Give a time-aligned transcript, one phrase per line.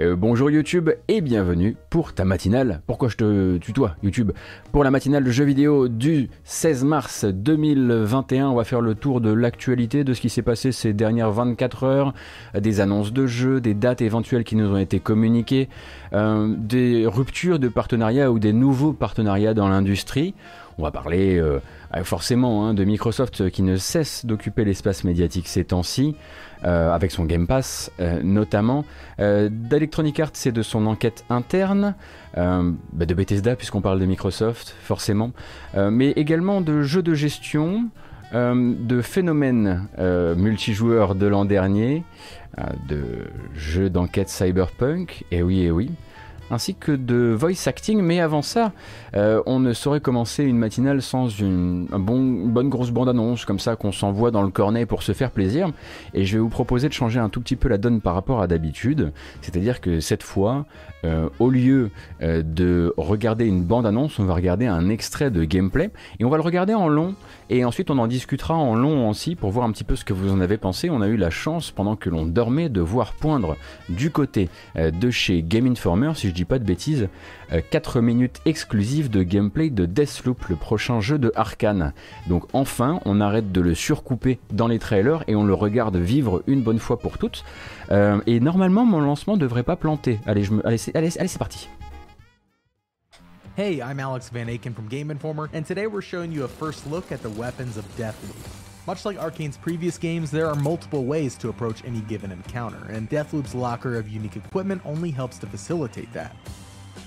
[0.00, 2.82] Euh, bonjour YouTube et bienvenue pour ta matinale.
[2.86, 4.30] Pourquoi je te tutoie YouTube?
[4.70, 9.20] Pour la matinale de jeux vidéo du 16 mars 2021, on va faire le tour
[9.20, 12.14] de l'actualité, de ce qui s'est passé ces dernières 24 heures,
[12.56, 15.68] des annonces de jeux, des dates éventuelles qui nous ont été communiquées,
[16.12, 20.34] euh, des ruptures de partenariats ou des nouveaux partenariats dans l'industrie.
[20.78, 21.58] On va parler euh,
[22.04, 26.16] forcément hein, de Microsoft qui ne cesse d'occuper l'espace médiatique ces temps-ci.
[26.64, 28.84] Euh, avec son Game Pass euh, notamment.
[29.20, 31.94] Euh, D'Electronic Arts et de son enquête interne,
[32.34, 35.32] bah, de Bethesda puisqu'on parle de Microsoft forcément,
[35.76, 37.88] mais également de jeux de gestion.
[38.32, 39.88] de phénomènes
[40.36, 42.04] multijoueurs de l'an dernier,
[42.88, 45.90] de jeux d'enquête cyberpunk, et oui, et oui,
[46.50, 48.00] ainsi que de voice acting.
[48.00, 48.72] Mais avant ça,
[49.14, 53.92] euh, on ne saurait commencer une matinale sans une, bonne grosse bande-annonce comme ça qu'on
[53.92, 55.70] s'envoie dans le cornet pour se faire plaisir.
[56.14, 58.40] Et je vais vous proposer de changer un tout petit peu la donne par rapport
[58.40, 59.12] à d'habitude.
[59.42, 60.66] C'est-à-dire que cette fois,
[61.04, 61.90] euh, au lieu
[62.22, 66.36] euh, de regarder une bande-annonce, on va regarder un extrait de gameplay et on va
[66.36, 67.14] le regarder en long.
[67.50, 70.12] Et ensuite, on en discutera en long aussi pour voir un petit peu ce que
[70.12, 70.90] vous en avez pensé.
[70.90, 73.56] On a eu la chance, pendant que l'on dormait, de voir poindre
[73.88, 77.08] du côté de chez Game Informer, si je dis pas de bêtises,
[77.70, 81.94] 4 minutes exclusives de gameplay de Deathloop, le prochain jeu de Arkane.
[82.28, 86.42] Donc enfin, on arrête de le surcouper dans les trailers et on le regarde vivre
[86.46, 87.44] une bonne fois pour toutes.
[87.90, 90.20] Euh, et normalement, mon lancement devrait pas planter.
[90.26, 90.66] Allez, je me...
[90.66, 91.68] allez, allez, allez c'est parti.
[93.56, 96.86] Hey, I'm Alex Van Aken from Game Informer, and today we're showing you a first
[96.86, 98.36] look at the weapons of Deathloop.
[98.86, 103.10] Much like Arkane's previous games, there are multiple ways to approach any given encounter, and
[103.10, 106.36] Deathloop's locker of unique equipment only helps to facilitate that.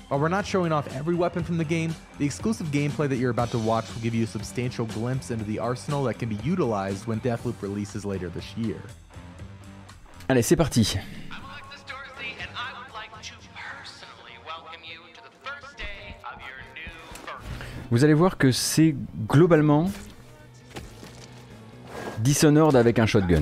[0.10, 3.32] While we're not showing off every weapon from the game, the exclusive gameplay that you're
[3.32, 6.36] about to watch will give you a substantial glimpse into the arsenal that can be
[6.44, 8.82] utilized when Deathloop releases later this year.
[10.30, 10.98] Allez, c'est parti.
[17.90, 18.96] Vous allez voir que c'est
[19.28, 19.92] globalement
[22.20, 23.42] Dishonored avec un shotgun.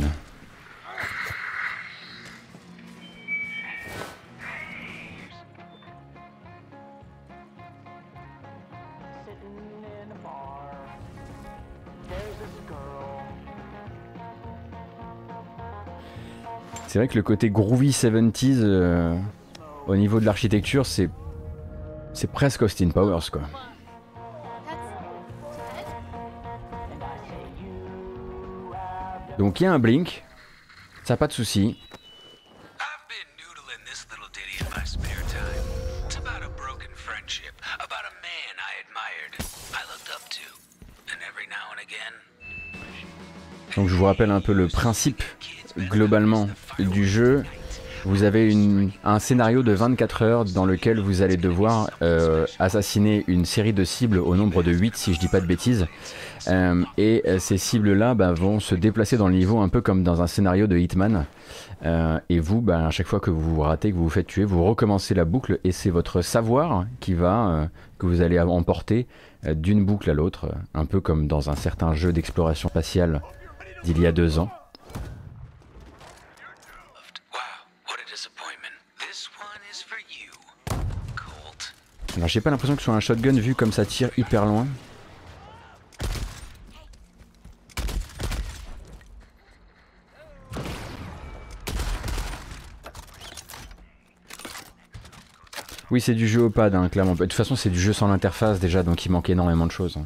[16.90, 19.16] C'est vrai que le côté groovy 70s euh,
[19.86, 21.12] au niveau de l'architecture, c'est
[22.14, 23.44] c'est presque Austin Powers quoi.
[29.38, 30.26] Donc il y a un blink,
[31.04, 31.78] ça pas de souci.
[43.76, 45.22] Donc je vous rappelle un peu le principe
[45.90, 46.48] globalement
[46.80, 47.44] du jeu,
[48.06, 48.56] vous avez
[49.04, 53.84] un scénario de 24 heures dans lequel vous allez devoir euh, assassiner une série de
[53.84, 55.86] cibles au nombre de 8 si je dis pas de bêtises.
[56.48, 60.04] Euh, et euh, ces cibles-là bah, vont se déplacer dans le niveau un peu comme
[60.04, 61.26] dans un scénario de Hitman.
[62.30, 64.46] et vous, bah, à chaque fois que vous vous ratez, que vous vous faites tuer,
[64.46, 69.08] vous recommencez la boucle et c'est votre savoir qui va, que vous allez emporter
[69.46, 73.22] d'une boucle à l'autre, un peu comme dans un certain jeu d'exploration spatiale
[73.84, 74.50] d'il y a deux ans.
[82.18, 84.68] Alors j'ai pas l'impression que ce soit un shotgun vu comme ça tire hyper loin.
[95.92, 97.14] Oui c'est du jeu au pad hein, clairement.
[97.14, 99.98] De toute façon c'est du jeu sans l'interface déjà donc il manque énormément de choses.
[99.98, 100.06] Hein.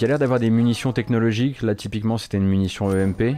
[0.00, 1.60] Il y a l'air d'avoir des munitions technologiques.
[1.60, 3.36] Là typiquement c'était une munition EMP.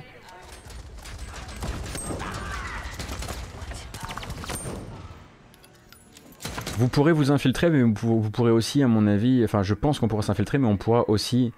[6.78, 10.06] Vous pourrez vous infiltrer, mais vous pourrez aussi, à mon avis, enfin je pense qu'on
[10.06, 11.52] pourra s'infiltrer, mais on pourra aussi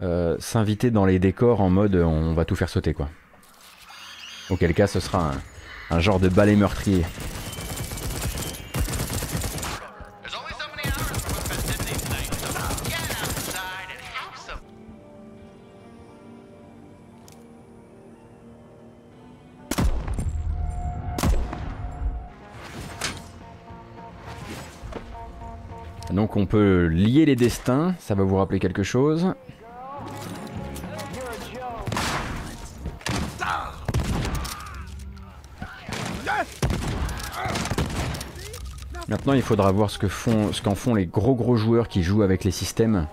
[0.00, 3.10] euh, s'inviter dans les décors en mode on va tout faire sauter quoi.
[4.48, 5.32] Auquel cas ce sera
[5.90, 7.04] un genre de balai meurtrier.
[26.38, 29.32] On peut lier les destins, ça va vous rappeler quelque chose.
[39.08, 39.98] Maintenant, il faudra voir ce
[40.60, 43.06] qu'en font les gros gros joueurs qui jouent avec les systèmes,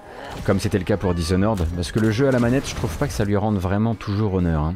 [0.43, 2.97] comme c'était le cas pour Dishonored, parce que le jeu à la manette, je trouve
[2.97, 4.63] pas que ça lui rende vraiment toujours honneur.
[4.63, 4.75] Hein.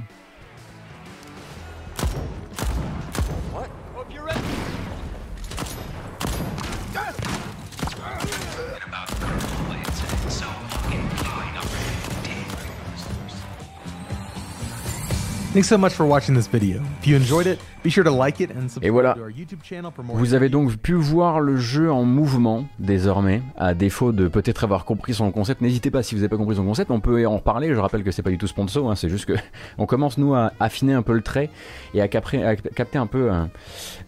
[15.58, 16.84] Thanks so much for watching this video.
[17.02, 19.16] If you enjoyed it, be sure to like it and subscribe Et voilà.
[19.16, 20.16] to our YouTube channel for more.
[20.16, 24.86] Vous avez donc pu voir le jeu en mouvement désormais, à défaut de peut-être avoir
[24.86, 25.62] compris son concept.
[25.62, 27.74] N'hésitez pas si vous n'avez pas compris son concept, on peut en reparler.
[27.74, 29.34] Je rappelle que c'est pas du tout sponsor, hein, c'est juste que
[29.80, 31.50] on commence nous à affiner un peu le trait
[31.96, 33.32] et à, capter, à capter un peu,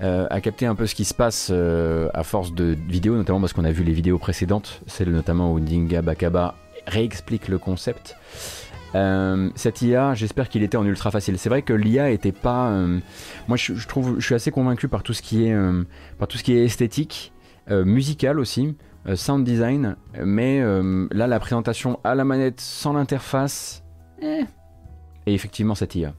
[0.03, 3.39] euh, à capter un peu ce qui se passe euh, à force de vidéos, notamment
[3.39, 6.53] parce qu'on a vu les vidéos précédentes, celle notamment où Dinga Bakaba
[6.85, 8.15] réexplique le concept.
[8.95, 11.38] Euh, cette IA, j'espère qu'il était en ultra facile.
[11.38, 12.69] C'est vrai que l'IA était pas.
[12.69, 13.00] euh,
[13.47, 15.83] moi, je, trouve, je suis assez convaincu par tout ce qui est, euh,
[16.18, 17.33] par tout ce qui est esthétique,
[17.69, 18.75] musical aussi,
[19.13, 19.95] sound design.
[20.25, 20.59] Mais
[21.12, 23.83] là, la présentation à la manette sans l'interface,
[24.24, 24.41] eh.
[25.27, 26.15] et effectivement cette IA.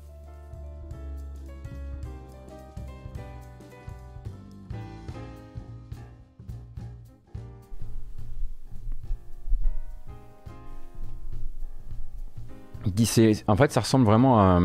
[13.46, 14.60] En fait, ça ressemble vraiment à.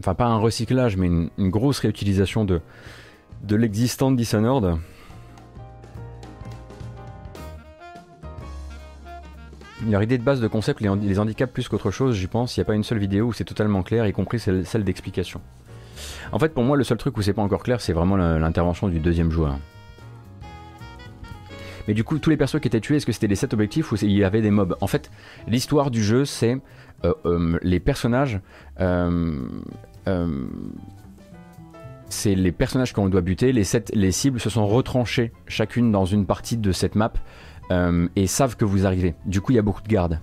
[0.00, 2.60] Enfin, pas un recyclage, mais une, grosse réutilisation de,
[3.42, 4.78] de l'existant de Dishonored.
[9.88, 12.56] Leur idée de base de concept les, handi- les handicap plus qu'autre chose, j'y pense.
[12.56, 14.84] Il n'y a pas une seule vidéo où c'est totalement clair, y compris celle, celle
[14.84, 15.40] d'explication.
[16.32, 18.88] En fait, pour moi, le seul truc où c'est pas encore clair, c'est vraiment l'intervention
[18.88, 19.58] du deuxième joueur.
[21.86, 23.92] Mais du coup, tous les persos qui étaient tués, est-ce que c'était les 7 objectifs
[23.92, 24.76] ou il y avait des mobs?
[24.82, 25.10] En fait,
[25.46, 26.60] l'histoire du jeu, c'est
[27.62, 28.40] les personnages.
[28.80, 29.60] euh,
[30.08, 30.46] euh,
[32.10, 33.52] c'est les personnages qu'on doit buter.
[33.52, 33.64] Les,
[34.12, 37.12] cibles se sont retranchées chacune dans une partie de cette map
[37.70, 39.14] euh, et savent que vous arrivez.
[39.26, 40.20] Du coup, il y a beaucoup de gardes.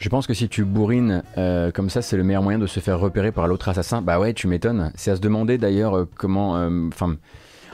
[0.00, 2.80] Je pense que si tu bourrines euh, comme ça, c'est le meilleur moyen de se
[2.80, 4.00] faire repérer par l'autre assassin.
[4.00, 4.90] Bah ouais, tu m'étonnes.
[4.94, 6.56] C'est à se demander d'ailleurs euh, comment.
[6.56, 7.16] euh, Enfin,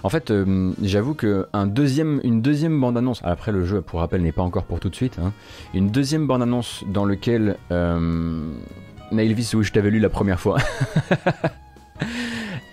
[0.02, 0.32] en fait,
[0.82, 3.20] j'avoue que un deuxième, une deuxième bande-annonce.
[3.24, 5.18] Après, le jeu, pour rappel, n'est pas encore pour tout de suite.
[5.22, 5.32] hein,
[5.72, 7.56] une deuxième bande-annonce dans lequel
[9.12, 10.58] Nailvis, oui, je t'avais lu la première fois.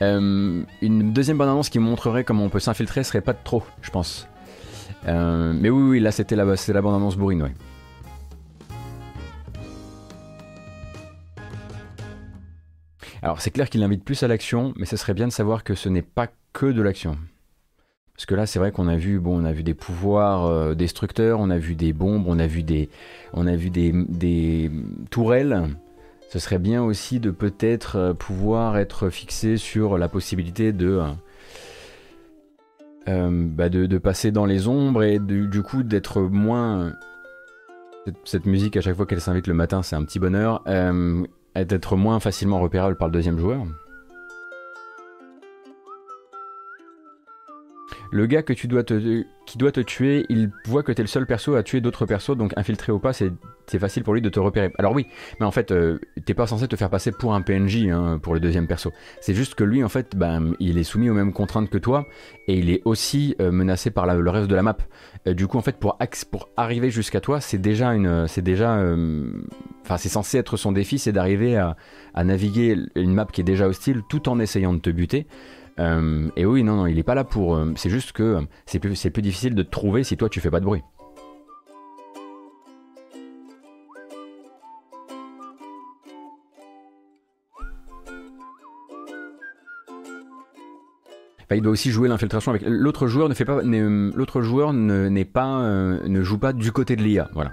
[0.01, 0.65] Une
[1.13, 4.27] deuxième bande-annonce qui montrerait comment on peut s'infiltrer serait pas de trop, je pense.
[5.07, 7.53] Mais oui, oui, là, c'était la, la bande-annonce bourrine, ouais.
[13.23, 15.75] Alors c'est clair qu'il invite plus à l'action, mais ce serait bien de savoir que
[15.75, 17.17] ce n'est pas que de l'action.
[18.15, 20.75] Parce que là, c'est vrai qu'on a vu, bon, on a vu des pouvoirs euh,
[20.75, 22.89] destructeurs, on a vu des bombes, on a vu des,
[23.31, 24.69] on a vu des, des
[25.09, 25.69] tourelles.
[26.29, 31.01] Ce serait bien aussi de peut-être euh, pouvoir être fixé sur la possibilité de,
[33.07, 36.91] euh, bah, de, de passer dans les ombres et du, coup d'être moins.
[38.25, 40.61] Cette musique à chaque fois qu'elle s'invite le matin, c'est un petit bonheur.
[41.55, 43.63] D'être moins facilement repérable par le deuxième joueur.
[48.13, 51.07] Le gars que tu dois te, qui doit te tuer, il voit que t'es le
[51.07, 53.31] seul perso à tuer d'autres persos, donc infiltré ou pas, c'est
[53.79, 54.71] facile pour lui de te repérer.
[54.77, 55.07] Alors oui,
[55.39, 58.35] mais en fait, euh, t'es pas censé te faire passer pour un PNJ hein, pour
[58.35, 58.91] le deuxième perso.
[59.19, 62.05] C'est juste que lui, en fait, ben, il est soumis aux mêmes contraintes que toi,
[62.47, 64.77] et il est aussi euh, menacé par le reste de la map.
[65.25, 65.97] Euh, du coup, en fait, pour,
[66.29, 69.41] pour arriver jusqu'à toi, c'est déjà une, c'est déjà, euh,
[69.81, 73.67] enfin, c'est censé être son défi, c'est d'arriver à naviguer une map qui est déjà
[73.67, 75.25] hostile, tout en essayant de te buter.
[75.79, 77.55] Euh, et oui, non, non, il est pas là pour.
[77.55, 80.29] euh, c'est juste que euh, c'est plus, c'est plus difficile de te trouver si toi
[80.29, 80.81] tu fais pas de bruit.
[91.45, 95.09] Enfin, il doit aussi jouer l'infiltration avec l'autre joueur ne fait pas l'autre joueur ne
[95.09, 97.51] n'est pas ne joue pas du côté de l'IA voilà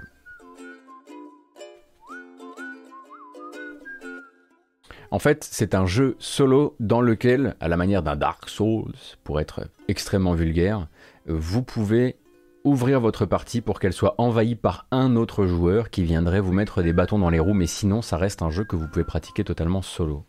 [5.11, 8.93] En fait, c'est un jeu solo dans lequel, à la manière d'un Dark Souls,
[9.25, 10.87] pour être extrêmement vulgaire,
[11.27, 12.15] vous pouvez
[12.63, 16.81] ouvrir votre partie pour qu'elle soit envahie par un autre joueur qui viendrait vous mettre
[16.81, 19.43] des bâtons dans les roues, mais sinon, ça reste un jeu que vous pouvez pratiquer
[19.43, 20.23] totalement solo.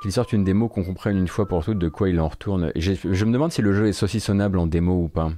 [0.00, 2.72] Qu'il sorte une démo qu'on comprenne une fois pour toutes de quoi il en retourne.
[2.74, 5.30] Je me demande si le jeu est saucissonnable en démo ou pas.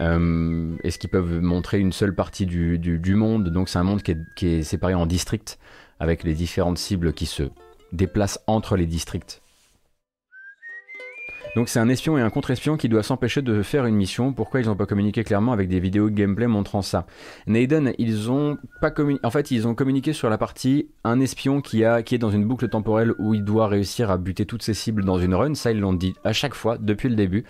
[0.00, 3.50] Euh, Est-ce qu'ils peuvent montrer une seule partie du, monde?
[3.50, 5.58] Donc c'est un monde qui est, séparé en districts
[6.00, 7.44] avec les différentes cibles qui se
[7.92, 9.40] déplace entre les districts.
[11.54, 14.32] Donc c'est un espion et un contre-espion qui doivent s'empêcher de faire une mission.
[14.32, 17.06] Pourquoi ils n'ont pas communiqué clairement avec des vidéos de gameplay montrant ça?
[17.46, 19.26] Naden, ils ont pas communiqué.
[19.26, 22.30] En fait, ils ont communiqué sur la partie un espion qui a qui est dans
[22.30, 25.54] une boucle temporelle où il doit réussir à buter toutes ses cibles dans une run.
[25.54, 27.44] Ça, ils l'ont dit à chaque fois depuis le début.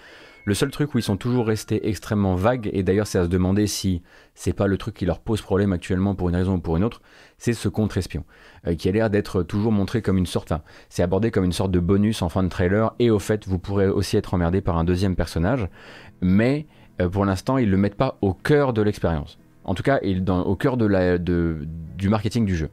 [0.44, 3.28] Le seul truc où ils sont toujours restés extrêmement vagues, et d'ailleurs c'est à se
[3.28, 4.02] demander si
[4.34, 6.82] c'est pas le truc qui leur pose problème actuellement pour une raison ou pour une
[6.82, 7.00] autre,
[7.42, 8.24] c'est ce contre-espion,
[8.68, 10.52] euh, qui a l'air d'être toujours montré comme une sorte,
[10.88, 13.58] c'est abordé comme une sorte de bonus en fin de trailer, et au fait vous
[13.58, 15.66] pourrez aussi être emmerdé par un deuxième personnage,
[16.20, 16.68] mais
[17.00, 19.40] euh, pour l'instant ils le mettent pas au cœur de l'expérience.
[19.64, 22.68] En tout cas, il, dans, au cœur du marketing du jeu.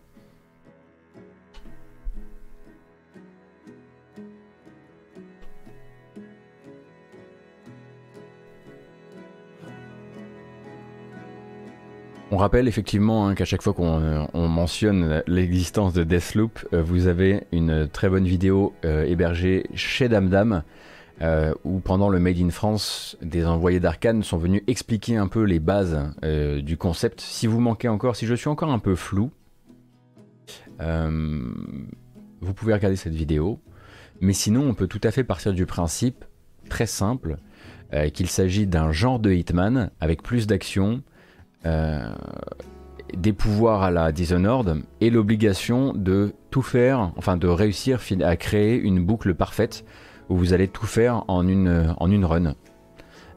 [12.31, 17.07] On rappelle effectivement hein, qu'à chaque fois qu'on euh, mentionne l'existence de Deathloop, euh, vous
[17.07, 20.63] avez une très bonne vidéo euh, hébergée chez Damdam,
[21.65, 25.59] où pendant le Made in France, des envoyés d'Arkane sont venus expliquer un peu les
[25.59, 27.19] bases du concept.
[27.19, 29.29] Si vous manquez encore, si je suis encore un peu flou,
[30.79, 33.59] vous pouvez regarder cette vidéo.
[34.21, 36.23] Mais sinon, on peut tout à fait partir du principe
[36.69, 37.35] très simple
[38.13, 41.03] qu'il s'agit d'un genre de Hitman avec plus d'action,
[41.65, 42.13] euh,
[43.13, 48.79] des pouvoirs à la Dishonored et l'obligation de tout faire, enfin de réussir à créer
[48.79, 49.85] une boucle parfaite
[50.29, 52.53] où vous allez tout faire en une, en une run.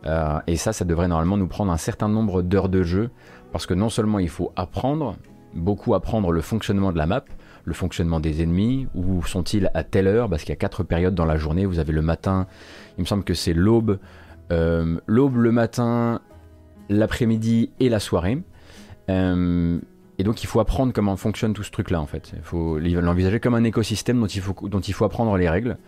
[0.07, 3.11] Euh, et ça, ça devrait normalement nous prendre un certain nombre d'heures de jeu,
[3.53, 5.17] parce que non seulement il faut apprendre,
[5.55, 7.25] beaucoup apprendre le fonctionnement de la map,
[7.65, 11.15] le fonctionnement des ennemis, où sont-ils à telle heure, parce qu'il y a quatre périodes
[11.15, 12.47] dans la journée, vous avez le matin,
[12.99, 13.99] il me semble que c'est l'aube,
[14.51, 16.21] euh, l'aube, le matin,
[16.93, 18.39] l'après-midi et la soirée.
[19.11, 19.79] Euh,
[20.19, 22.33] et donc il faut apprendre comment fonctionne tout ce truc-là en fait.
[22.37, 25.79] Il faut l'envisager comme un écosystème dont il faut, apprendre les règles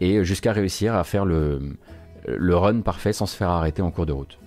[0.00, 1.76] et jusqu'à réussir à faire le,
[2.26, 4.38] le run parfait sans se faire arrêter en cours de route.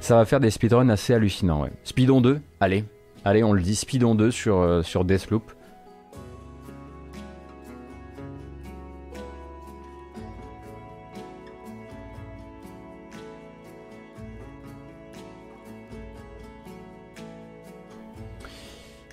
[0.00, 1.62] Ça va faire des speedruns assez hallucinants.
[1.62, 1.72] Ouais.
[1.84, 2.84] Speedon 2, allez,
[3.24, 5.52] allez, on le dit, Speedon 2 sur, euh, sur Deathloop.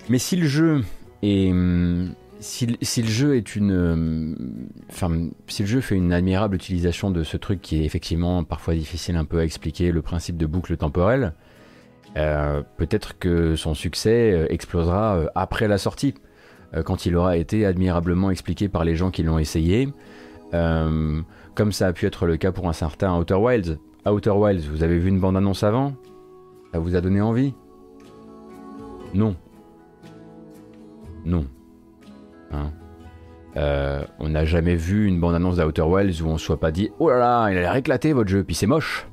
[0.08, 0.82] Mais si le jeu
[1.22, 1.50] est.
[1.50, 3.72] Hum, si, le jeu est une.
[3.72, 8.74] Hum, si le jeu fait une admirable utilisation de ce truc qui est effectivement parfois
[8.74, 11.34] difficile un peu à expliquer, le principe de boucle temporelle,
[12.16, 16.14] euh, peut-être que son succès euh, explosera euh, après la sortie,
[16.84, 19.88] quand il aura été admirablement expliqué par les gens qui l'ont essayé,
[20.52, 23.78] comme ça a pu être le cas pour un certain Outer Wilds.
[24.04, 25.94] Outer Wilds, vous avez vu une bande-annonce avant?
[26.74, 27.54] Ça vous a donné envie?
[29.14, 29.34] Non,
[31.28, 31.46] non.
[32.52, 32.72] Hein?
[33.56, 36.90] Euh, on n'a jamais vu une bande-annonce d'Outer Wilds où on ne soit pas dit
[36.98, 39.06] Oh là là, il a l'air éclaté votre jeu, puis c'est moche.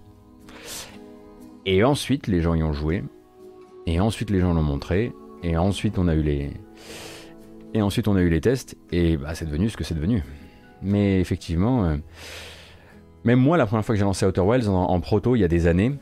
[1.65, 3.03] Et ensuite, les gens y ont joué.
[3.85, 5.13] Et ensuite, les gens l'ont montré.
[5.43, 6.51] Et ensuite, on a eu les.
[7.73, 8.77] Et ensuite, on a eu les tests.
[8.91, 10.23] Et bah, c'est devenu ce que c'est devenu.
[10.81, 11.97] Mais effectivement, euh,
[13.25, 15.43] même moi, la première fois que j'ai lancé Outer Wilds en, en proto il y
[15.43, 15.97] a des années,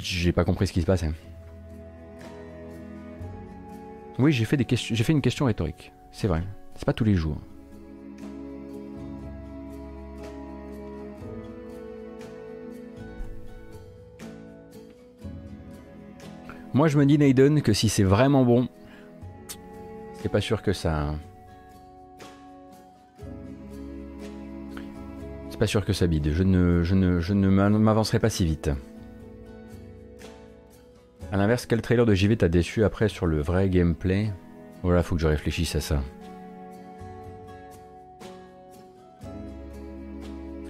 [0.00, 1.12] j'ai pas compris ce qui se passait.
[4.18, 4.56] Oui, j'ai fait,
[5.08, 5.92] une question rhétorique.
[6.10, 6.42] C'est vrai.
[6.74, 7.38] C'est pas tous les jours.
[16.72, 18.68] Moi, je me dis, Naden, que si c'est vraiment bon,
[20.22, 21.14] c'est pas sûr que ça.
[25.50, 26.32] C'est pas sûr que ça bide.
[26.32, 28.70] Je ne m'avancerai pas si vite.
[31.32, 34.32] A l'inverse, quel trailer de JV t'a déçu après sur le vrai gameplay?
[34.82, 36.00] Voilà, faut que je réfléchisse à ça.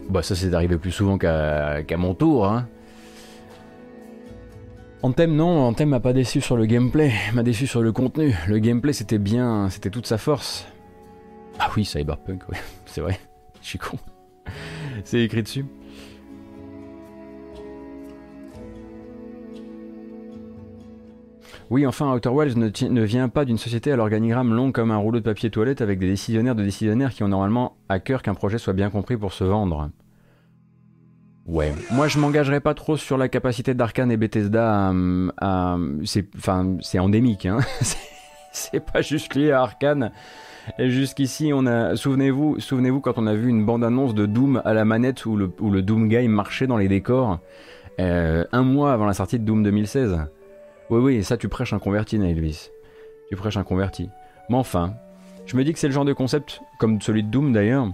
[0.09, 2.47] Bah ça c'est arrivé plus souvent qu'à mon tour.
[2.47, 2.69] Hein.
[5.03, 8.35] Anthem non, Anthem m'a pas déçu sur le gameplay, m'a déçu sur le contenu.
[8.49, 10.67] Le gameplay c'était bien, c'était toute sa force.
[11.59, 13.19] Ah oui, Cyberpunk, oui, c'est vrai,
[13.61, 13.99] je suis con.
[15.05, 15.67] c'est écrit dessus.
[21.69, 25.19] Oui, enfin, Outer Wilds ne, vient pas d'une société à l'organigramme long comme un rouleau
[25.19, 28.59] de papier toilette avec des décisionnaires de décisionnaires qui ont normalement à cœur qu'un projet
[28.59, 29.91] soit bien compris pour se vendre.
[31.47, 31.73] Ouais.
[31.91, 34.93] Moi, je m'engagerai pas trop sur la capacité d'Arkane et Bethesda
[35.39, 35.77] à.
[36.05, 37.59] c'est, enfin, c'est endémique, hein.
[38.53, 40.13] c'est pas juste lié à Arkane.
[40.79, 41.97] Jusqu'ici, on a.
[41.97, 45.83] Souvenez-vous, souvenez-vous quand on a vu une bande-annonce de Doom à la manette où le,
[45.83, 47.39] Doom Game marchait dans les décors
[48.01, 50.27] euh, un mois avant la sortie de Doom 2016.
[50.91, 52.71] Oui, oui, ça tu prêches un converti, Elvis.
[53.29, 54.09] Tu prêches un converti.
[54.49, 54.95] Mais enfin,
[55.47, 57.89] je me dis que c'est le genre de concept, comme celui de Doom d'ailleurs,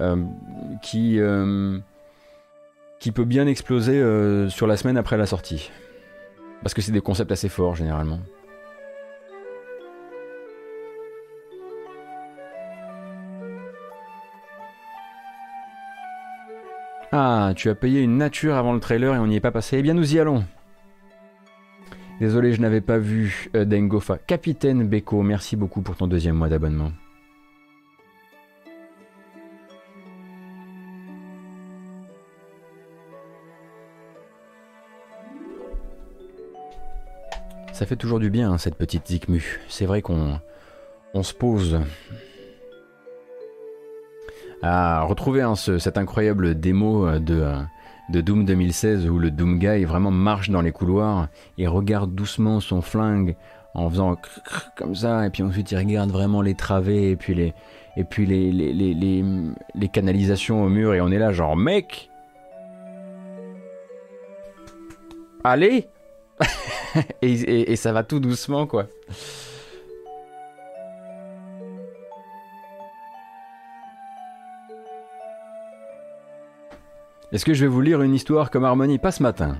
[0.00, 0.24] euh,
[0.82, 1.78] qui, euh,
[2.98, 5.70] qui peut bien exploser euh, sur la semaine après la sortie.
[6.62, 8.18] Parce que c'est des concepts assez forts généralement.
[17.14, 19.76] Ah, tu as payé une nature avant le trailer et on n'y est pas passé.
[19.78, 20.44] Eh bien, nous y allons.
[22.22, 24.16] Désolé, je n'avais pas vu euh, Dengofa.
[24.16, 26.92] Capitaine Beko, merci beaucoup pour ton deuxième mois d'abonnement.
[37.72, 39.58] Ça fait toujours du bien, hein, cette petite Zikmu.
[39.68, 40.38] C'est vrai qu'on
[41.14, 41.80] on se pose
[44.62, 47.62] à retrouver hein, cette incroyable démo euh, de, euh,
[48.12, 52.60] de Doom 2016 où le Doom Guy vraiment marche dans les couloirs et regarde doucement
[52.60, 53.36] son flingue
[53.74, 54.16] en faisant
[54.76, 57.54] comme ça et puis ensuite il regarde vraiment les travées et puis les
[57.96, 59.24] et puis les, les, les,
[59.74, 62.10] les canalisations au mur et on est là genre mec!
[65.44, 65.88] Allez!
[67.22, 68.86] Et, et ça va tout doucement quoi
[77.32, 78.98] Est-ce que je vais vous lire une histoire comme Harmonie?
[78.98, 79.56] Pas ce matin.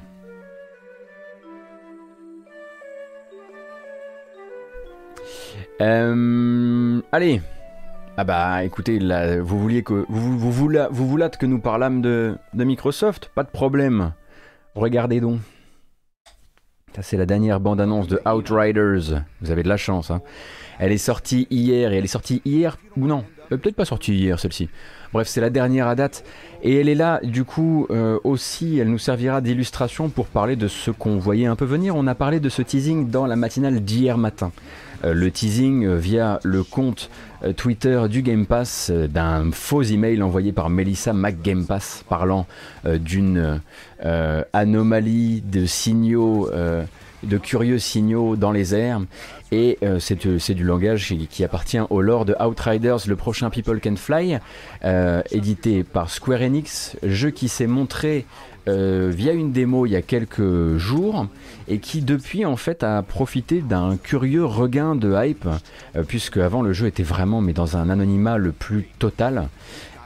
[5.81, 7.41] Euh, allez.
[8.19, 8.99] Ah bah écoutez,
[9.41, 13.31] vous vouliez que vous, voulâtes que nous parlâmes de, Microsoft?
[13.35, 14.13] Pas de problème.
[14.75, 15.41] Regardez donc.
[17.01, 19.25] C'est la dernière bande-annonce de Outriders.
[19.41, 20.11] Vous avez de la chance.
[20.11, 20.21] Hein.
[20.79, 23.25] Elle est sortie hier et elle est sortie hier ou non?
[23.57, 24.69] Peut-être pas sortie hier celle-ci.
[25.13, 26.25] Bref, c'est la dernière à date.
[26.63, 30.69] Et elle est là, du coup, euh, aussi, elle nous servira d'illustration pour parler de
[30.69, 31.97] ce qu'on voyait un peu venir.
[31.97, 34.53] On a parlé de ce teasing dans la matinale d'hier matin.
[35.05, 37.11] Euh, le teasing euh, via le compte
[37.57, 42.47] Twitter du Game Pass d'un faux email envoyé par Melissa McGamepass parlant
[42.85, 43.61] d'une
[44.53, 46.49] anomalie de signaux
[47.25, 49.01] de curieux signaux dans les airs.
[49.53, 53.81] Et euh, euh, c'est du langage qui, appartient au lore de Outriders, le prochain People
[53.81, 54.39] Can Fly,
[54.85, 58.25] euh, édité par Square Enix, jeu qui s'est montré
[58.65, 61.27] via une démo il y a quelques jours
[61.67, 65.49] et qui depuis en fait a profité d'un curieux regain de hype,
[66.07, 69.49] puisque avant le jeu était vraiment mais dans un anonymat le plus total.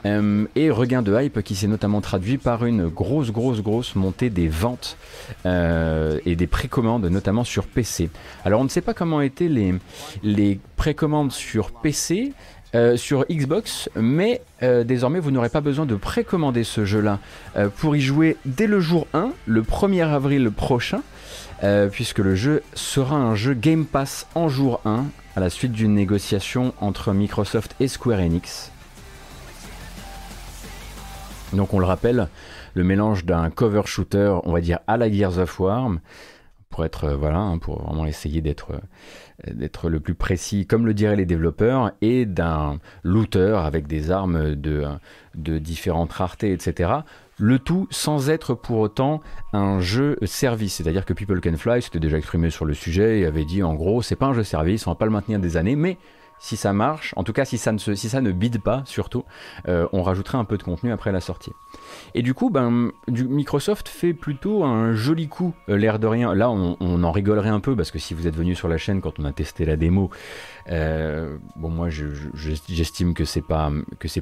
[0.07, 4.29] Euh, et regain de hype qui s'est notamment traduit par une grosse, grosse, grosse montée
[4.29, 4.97] des ventes
[5.45, 8.09] euh, et des précommandes, notamment sur PC.
[8.45, 12.33] Alors on ne sait pas comment étaient les, précommandes sur PC.
[12.75, 17.19] Euh, sur Xbox, mais désormais vous n'aurez pas besoin de précommander ce jeu-là
[17.77, 21.01] pour y jouer dès le jour 1, le 1er avril prochain,
[21.91, 25.05] puisque le jeu sera un jeu Game Pass en jour 1
[25.37, 28.71] à la suite d'une négociation entre Microsoft et Square Enix.
[31.53, 32.27] Donc on le rappelle,
[32.73, 35.89] le mélange d'un cover shooter, on va dire à la Gears of War,
[36.69, 40.85] pour être euh, voilà, hein, pour vraiment essayer d'être euh, d'être le plus précis, comme
[40.85, 44.85] le diraient les développeurs, et d'un looter avec des armes de,
[45.35, 46.91] de différentes raretés, etc.
[47.39, 49.21] Le tout sans être pour autant
[49.53, 53.25] un jeu service, c'est-à-dire que People Can Fly s'était déjà exprimé sur le sujet et
[53.25, 55.55] avait dit en gros c'est pas un jeu service, on va pas le maintenir des
[55.55, 55.97] années, mais
[56.39, 59.23] si ça marche, en tout cas si ça ne, bide pas surtout,
[59.67, 61.51] euh, on rajouterait un peu de contenu après la sortie.
[62.13, 66.33] Et du coup, ben, du, Microsoft fait plutôt un joli coup, euh, l'air de rien.
[66.33, 68.77] Là, on, on, en rigolerait un peu parce que si vous êtes venu sur la
[68.77, 70.09] chaîne quand on a testé la démo,
[70.69, 73.71] euh, bon, moi, j'estime que c'est pas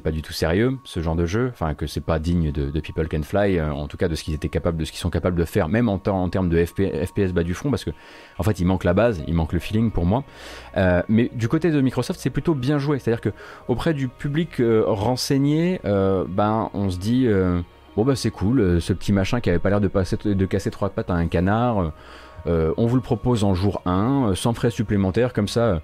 [0.04, 3.08] pas du tout sérieux ce genre de jeu, enfin que c'est pas digne de, People
[3.08, 5.10] Can Fly, euh, en tout cas de ce qu'ils étaient capables, de ce qu'ils sont
[5.10, 7.90] capables de faire, même en, termes de FPS bas du fond, parce que
[8.38, 10.22] en fait, il manque la base, il manque le feeling pour moi.
[10.76, 13.30] Euh, mais du côté de Microsoft, c'est plutôt bien joué, c'est-à-dire que
[13.68, 17.26] auprès du public renseigné, ben on se dit
[17.96, 19.90] bon bah c'est cool, ce petit machin qui avait pas l'air de,
[20.32, 21.92] de casser trois pattes à un canard.
[22.46, 25.80] on vous le propose en jour 1, sans frais supplémentaires, comme ça,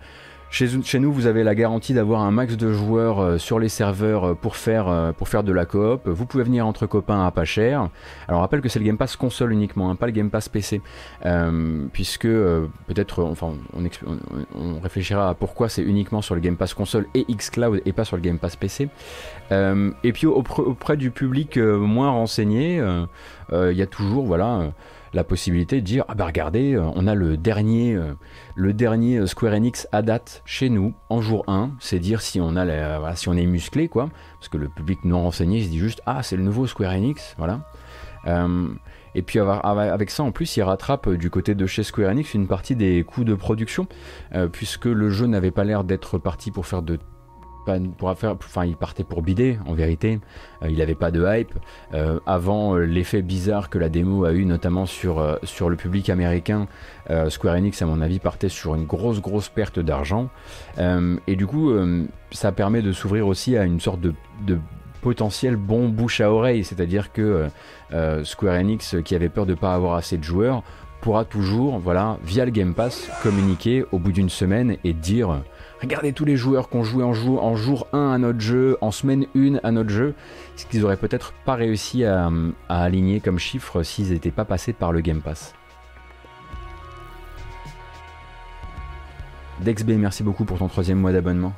[0.52, 4.24] chez, nous, vous avez la garantie d'avoir un max de joueurs euh, sur les serveurs
[4.24, 6.06] euh, pour faire, euh, pour faire de la coop.
[6.06, 7.88] Vous pouvez venir entre copains à pas cher.
[8.28, 10.82] Alors, rappelle que c'est le Game Pass console uniquement, hein, pas le Game Pass PC.
[11.94, 17.24] puisque peut-être, enfin, on, réfléchira à pourquoi c'est uniquement sur le Game Pass console et
[17.34, 18.90] Xcloud et pas sur le Game Pass PC.
[19.50, 22.84] et puis, auprès, du public moins renseigné,
[23.52, 24.72] il y a toujours, voilà
[25.12, 28.14] la possibilité de dire ah bah regardez euh, on a le dernier euh,
[28.58, 33.14] euh, Square Enix à date chez nous en jour 1 c'est dire si on a
[33.16, 34.08] si on est musclé quoi.
[34.38, 37.34] Parce que le public non renseigné se dit juste ah c'est le nouveau Square Enix
[37.38, 37.60] voilà.
[39.14, 42.46] Et puis avec ça, en plus, il rattrape du côté de chez Square Enix une
[42.46, 43.88] partie des coûts de production,
[44.52, 46.98] puisque le jeu n'avait pas l'air d'être parti pour faire de
[47.64, 50.20] faire, enfin, il partait pour bider en vérité.
[50.62, 51.52] Euh, il n'avait pas de hype.
[51.94, 56.10] Euh, avant euh, l'effet bizarre que la démo a eu, notamment sur, sur le public
[56.10, 56.66] américain,
[57.28, 60.30] Square Enix, à mon avis, partait sur une grosse, grosse perte d'argent.
[60.78, 61.72] et du coup,
[62.30, 64.14] ça permet de s'ouvrir aussi à une sorte de,
[64.46, 64.58] de
[65.02, 66.64] potentiel bon bouche à oreille.
[66.64, 67.48] C'est-à-dire que
[68.22, 70.62] Square Enix, qui avait peur de ne pas avoir assez de joueurs,
[71.02, 75.42] pourra toujours, voilà, via le Game Pass, communiquer au bout d'une semaine et dire
[75.82, 78.78] Regardez tous les joueurs qui ont joué en, jour, en jour 1 à notre jeu,
[78.80, 80.14] en semaine 1 à notre jeu,
[80.54, 82.30] ce qu'ils auraient peut-être pas réussi à,
[82.68, 85.54] aligner comme chiffre s'ils n'étaient pas passés par le Game Pass.
[89.62, 91.52] DexB, merci beaucoup pour ton troisième mois d'abonnement.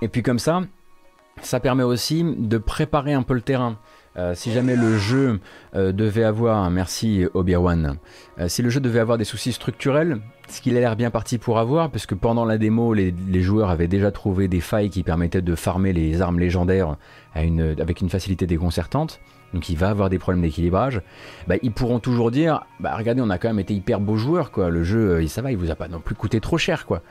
[0.00, 0.62] Et puis comme ça,
[1.42, 3.78] ça permet aussi de préparer un peu le terrain.
[4.18, 5.40] Euh, si jamais le jeu
[5.74, 7.98] euh, devait avoir, merci Obi-Wan,
[8.38, 11.36] euh, si le jeu devait avoir des soucis structurels, ce qu'il a l'air bien parti
[11.36, 15.42] pour avoir, puisque pendant la démo, les, joueurs avaient déjà trouvé des failles qui permettaient
[15.42, 16.96] de farmer les armes légendaires
[17.34, 19.20] avec une facilité déconcertante,
[19.52, 21.02] donc il va avoir des problèmes d'équilibrage,
[21.46, 24.50] bah, ils pourront toujours dire, bah regardez, on a quand même été hyper beaux joueurs,
[24.50, 24.70] quoi.
[24.70, 27.02] le jeu, ça va, il vous a pas non plus coûté trop cher, quoi.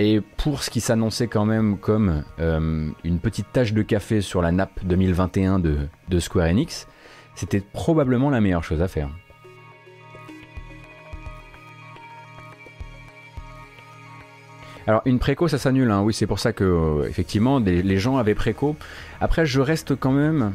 [0.00, 4.40] Et pour ce qui s'annonçait quand même comme euh, une petite tache de café sur
[4.40, 6.86] la nappe 2021 de, Square Enix,
[7.34, 9.10] c'était probablement la meilleure chose à faire.
[14.86, 16.02] Alors une préco ça s'annule, hein.
[16.02, 18.76] oui c'est pour ça que euh, effectivement les gens avaient préco.
[19.20, 20.52] Après je reste quand même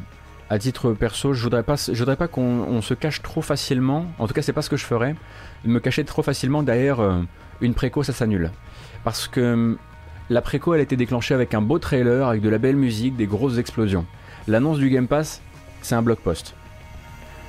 [0.48, 4.06] à titre perso, je voudrais pas, je voudrais pas qu'on se cache trop facilement.
[4.18, 5.14] En tout cas c'est pas ce que je ferais,
[5.66, 7.20] me cacher trop facilement derrière euh,
[7.60, 8.50] une préco ça s'annule.
[9.04, 9.78] Parce que hum,
[10.30, 13.16] la préco, elle a été déclenchée avec un beau trailer, avec de la belle musique,
[13.16, 14.06] des grosses explosions.
[14.48, 15.42] L'annonce du Game Pass,
[15.82, 16.54] c'est un blog post.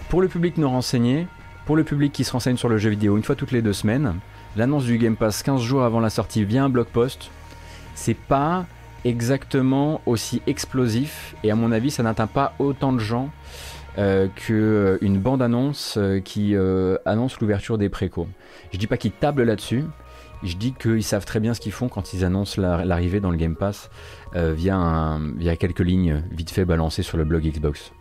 [0.09, 1.27] Pour le public non renseigné,
[1.65, 3.73] pour le public qui se renseigne sur le jeu vidéo une fois toutes les deux
[3.73, 4.15] semaines,
[4.55, 7.31] l'annonce du Game Pass 15 jours avant la sortie via un blog post,
[7.95, 8.65] c'est pas
[9.05, 13.29] exactement aussi explosif et à mon avis ça n'atteint pas autant de gens
[13.97, 18.27] euh, qu'une bande-annonce euh, qui euh, annonce l'ouverture des précos.
[18.73, 19.85] Je dis pas qu'ils tablent là-dessus,
[20.45, 23.38] je dis qu'ils savent très bien ce qu'ils font quand ils annoncent l'arrivée dans le
[23.38, 23.89] Game Pass
[24.36, 25.19] euh, via,
[25.58, 27.91] quelques lignes vite fait balancées sur le blog Xbox.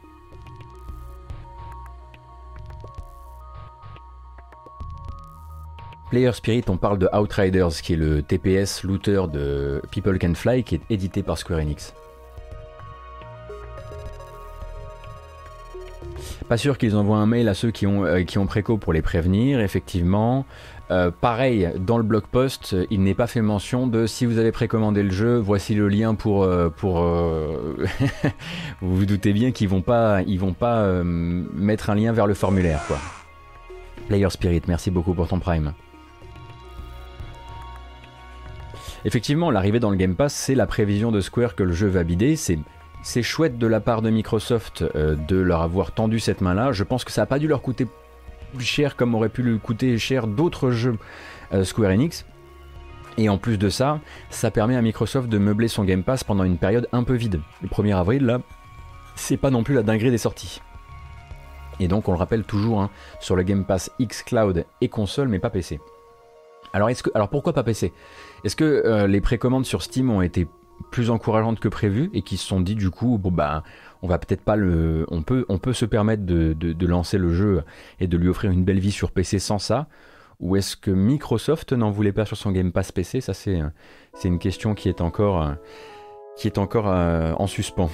[6.10, 10.62] Player Spirit, on parle de Outriders, qui est le TPS looter de People Can Fly,
[10.62, 11.92] qui est édité par Square Enix.
[16.48, 18.92] Pas sûr qu'ils envoient un mail à ceux qui ont, euh, qui ont préco pour
[18.92, 20.44] les prévenir, effectivement.
[20.90, 24.52] Euh, pareil, dans le blog post, il n'est pas fait mention de si vous avez
[24.52, 26.44] précommandé le jeu, voici le lien pour.
[26.44, 27.00] Euh, pour
[28.82, 32.34] vous vous doutez bien qu'ils vont pas, ils vont pas mettre un lien vers le
[32.34, 32.98] formulaire, quoi.
[34.08, 35.72] Player Spirit, merci beaucoup pour ton prime.
[39.06, 42.04] Effectivement, l'arrivée dans le Game Pass, c'est la prévision de Square que le jeu va
[42.04, 42.36] bider.
[42.36, 46.72] C'est chouette de la part de Microsoft euh, de leur avoir tendu cette main-là.
[46.72, 47.86] Je pense que ça n'a pas dû leur coûter
[48.54, 50.96] plus cher comme aurait pu le coûter cher d'autres jeux
[51.52, 52.24] euh, Square Enix.
[53.16, 56.44] Et en plus de ça, ça permet à Microsoft de meubler son Game Pass pendant
[56.44, 57.40] une période un peu vide.
[57.62, 58.40] Le 1er avril, là,
[59.14, 60.60] c'est pas non plus la dinguerie des sorties.
[61.80, 62.90] Et donc, on le rappelle toujours, hein,
[63.20, 65.80] sur le Game Pass X Cloud et console, mais pas PC.
[66.72, 67.92] Alors, est-ce que, alors pourquoi pas PC
[68.42, 70.48] Est-ce que euh, les précommandes sur Steam ont été
[70.90, 73.62] plus encourageantes que prévu et qui se sont dit du coup bon bah
[74.10, 77.62] on peut se permettre de, lancer le jeu
[78.00, 79.86] et de lui offrir une belle vie sur PC sans ça.
[80.40, 83.60] Ou est-ce que Microsoft n'en voulait pas sur son Game Pass PC ça c'est
[84.14, 85.54] c'est une question qui est encore
[86.36, 87.90] qui est encore euh, en suspens.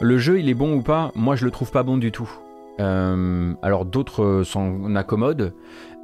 [0.00, 1.10] Le jeu il est bon ou pas?
[1.14, 2.30] Moi je le trouve pas bon du tout.
[2.80, 5.52] Euh, alors d'autres s'en accommodent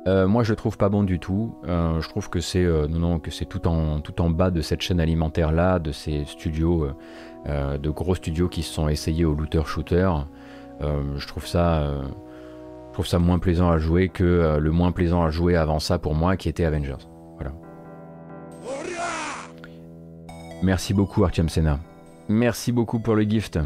[0.06, 1.56] euh, moi, je le trouve pas bon du tout.
[1.66, 4.60] Euh, je trouve que c'est euh, non, que c'est tout en tout en bas de
[4.60, 6.88] cette chaîne alimentaire là, de ces studios,
[7.46, 10.10] de gros studios qui se sont essayés au looter shooter.
[10.80, 11.92] je trouve ça,
[12.88, 15.98] je trouve ça moins plaisant à jouer que le moins plaisant à jouer avant ça
[15.98, 17.06] pour moi, qui était Avengers.
[17.36, 17.52] Voilà.
[20.62, 21.78] Merci beaucoup Artyom Senna.
[22.28, 23.60] Merci beaucoup pour le gift.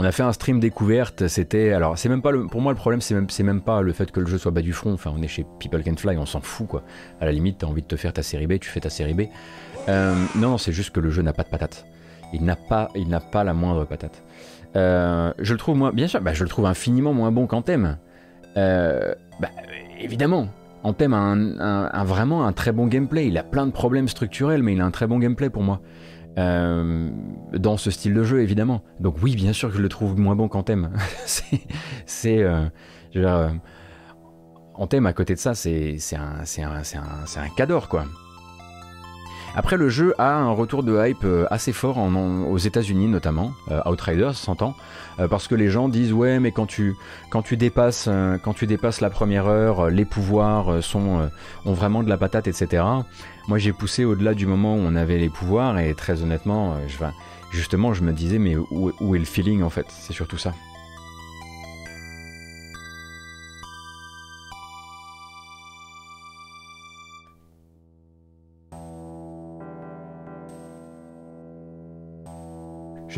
[0.00, 2.76] On a fait un stream découverte, c'était alors c'est même pas le, pour moi le
[2.76, 4.92] problème c'est même même pas le fait que le jeu soit bas du front.
[4.92, 6.84] Enfin on est chez People Can Fly, on s'en fout quoi.
[7.20, 9.14] À la limite t'as envie de te faire ta série B, tu fais ta série
[9.14, 9.22] B.
[9.88, 11.84] Euh, non, c'est juste que le jeu n'a pas de patate.
[12.32, 12.90] Il n'a pas
[13.32, 14.22] pas la moindre patate.
[14.76, 17.98] Euh, je le trouve moi bien sûr, bah, je le trouve infiniment moins bon qu'Anthem.
[18.56, 19.48] Euh, bah,
[19.98, 20.46] évidemment,
[20.84, 23.26] Anthem a un, vraiment un très bon gameplay.
[23.26, 25.80] Il a plein de problèmes structurels, mais il a un très bon gameplay pour moi.
[26.38, 27.10] Euh,
[27.52, 28.82] dans ce style de jeu, évidemment.
[29.00, 30.90] Donc oui, bien sûr que je le trouve moins bon qu'Anthem.
[32.06, 32.42] c'est...
[32.42, 32.64] Euh,
[33.16, 33.48] euh,
[34.74, 38.04] Anthem, à côté de ça, c'est un, un, quoi.
[39.56, 43.50] Après, le jeu a un retour de hype assez fort aux États-Unis, notamment,
[43.86, 44.76] Outriders s'entend,
[45.30, 46.94] parce que les gens disent ouais, mais quand tu,
[47.56, 48.08] dépasses,
[48.44, 51.28] quand tu dépasses la première heure, les pouvoirs ont
[51.72, 52.84] vraiment de la patate, etc.
[53.48, 56.98] Moi, j'ai poussé au-delà du moment où on avait les pouvoirs, et très honnêtement, je,
[57.50, 59.86] justement, je me disais, mais où est le feeling en fait?
[59.88, 60.52] C'est surtout ça.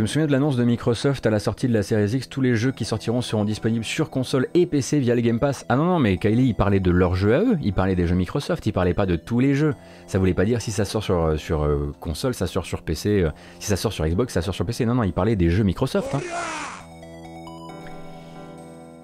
[0.00, 2.40] Je me souviens de l'annonce de Microsoft à la sortie de la Series X, tous
[2.40, 5.66] les jeux qui sortiront seront disponibles sur console et PC via le Game Pass?
[5.68, 8.06] Ah non, non, mais Kylie, il parlait de leurs jeux à eux, il parlait des
[8.06, 9.74] jeux Microsoft, il parlait pas de tous les jeux.
[10.06, 13.24] Ça voulait pas dire si ça sort sur, euh, euh, console, ça sort sur PC,
[13.24, 14.86] euh, si ça sort sur Xbox, ça sort sur PC.
[14.86, 16.14] Non, non, il parlait des jeux Microsoft.
[16.14, 16.20] Hein.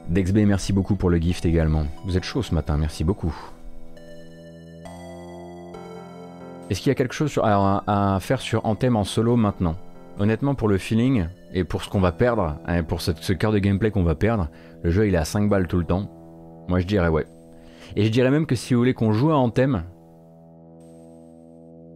[0.09, 1.85] Dexb, merci beaucoup pour le gift également.
[2.07, 3.37] Vous êtes chaud ce matin, merci beaucoup.
[6.71, 9.77] Est-ce qu'il y a quelque chose à faire sur Anthem en solo maintenant?
[10.19, 13.59] Honnêtement, pour le feeling et pour ce qu'on va perdre, hein, pour ce, cœur de
[13.59, 14.49] gameplay qu'on va perdre,
[14.83, 16.11] le jeu il est à 5 balles tout le temps.
[16.69, 17.27] Moi je dirais ouais.
[17.95, 19.85] Et je dirais même que si vous voulez qu'on joue à Anthem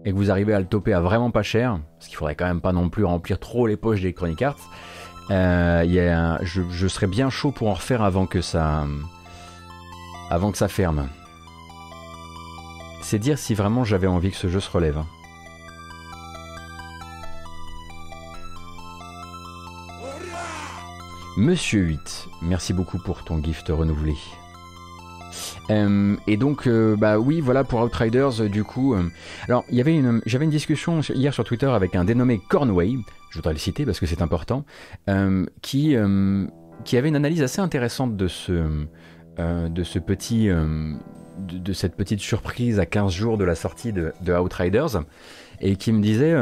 [0.04, 2.46] et que vous arrivez à le toper à vraiment pas cher, parce qu'il faudrait quand
[2.46, 4.70] même pas non plus remplir trop les poches des Chronic Arts,
[5.30, 8.86] euh, je, je, serais bien chaud pour en refaire avant que ça,
[10.30, 11.08] avant que ça ferme.
[13.02, 15.02] C'est dire si vraiment j'avais envie que ce jeu se relève.
[21.40, 24.12] Monsieur 8, merci beaucoup pour ton gift renouvelé.
[25.70, 28.94] Euh, et donc, euh, bah oui, voilà pour Outriders, euh, du coup.
[29.48, 32.92] alors, j'avais une discussion hier sur Twitter avec un dénommé Cornway,
[33.30, 34.66] je voudrais le citer parce que c'est important,
[35.62, 38.86] qui, avait une analyse assez intéressante de ce,
[39.38, 44.34] de ce petit, de, cette petite surprise à 15 jours de la sortie de, de
[44.34, 45.04] Outriders,
[45.62, 46.34] et qui me disait,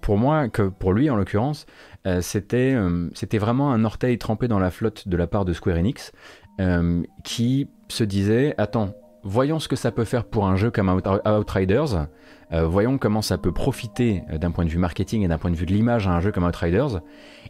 [0.00, 1.66] pour moi, que pour lui en l'occurrence,
[2.06, 2.20] euh,
[2.52, 6.12] euh, c'était vraiment un orteil trempé dans la flotte de la part de Square Enix
[6.60, 10.88] euh, qui se disait attends voyons ce que ça peut faire pour un jeu comme
[10.88, 12.06] Outriders
[12.52, 15.66] voyons comment ça peut profiter d'un point de vue marketing et d'un point de vue
[15.66, 17.00] de l'image à un jeu comme Outriders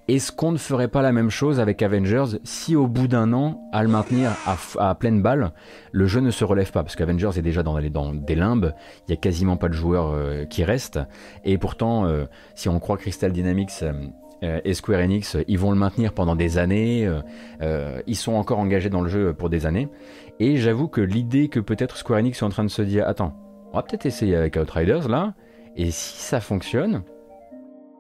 [0.08, 3.60] est-ce qu'on ne ferait pas la même chose avec Avengers si au bout d'un an,
[3.72, 4.30] à le maintenir
[4.78, 5.52] à, pleine balle,
[5.90, 6.84] le jeu ne se relève pas?
[6.84, 10.14] Parce qu'Avengers est déjà dans, des limbes, il n'y a quasiment pas de joueurs
[10.48, 11.00] qui restent.
[11.44, 12.08] Et pourtant,
[12.54, 13.82] si on croit Crystal Dynamics
[14.42, 17.20] et Square Enix, ils vont le maintenir pendant des années, euh,
[17.62, 19.88] euh, ils sont encore engagés dans le jeu pour des années.
[20.40, 23.34] Et j'avoue que l'idée que peut-être Square Enix est en train de se dire, attends,
[23.72, 25.34] on va peut-être essayer avec Outriders là,
[25.76, 27.02] et si ça fonctionne,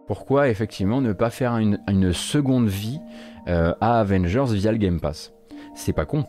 [0.06, 3.00] pourquoi effectivement ne pas faire une, seconde vie
[3.46, 5.32] à Avengers via le Game Pass?
[5.74, 6.24] C'est pas con.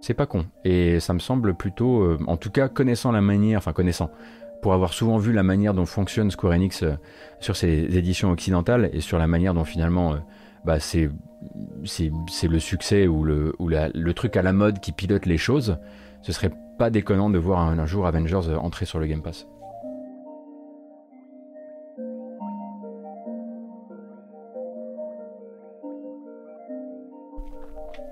[0.00, 0.46] C'est pas con.
[0.64, 4.10] Et ça me semble plutôt, en tout cas connaissant la manière, enfin connaissant,
[4.62, 6.94] pour avoir souvent vu la manière dont fonctionne Square Enix euh,
[7.40, 10.18] sur ses éditions occidentales et sur la manière dont finalement euh,
[10.64, 11.10] bah, c'est
[12.42, 15.78] le succès ou, le, truc à la mode qui pilote les choses,
[16.22, 19.22] ce serait pas déconnant de voir un, un jour Avengers euh, entrer sur le Game
[19.22, 19.46] Pass.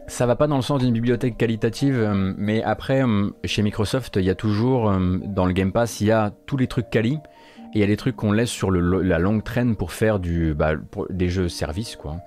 [0.07, 4.17] Ça va pas dans le sens d'une bibliothèque qualitative, euh, mais après, euh, chez Microsoft,
[4.17, 6.91] il y a toujours, euh, dans le Game Pass, il y a tous les trucs
[6.91, 10.21] quali, et il y a des trucs qu'on laisse sur la longue traîne pour faire
[10.21, 10.75] du, bah,
[11.11, 12.19] des jeux services, quoi.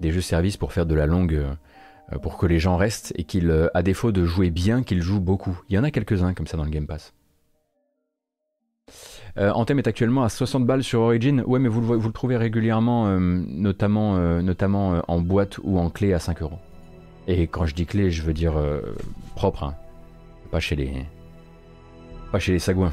[0.00, 1.44] Des jeux services pour faire de la longue,
[2.22, 5.60] pour que les gens restent, et qu'ils, à défaut de jouer bien, qu'ils jouent beaucoup.
[5.68, 7.14] Il y en a quelques-uns comme ça dans le Game Pass.
[9.38, 11.42] Anthem est actuellement à 60 balles sur Origin.
[11.46, 16.12] Ouais, mais vous le, vous le trouvez régulièrement, notamment, notamment en boîte ou en clé
[16.14, 16.58] à 5 euros.
[17.26, 18.80] Et quand je dis clé, je veux dire euh,
[19.34, 19.74] propre, hein.
[20.50, 20.92] pas chez les,
[22.30, 22.92] pas chez les sagouins.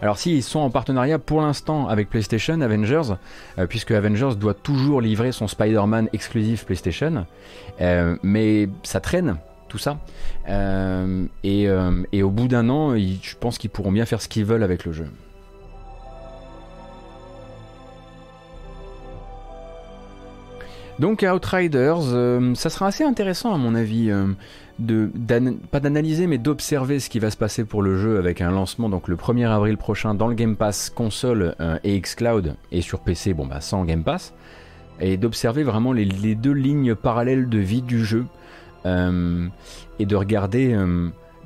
[0.00, 3.14] Alors s'ils sont en partenariat pour l'instant avec PlayStation, Avengers,
[3.58, 7.26] euh, puisque Avengers doit toujours livrer son Spider-Man exclusif PlayStation,
[7.80, 9.98] euh, mais ça traîne tout ça.
[11.42, 11.68] Et,
[12.22, 14.92] au bout d'un an, je pense qu'ils pourront bien faire ce qu'ils veulent avec le
[14.92, 15.08] jeu.
[20.98, 24.26] Donc Outriders, euh, ça sera assez intéressant à mon avis, euh,
[24.78, 25.10] de,
[25.70, 28.88] pas d'analyser mais d'observer ce qui va se passer pour le jeu avec un lancement
[28.88, 33.00] donc le 1er avril prochain dans le Game Pass console euh, et xCloud et sur
[33.00, 34.34] PC, bon bah sans Game Pass.
[35.00, 38.24] et d'observer vraiment les, deux lignes parallèles de vie du jeu
[38.86, 40.76] et de regarder,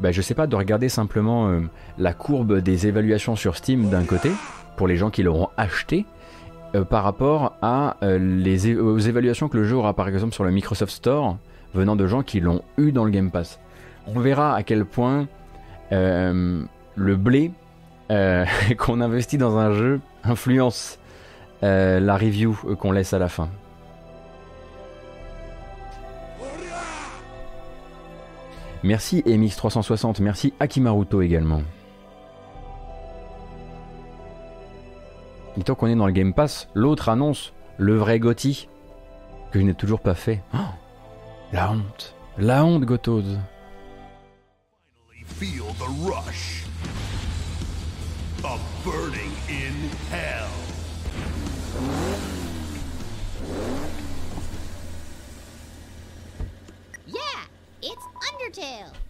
[0.01, 1.49] bah, je sais pas, de regarder simplement
[1.97, 4.33] la courbe des évaluations sur Steam d'un côté
[4.77, 6.05] pour les gens qui l'auront acheté
[6.89, 10.93] par rapport à les aux évaluations que le jeu aura par exemple sur le Microsoft
[10.93, 11.37] Store
[11.75, 13.59] venant de gens qui l'ont eu dans le Game Pass.
[14.07, 15.27] On verra à quel point
[15.91, 17.53] le blé
[18.11, 18.45] euh,
[18.79, 20.99] qu'on investit dans un jeu influence
[21.63, 23.49] euh, la review qu'on laisse à la fin.
[28.85, 31.63] Merci MX360, merci Akimaruto également.
[35.59, 38.69] Et tant qu'on est dans le Game Pass, l'autre annonce le vrai Gotti
[39.51, 40.41] que je n'ai toujours pas fait.
[40.55, 40.59] Oh,
[41.53, 43.25] la honte, la honte Gotos.
[48.45, 49.75] A burning in
[50.13, 50.49] hell.
[57.09, 57.21] Yeah,
[57.83, 59.08] it's Undertale.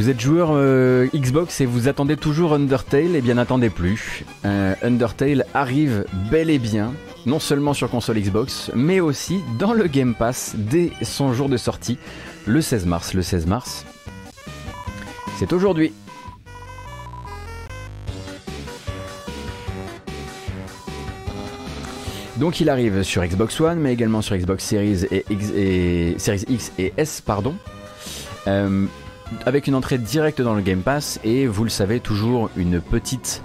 [0.00, 4.24] Vous êtes joueur euh, Xbox et vous attendez toujours Undertale, et bien n'attendez plus.
[4.46, 6.94] Euh, Undertale arrive bel et bien
[7.26, 11.58] non seulement sur console Xbox, mais aussi dans le Game Pass dès son jour de
[11.58, 11.98] sortie,
[12.46, 13.12] le 16 mars.
[13.12, 13.84] Le 16 mars,
[15.38, 15.92] c'est aujourd'hui.
[22.38, 26.72] Donc il arrive sur Xbox One, mais également sur Xbox Series, X, et, Series X
[26.78, 27.22] et S.
[28.46, 28.86] Euh,
[29.46, 33.42] avec une entrée directe dans le Game Pass et vous le savez toujours une petite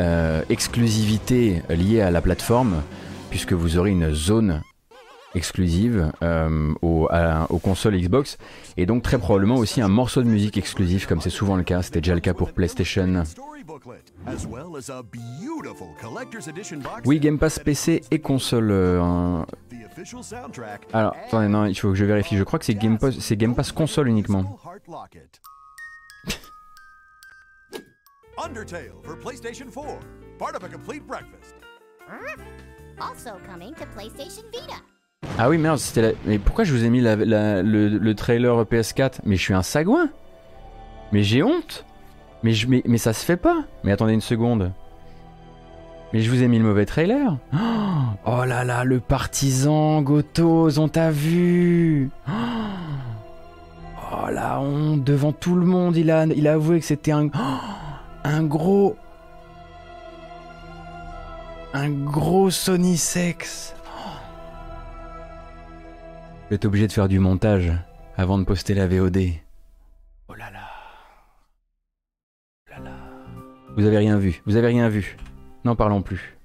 [0.00, 2.82] euh, exclusivité liée à la plateforme
[3.30, 4.62] puisque vous aurez une zone
[5.34, 8.38] exclusive euh, aux, consoles Xbox
[8.76, 11.82] et donc très probablement aussi un morceau de musique exclusif comme c'est souvent le cas,
[11.82, 13.24] c'était déjà le cas pour PlayStation.
[17.04, 18.70] Oui, Game Pass PC et console.
[18.70, 19.42] Euh,
[20.92, 22.36] Alors, attendez, non, il faut que je vérifie.
[22.36, 24.58] Je crois que c'est Game Pass, c'est Game Pass console uniquement.
[28.44, 29.98] Undertale for PlayStation 4,
[30.38, 31.54] part of a complete breakfast.
[35.38, 36.12] Ah oui, merde, c'était la...
[36.26, 40.10] Mais pourquoi je vous ai mis le, trailer PS4 Mais je suis un sagouin
[41.12, 41.84] Mais j'ai honte
[42.42, 44.72] mais, je, mais, ça se fait pas Mais attendez une seconde.
[46.14, 47.38] Mais je vous ai mis le mauvais trailer
[48.24, 52.08] Oh là là, le partisan Gotos, on t'a vu
[54.12, 57.30] Oh la honte, devant tout le monde, il a, il a avoué que c'était un,
[58.24, 58.96] un gros
[61.72, 63.74] un gros Sony Sex.
[66.48, 67.72] Vous êtes obligé de faire du montage
[68.16, 69.18] avant de poster la VOD.
[70.28, 70.60] Oh là là.
[72.68, 72.96] Oh là là.
[73.76, 74.40] Vous avez rien vu.
[74.46, 75.16] Vous avez rien vu.
[75.64, 76.36] N'en parlons plus.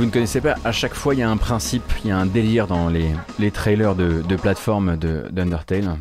[0.00, 2.16] Vous ne connaissez pas, à chaque fois il y a un principe, il y a
[2.16, 5.98] un délire dans les, les trailers de, de plateforme d'Undertale.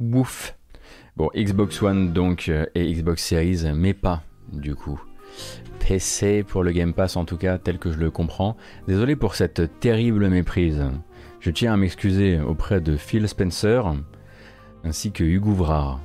[0.00, 0.56] Ouf.
[1.16, 5.00] Bon, Xbox One donc euh, et Xbox Series, mais pas du coup.
[5.78, 8.56] PC pour le Game Pass en tout cas, tel que je le comprends.
[8.88, 10.82] Désolé pour cette terrible méprise.
[11.38, 13.94] Je tiens à m'excuser auprès de Phil Spencer
[14.82, 16.00] ainsi que Hugo Vrard.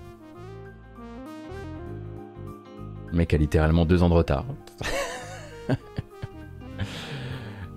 [3.22, 4.46] Mec a littéralement deux ans de retard.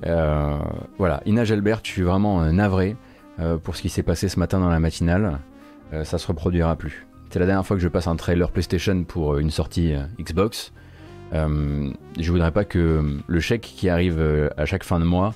[0.06, 0.58] Euh,
[0.98, 2.94] voilà, Ina Gelbert, je suis vraiment euh, navré
[3.40, 5.38] euh, pour ce qui s'est passé ce matin dans la matinale.
[6.02, 7.06] ça se reproduira plus.
[7.30, 10.74] C'est la dernière fois que je passe un trailer PlayStation pour une sortie Xbox.
[11.32, 14.20] je voudrais pas que le chèque qui arrive
[14.58, 15.32] à chaque fin de mois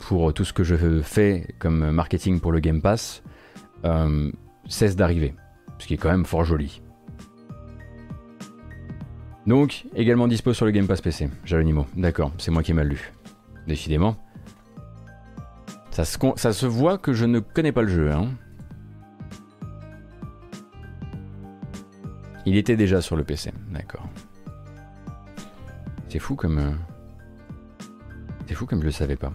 [0.00, 3.22] pour tout ce que je fais comme marketing pour le Game Pass
[4.68, 5.34] cesse d'arriver.
[5.80, 6.80] Ce qui est quand même fort joli.
[9.46, 11.28] Donc, également dispo sur le Game Pass PC.
[11.44, 13.12] Jalonimo, d'accord, c'est moi qui ai mal lu.
[13.66, 14.16] Décidément.
[15.90, 18.28] Ça se, voit que je ne connais pas le jeu, hein.
[22.46, 24.08] Il était déjà sur le PC, d'accord.
[26.08, 26.58] C'est fou comme...
[26.58, 26.72] Euh,
[28.46, 29.32] c'est fou comme je le savais pas.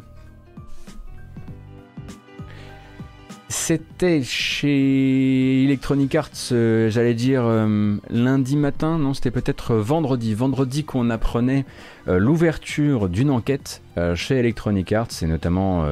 [3.70, 10.34] C'était chez Electronic Arts, euh, j'allais dire euh, lundi matin, non, c'était peut-être vendredi.
[10.34, 11.66] Vendredi qu'on apprenait
[12.08, 13.84] l'ouverture d'une enquête
[14.16, 15.86] chez Electronic Arts, et notamment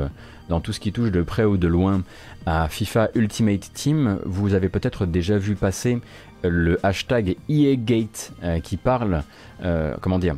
[0.49, 2.01] dans tout ce qui touche de près ou de loin
[2.47, 4.17] à FIFA Ultimate Team.
[4.25, 5.99] Vous avez peut-être déjà vu passer
[6.43, 9.21] le hashtag EAGate euh, qui parle,
[9.63, 10.35] euh, comment dire,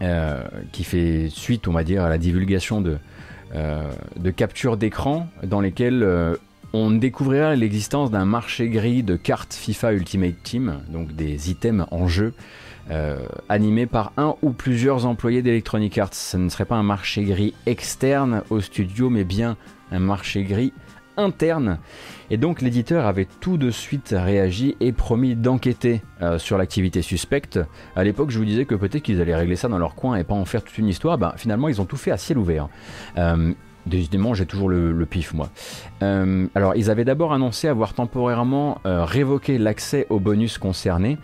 [0.00, 2.98] euh, qui fait suite, on va dire, à la divulgation de,
[3.54, 6.06] de captures d'écran dans lesquelles
[6.72, 12.08] on découvrira l'existence d'un marché gris de cartes FIFA Ultimate Team, donc des items en
[12.08, 12.34] jeu.
[13.48, 16.14] animés par un ou plusieurs employés d'Electronic Arts.
[16.14, 19.56] Ce ne serait pas un marché gris externe au studio, mais bien
[19.90, 20.72] un marché gris
[21.16, 21.78] interne.
[22.30, 27.60] Et donc l'éditeur avait tout de suite réagi et promis d'enquêter euh, sur l'activité suspecte.
[27.96, 30.24] À l'époque, je vous disais que peut-être qu'ils allaient régler ça dans leur coin et
[30.24, 31.18] pas en faire toute une histoire.
[31.18, 32.68] Bah, finalement, ils ont tout fait à ciel ouvert.
[33.18, 33.52] Euh,
[33.84, 35.48] Décidément, j'ai toujours le, pif, moi.
[36.04, 41.18] Euh, alors, ils avaient d'abord annoncé avoir temporairement révoqué l'accès aux bonus concernés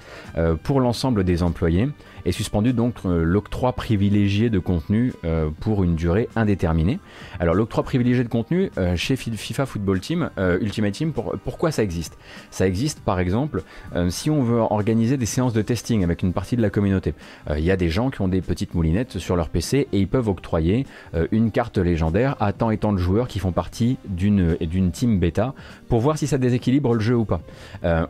[0.64, 1.89] pour l'ensemble des employés
[2.24, 6.98] et suspendu donc euh, l'octroi privilégié de contenu euh, pour une durée indéterminée.
[7.40, 12.18] Alors l'octroi privilégié de contenu euh, chez FIFA Football Team, Ultimate Team, pourquoi ça existe?
[12.50, 13.62] Ça existe par exemple
[14.08, 17.14] si on veut organiser des séances de testing avec une partie de la communauté.
[17.56, 20.08] Il y a des gens qui ont des petites moulinettes sur leur PC et ils
[20.08, 20.86] peuvent octroyer
[21.32, 25.54] une carte légendaire à tant et tant de joueurs qui font partie d'une team bêta
[25.88, 27.40] pour voir si ça déséquilibre le jeu ou pas.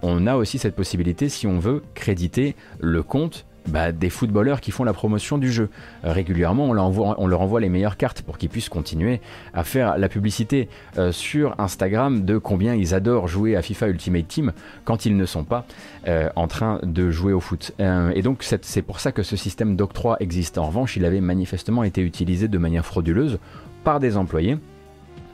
[0.02, 4.70] on a aussi cette possibilité si on veut créditer le compte bah, des footballeurs qui
[4.70, 5.68] font la promotion du jeu.
[6.04, 9.20] Euh, régulièrement, on leur, envoie, les meilleures cartes pour qu'ils puissent continuer
[9.52, 14.28] à faire la publicité euh, sur Instagram de combien ils adorent jouer à FIFA Ultimate
[14.28, 14.52] Team
[14.84, 15.66] quand ils ne sont pas
[16.06, 17.72] euh, en train de jouer au foot.
[17.78, 20.58] et donc c'est pour ça que ce système d'octroi existe.
[20.58, 23.38] En revanche, il avait manifestement été utilisé de manière frauduleuse
[23.84, 24.58] par des employés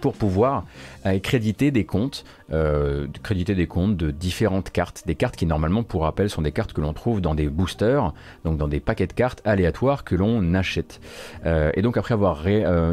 [0.04, 0.66] pour pouvoir
[1.06, 5.82] euh, créditer des comptes, euh, créditer des comptes de différentes cartes, des cartes qui normalement,
[5.82, 8.12] pour rappel, sont des cartes que l'on trouve dans des boosters,
[8.44, 11.00] donc dans des paquets de cartes aléatoires que l'on achète.
[11.46, 12.44] Euh, et donc après avoir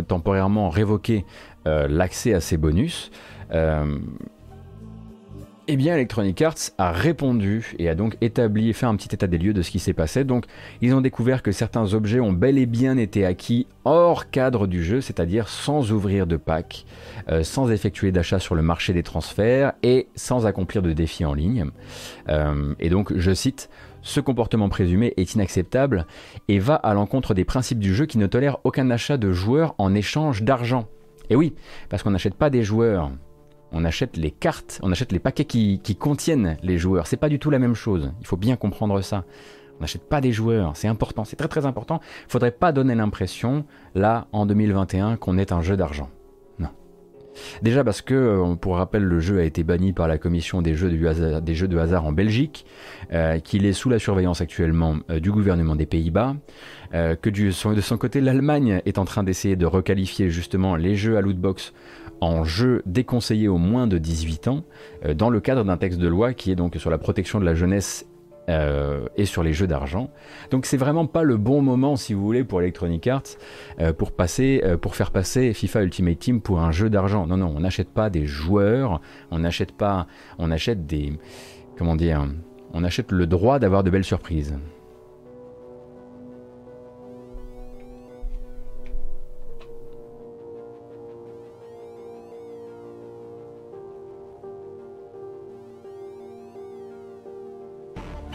[0.07, 1.26] temporairement révoqué
[1.66, 3.12] l'accès à ces bonus,
[5.72, 9.38] eh bien, Electronic Arts a répondu et a donc établi, fait un petit état des
[9.38, 10.26] lieux de ce qui s'est passé.
[10.26, 10.43] Donc,
[10.82, 14.84] ils ont découvert que certains objets ont bel et bien été acquis hors cadre du
[14.84, 16.86] jeu, c'est-à-dire sans ouvrir de pack,
[17.30, 21.34] euh, sans effectuer d'achat sur le marché des transferts et sans accomplir de défis en
[21.34, 21.67] ligne.
[22.28, 23.69] Euh, et donc, je cite,
[24.01, 26.05] ce comportement présumé est inacceptable
[26.49, 29.74] et va à l'encontre des principes du jeu qui ne tolèrent aucun achat de joueurs
[29.78, 30.89] en échange d'argent.
[31.30, 31.53] Et oui,
[31.88, 33.09] parce qu'on n'achète pas des joueurs
[33.72, 37.07] on achète les cartes, on achète les paquets qui, contiennent les joueurs.
[37.07, 38.11] C'est pas du tout la même chose.
[38.19, 39.24] Il faut bien comprendre ça.
[39.78, 42.01] On n'achète pas des joueurs, c'est important, c'est très très important.
[42.28, 43.65] Faudrait pas donner l'impression,
[43.95, 46.09] là, en 2021, qu'on est un jeu d'argent.
[46.59, 46.69] Non.
[47.63, 50.76] Déjà parce que, euh, pour rappel, le jeu a été banni par la commission des
[50.76, 52.65] jeux de hasard, des jeux de hasard en Belgique,
[53.11, 56.36] euh, qu'il est sous la surveillance actuellement euh, du gouvernement des Pays-Bas,
[56.93, 61.22] que de son côté l'Allemagne est en train d'essayer de requalifier justement les jeux à
[61.22, 61.74] lootbox
[62.22, 64.63] en jeu déconseillé aux moins de 18 ans
[65.05, 67.45] euh, dans le cadre d'un texte de loi qui est donc sur la protection de
[67.45, 68.05] la jeunesse
[68.49, 70.09] euh, et sur les jeux d'argent.
[70.51, 73.24] Donc c'est vraiment pas le bon moment, si vous voulez, pour Electronic Arts
[73.80, 77.28] euh, pour passer, pour faire passer FIFA Ultimate Team pour un jeu d'argent.
[77.28, 79.01] Non, non, on n'achète pas des joueurs,
[79.32, 80.07] on n'achète pas,
[80.38, 81.13] on achète des,
[81.78, 82.28] comment dire,
[82.74, 84.55] on achète le droit d'avoir de belles surprises.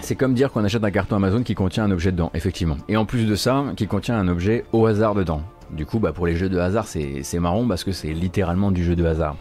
[0.06, 2.76] C'est comme dire qu'on achète un carton Amazon qui contient un objet dedans, effectivement.
[2.88, 5.42] Et en plus de ça, qui contient un objet au hasard dedans.
[5.72, 8.84] Du coup, bah, pour les jeux de hasard, c'est marrant parce que c'est littéralement du
[8.84, 9.36] jeu de hasard.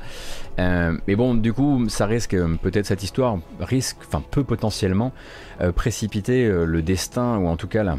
[0.57, 5.13] Euh, mais bon, du coup, ça risque, euh, peut-être cette histoire risque, enfin peut potentiellement
[5.61, 7.97] euh, précipiter le destin, ou en tout cas la,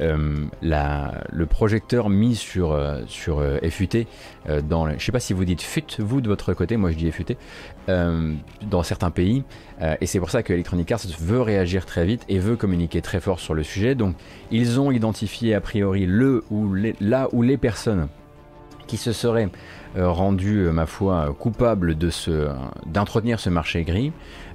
[0.00, 4.06] euh, le projecteur mis sur, euh, sur euh, FUT,
[4.62, 6.96] dans, je ne sais pas si vous dites FUT, vous de votre côté, moi je
[6.96, 7.36] dis FUT,
[7.88, 9.42] dans certains pays.
[10.00, 13.20] et c'est pour ça que Electronic Arts veut réagir très vite et veut communiquer très
[13.20, 13.94] fort sur le sujet.
[13.94, 14.14] Donc
[14.50, 18.08] ils ont identifié a priori le ou là où les personnes
[18.86, 19.48] qui se serait
[19.96, 22.48] rendu, ma foi, coupable de ce,
[22.86, 24.12] d'entretenir ce marché gris.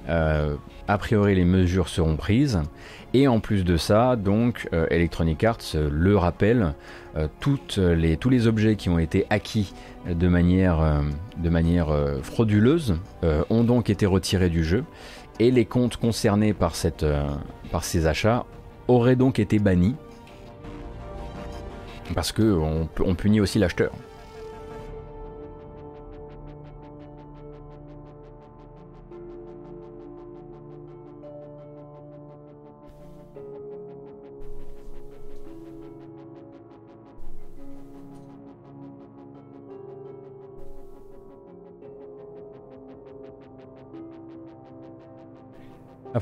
[0.08, 2.60] a priori, les mesures seront prises.
[3.14, 6.74] Et en plus de ça, donc, Electronic Arts le rappelle,
[7.14, 9.72] les, tous les objets qui ont été acquis
[10.06, 11.06] de manière,
[12.22, 12.96] frauduleuse
[13.48, 14.84] ont donc été retirés du jeu
[15.38, 16.54] et les comptes concernés
[17.02, 17.26] euh,
[17.70, 18.44] par ces achats
[18.88, 19.96] auraient donc été bannis
[22.14, 23.90] parce qu'on on punit aussi l'acheteur.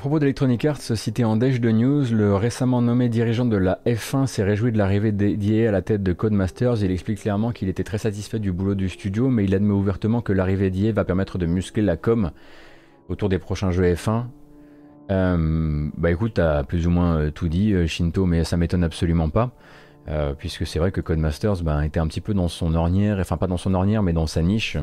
[0.05, 4.27] Propos d'Electronic Arts, cité en Dash de News, le récemment nommé dirigeant de la F1
[4.27, 6.83] s'est réjoui de l'arrivée d'EA à la tête de Codemasters.
[6.83, 10.21] Il explique clairement qu'il était très satisfait du boulot du studio, mais il admet ouvertement
[10.21, 12.29] que l'arrivée d'EA va permettre de muscler la com
[13.09, 14.25] autour des prochains jeux F1.
[15.09, 18.83] Euh, bah écoute, t'as plus ou moins euh, tout dit, euh, Shinto, mais ça m'étonne
[18.83, 19.53] absolument pas.
[20.07, 23.37] Euh, puisque c'est vrai que Codemasters ben, était un petit peu dans son ornière, enfin
[23.37, 24.77] pas dans son ornière, mais dans sa niche,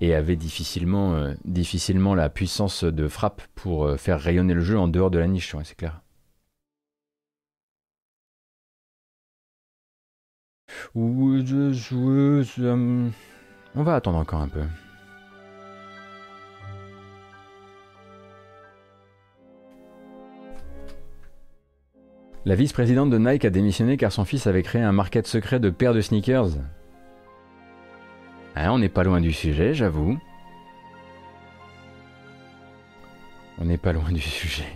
[0.00, 4.78] et avait difficilement, euh, difficilement la puissance de frappe pour euh, faire rayonner le jeu
[4.78, 6.00] en dehors de la niche, c'est clair.
[13.74, 14.62] On va attendre encore un peu.
[22.44, 25.70] La vice-présidente de Nike a démissionné car son fils avait créé un market secret de
[25.70, 26.48] paires de sneakers.
[28.56, 30.18] Ah, on n'est pas loin du sujet, j'avoue.
[33.60, 34.66] On n'est pas loin du sujet.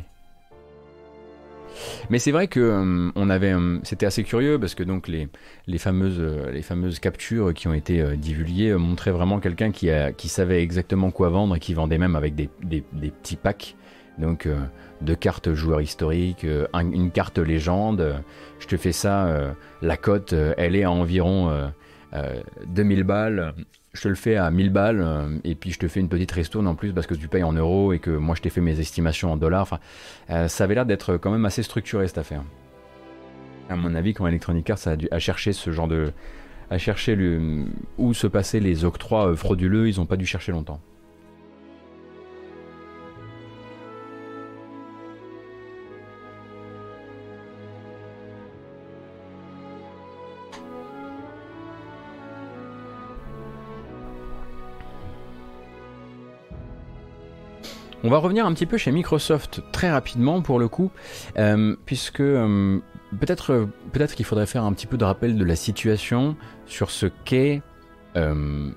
[2.08, 5.28] Mais c'est vrai que euh, euh, c'était assez curieux parce que donc les,
[5.76, 11.56] euh, fameuses captures qui ont été divulguées montraient vraiment quelqu'un qui, savait exactement quoi vendre
[11.56, 12.48] et qui vendait même avec des
[13.10, 13.74] petits packs.
[14.18, 14.48] Donc
[15.00, 18.22] deux cartes joueurs historiques, euh, une carte légende.
[18.58, 19.52] Je te fais ça, euh,
[19.82, 21.52] la cote, euh, elle est à environ
[22.66, 23.54] 2000 balles.
[23.92, 26.66] Je te le fais à 1000 balles et puis je te fais une petite restourne
[26.66, 28.78] en plus parce que tu payes en euros et que moi je t'ai fait mes
[28.78, 29.62] estimations en dollars.
[29.62, 32.42] Enfin, ça avait l'air d'être quand même assez structuré cette affaire.
[33.68, 36.12] À mon avis, quand Electronic Arts a, dû, a cherché ce genre de,
[36.70, 37.64] à chercher le,
[37.98, 40.80] où se passaient les octrois frauduleux, ils n'ont pas dû chercher longtemps.
[58.06, 60.92] On va revenir un petit peu chez Microsoft très rapidement pour le coup,
[61.38, 62.78] euh, puisque euh,
[63.18, 66.36] peut-être peut-être qu'il faudrait faire un petit peu de rappel de la situation
[66.66, 67.62] sur ce qu'est
[68.14, 68.70] euh,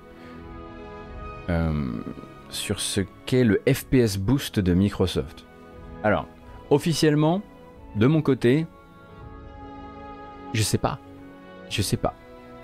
[2.48, 5.44] sur ce qu'est le FPS Boost de Microsoft.
[6.02, 6.26] Alors,
[6.70, 7.40] officiellement,
[7.94, 8.66] de mon côté,
[10.54, 10.98] je sais pas.
[11.68, 12.14] Je sais pas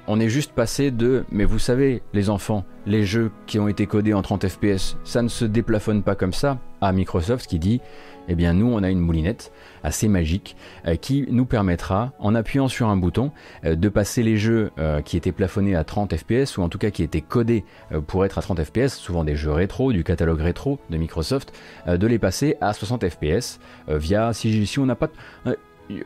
[0.08, 3.86] on est juste passé de, mais vous savez, les enfants, les jeux qui ont été
[3.86, 7.80] codés en 30 FPS, ça ne se déplafonne pas comme ça, à Microsoft qui dit,
[8.28, 9.52] eh bien nous on a une moulinette
[9.82, 13.32] assez magique euh, qui nous permettra, en appuyant sur un bouton,
[13.64, 16.78] euh, de passer les jeux euh, qui étaient plafonnés à 30 FPS, ou en tout
[16.78, 17.64] cas qui étaient codés
[18.06, 21.52] pour être à 30 FPS, souvent des jeux rétro, du catalogue rétro de Microsoft,
[21.86, 25.10] de les passer à 60 FPS via, si, si on n'a pas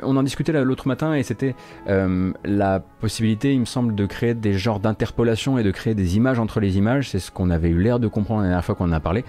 [0.02, 1.54] on en discutait l'autre matin et c'était
[1.88, 6.16] euh, la possibilité, il me semble, de créer des genres d'interpolation et de créer des
[6.16, 7.10] images entre les images.
[7.10, 9.24] C'est ce qu'on avait eu l'air de comprendre la dernière fois qu'on en a parlé.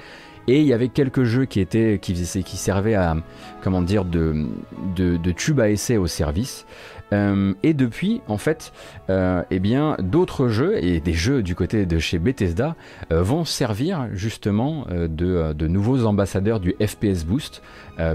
[0.48, 3.16] Et il y avait quelques jeux qui étaient, qui, qui servaient à,
[3.62, 4.48] comment dire, de,
[4.96, 6.66] de, tube à essai au service.
[7.14, 8.74] Euh, et depuis, en fait,
[9.10, 12.76] euh, eh bien, d'autres jeux et des jeux du côté de chez Bethesda
[13.12, 17.62] vont servir justement de, nouveaux ambassadeurs du FPS Boost,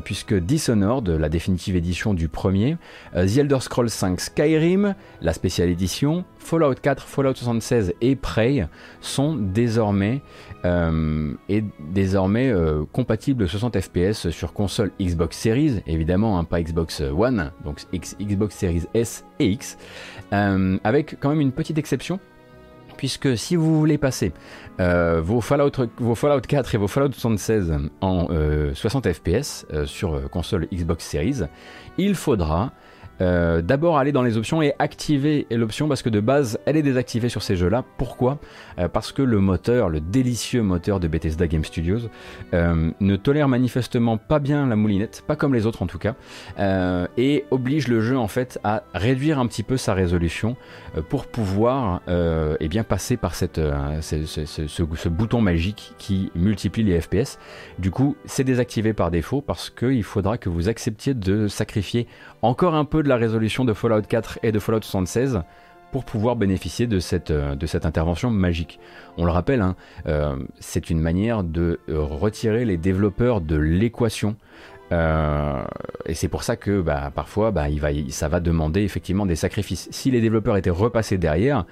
[0.05, 2.76] puisque Dishonored, la définitive édition du premier,
[3.14, 8.68] The Elder Scrolls 5 Skyrim, la spéciale édition, Fallout 4, Fallout 76 et Prey
[9.01, 10.22] sont désormais
[10.66, 17.01] euh, est désormais euh, compatible 60 fps sur console Xbox Series, évidemment, hein, pas Xbox
[17.01, 19.78] One, donc Xbox Series S et X,
[20.32, 22.18] euh, avec quand même une petite exception.
[22.97, 24.33] Puisque si vous voulez passer
[24.79, 28.29] vos, Fallout, vos Fallout 4 et vos Fallout 76 en
[28.75, 31.43] 60 fps sur console Xbox Series,
[31.99, 32.73] il faudra
[33.21, 36.83] euh, d'abord aller dans les options et activer l'option parce que de base elle est
[36.83, 37.85] désactivée sur ces jeux-là.
[37.99, 38.39] Pourquoi?
[38.79, 42.09] Euh, Parce que le moteur, le délicieux moteur de Bethesda Game Studios,
[42.55, 46.14] euh, ne tolère manifestement pas bien la moulinette, pas comme les autres en tout cas,
[47.17, 50.57] et oblige le jeu en fait à réduire un petit peu sa résolution
[51.09, 53.61] pour pouvoir eh bien passer par cette,
[54.01, 57.39] ce, ce, bouton magique qui multiplie les FPS.
[57.79, 62.07] Du coup, c'est désactivé par défaut parce qu'il faudra que vous acceptiez de sacrifier
[62.43, 65.41] encore un peu de la résolution de Fallout 4 et de Fallout 76
[65.93, 68.80] pour pouvoir bénéficier de cette, euh, de cette intervention magique.
[69.16, 69.76] On le rappelle, hein,
[70.07, 74.37] euh, c'est une manière de euh, retirer les développeurs de l'équation.
[74.93, 77.66] et c'est pour ça que bah, parfois bah,
[78.11, 79.89] ça va demander effectivement des sacrifices.
[79.91, 81.64] Si les développeurs étaient repassés derrière,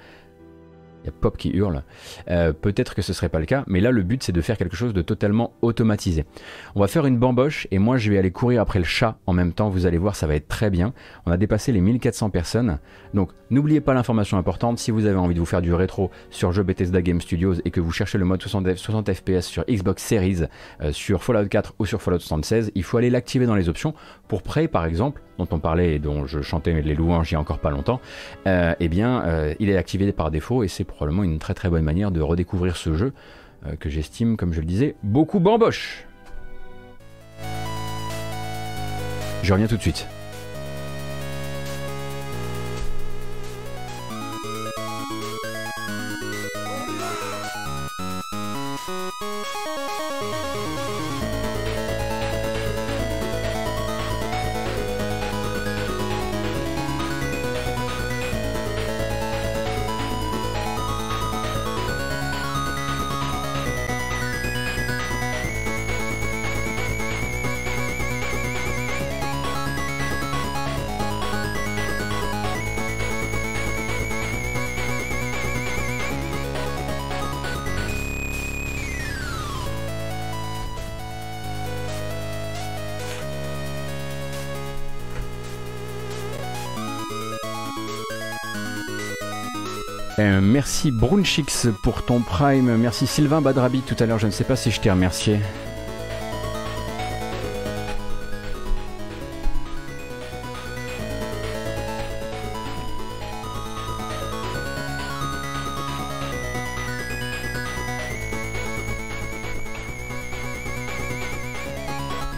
[1.05, 1.83] il y a Pop qui hurle.
[2.29, 4.57] Euh, peut-être que ce serait pas le cas, mais là le but c'est de faire
[4.57, 6.25] quelque chose de totalement automatisé.
[6.73, 9.33] On va faire une bamboche et moi je vais aller courir après le chat en
[9.33, 10.93] même temps, vous allez voir ça va être très bien.
[11.25, 12.79] On a dépassé les 1400 personnes,
[13.13, 16.51] donc n'oubliez pas l'information importante, si vous avez envie de vous faire du rétro sur
[16.51, 20.03] jeu Bethesda Game Studios et que vous cherchez le mode 60, 60 FPS sur Xbox
[20.03, 20.43] Series,
[20.81, 23.93] euh, sur Fallout 4 ou sur Fallout 76, il faut aller l'activer dans les options.
[24.27, 27.37] Pour Prey par exemple, dont on parlait et dont je chantais les louanges il y
[27.37, 28.01] a encore pas longtemps,
[28.47, 31.69] euh, eh bien, euh, il est activé par défaut et c'est probablement une très très
[31.69, 33.13] bonne manière de redécouvrir ce jeu
[33.65, 36.05] euh, que j'estime, comme je le disais, beaucoup bamboche.
[39.43, 40.07] Je reviens tout de suite.
[90.25, 92.77] Euh, merci Brunchix pour ton prime.
[92.77, 94.19] Merci Sylvain Badrabi tout à l'heure.
[94.19, 95.39] Je ne sais pas si je t'ai remercié.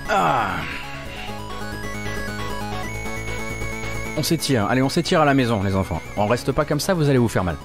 [0.10, 0.58] Ah.
[4.18, 4.66] On s'étire.
[4.66, 6.02] Allez, on s'étire à la maison, les enfants.
[6.18, 7.56] On reste pas comme ça, vous allez vous faire mal.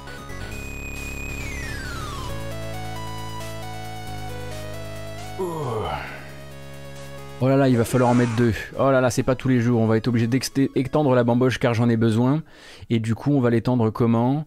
[7.69, 8.55] Il va falloir en mettre deux.
[8.79, 9.81] Oh là là, c'est pas tous les jours.
[9.81, 12.43] On va être obligé d'étendre la bamboche car j'en ai besoin.
[12.91, 14.45] Et du coup, on va l'étendre comment?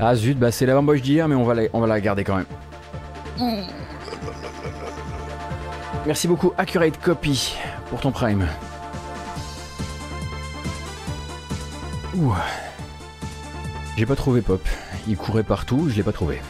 [0.00, 2.24] Ah zut, bah c'est la bamboche d'hier, mais on va, la, on va la garder
[2.24, 2.46] quand même.
[6.06, 7.56] Merci beaucoup, Accurate Copy,
[7.88, 8.46] pour ton prime.
[12.16, 12.34] Ouh.
[13.96, 14.66] J'ai pas trouvé Pop.
[15.06, 16.40] Il courait partout, je l'ai pas trouvé.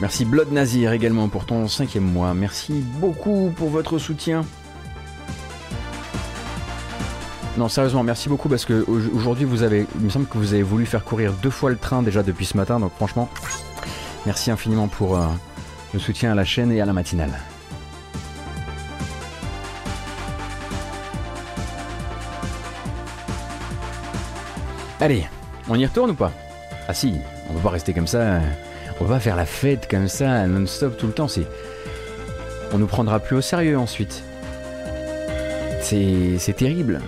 [0.00, 2.32] Merci Blood Nazir également pour ton cinquième mois.
[2.32, 4.44] Merci beaucoup pour votre soutien.
[7.58, 10.62] Non, sérieusement, merci beaucoup parce que aujourd'hui vous avez, il me semble que vous avez
[10.62, 13.28] voulu faire courir deux fois le train déjà depuis ce matin, donc franchement,
[14.24, 15.26] merci infiniment pour euh,
[15.92, 17.32] le soutien à la chaîne et à la matinale.
[25.00, 25.26] Allez,
[25.68, 26.32] on y retourne ou pas?
[26.88, 27.14] Ah si,
[27.50, 28.40] on va pas rester comme ça.
[29.00, 31.26] On va faire la fête comme ça, non-stop tout le temps.
[31.26, 31.46] C'est,
[32.72, 34.22] on nous prendra plus au sérieux ensuite.
[35.80, 37.00] C'est, c'est terrible.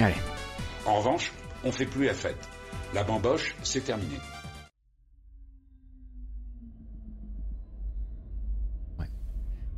[0.00, 0.14] Allez.
[0.86, 1.32] En revanche,
[1.64, 2.48] on fait plus la fête.
[2.94, 4.16] La bamboche, c'est terminé.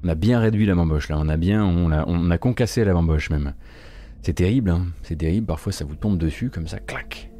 [0.04, 2.84] On a bien réduit la bamboche là, on a bien, on a, on a concassé
[2.84, 3.54] la bamboche même.
[4.22, 7.30] C'est terrible, hein c'est terrible, parfois ça vous tombe dessus comme ça, clac.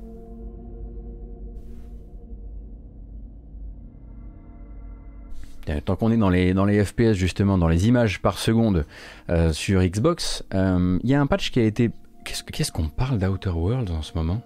[5.85, 8.87] Tant qu'on est dans les, FPS justement, dans les images par seconde
[9.29, 11.91] euh, sur Xbox, euh, il y a un patch qui a été...
[12.24, 14.41] Qu'est-ce qu'on parle d'Outer Worlds en ce moment?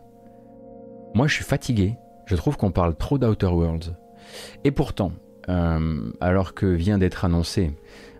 [1.14, 1.94] Moi je suis fatigué,
[2.26, 3.94] je trouve qu'on parle trop d'Outer Worlds.
[4.64, 5.12] Et pourtant,
[5.48, 7.72] euh, alors que vient d'être annoncé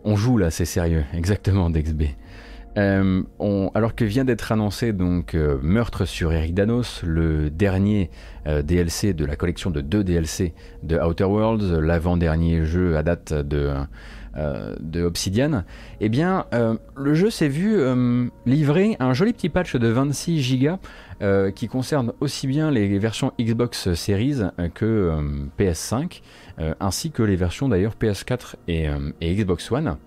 [0.05, 2.03] on joue là, c'est sérieux, exactement, DexB.
[2.79, 3.23] Euh,
[3.75, 8.11] alors que vient d'être annoncé donc euh, Meurtre sur Eric Danos, le dernier
[8.47, 13.33] euh, DLC de la collection de deux DLC de Outer Worlds, l'avant-dernier jeu à date
[13.35, 13.75] de,
[15.05, 15.65] Obsidian,
[16.01, 16.47] eh bien
[16.97, 17.79] le jeu s'est vu
[18.47, 23.93] livrer un joli petit patch de 26 Go qui concerne aussi bien les versions Xbox
[23.93, 24.41] Series
[24.73, 25.13] que
[25.59, 26.23] PS5,
[26.81, 28.89] ainsi que les versions d'ailleurs PS4 et
[29.21, 29.99] Xbox One.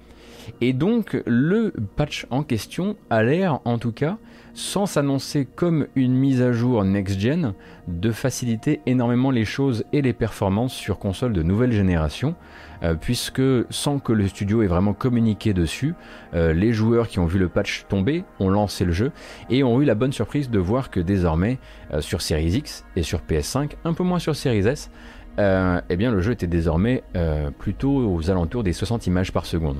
[0.62, 4.18] Et donc le patch en question a l'air en tout cas,
[4.54, 7.54] sans s'annoncer comme une mise à jour next-gen,
[7.88, 12.36] de faciliter énormément les choses et les performances sur consoles de nouvelle génération,
[12.84, 15.94] euh, puisque sans que le studio ait vraiment communiqué dessus,
[16.34, 19.12] euh, les joueurs qui ont vu le patch tomber ont lancé le jeu
[19.50, 21.60] et ont eu la bonne surprise de voir que désormais
[21.94, 24.90] euh, sur Series X et sur PS5, un peu moins sur Series S,
[25.38, 29.46] euh, eh bien le jeu était désormais euh, plutôt aux alentours des 60 images par
[29.46, 29.78] seconde.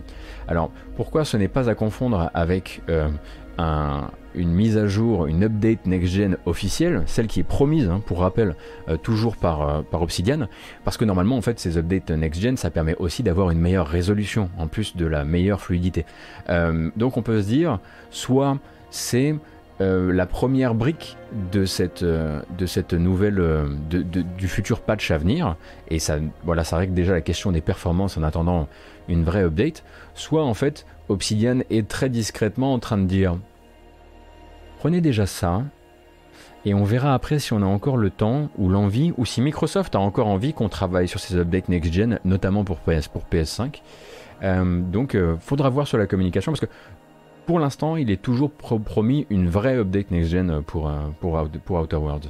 [0.48, 3.08] Alors pourquoi ce n'est pas à confondre avec euh,
[4.36, 8.56] une mise à jour, une update next-gen officielle, celle qui est promise, hein, pour rappel,
[9.02, 10.50] toujours par, par Obsidian,
[10.84, 14.50] parce que normalement en fait ces updates next-gen ça permet aussi d'avoir une meilleure résolution,
[14.58, 16.06] en plus de la meilleure fluidité.
[16.98, 17.80] donc on peut se dire,
[18.10, 18.58] soit
[18.90, 19.36] c'est
[19.82, 21.18] euh, la première brique
[21.52, 25.58] de cette, euh, de cette nouvelle, euh, du futur patch à venir,
[25.90, 28.70] et ça, voilà, ça règle déjà la question des performances en attendant
[29.10, 33.38] une vraie update, soit en fait Obsidian est très discrètement en train de dire
[34.80, 35.64] prenez déjà ça,
[36.64, 39.94] et on verra après si on a encore le temps ou l'envie, ou si Microsoft
[39.96, 43.82] a encore envie qu'on travaille sur ces updates next-gen, notamment pour, PS, pour PS5.
[44.90, 46.72] donc, faudra voir sur la communication parce que
[47.46, 51.98] pour l'instant, il est toujours promis une vraie update next-gen pour, euh, pour, pour Outer
[51.98, 52.30] Worlds.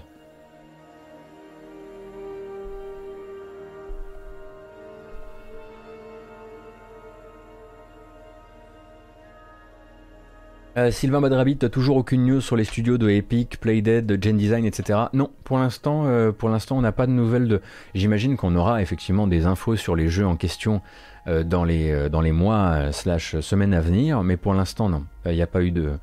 [10.77, 14.65] Euh, Sylvain Badrabit, toujours aucune news sur les studios de Epic, Playdead, de Gen Design,
[14.65, 14.99] etc.
[15.13, 17.61] Non, pour l'instant, euh, pour l'instant, on n'a pas de nouvelles de.
[17.93, 20.81] J'imagine qu'on aura effectivement des infos sur les jeux en question
[21.27, 25.05] euh, dans, les, dans les mois slash semaines à venir, mais pour l'instant non.
[25.25, 25.93] Il n'y a pas eu de...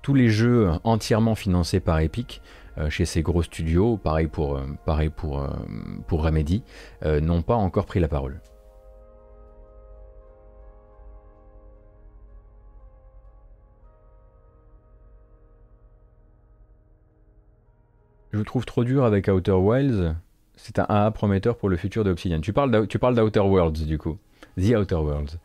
[0.00, 2.42] Tous les jeux entièrement financés par Epic,
[2.88, 5.46] chez ces gros studios, pareil pour, pareil pour,
[6.08, 6.64] pour Remedy,
[7.04, 8.40] n'ont pas encore pris la parole.
[18.32, 20.14] Je vous trouve trop dur avec Outer Wilds.
[20.56, 22.40] C'est un AA prometteur pour le futur d'Obsidian.
[22.40, 24.18] Tu parles d'Outer Worlds du coup.
[24.58, 25.38] The Outer Worlds.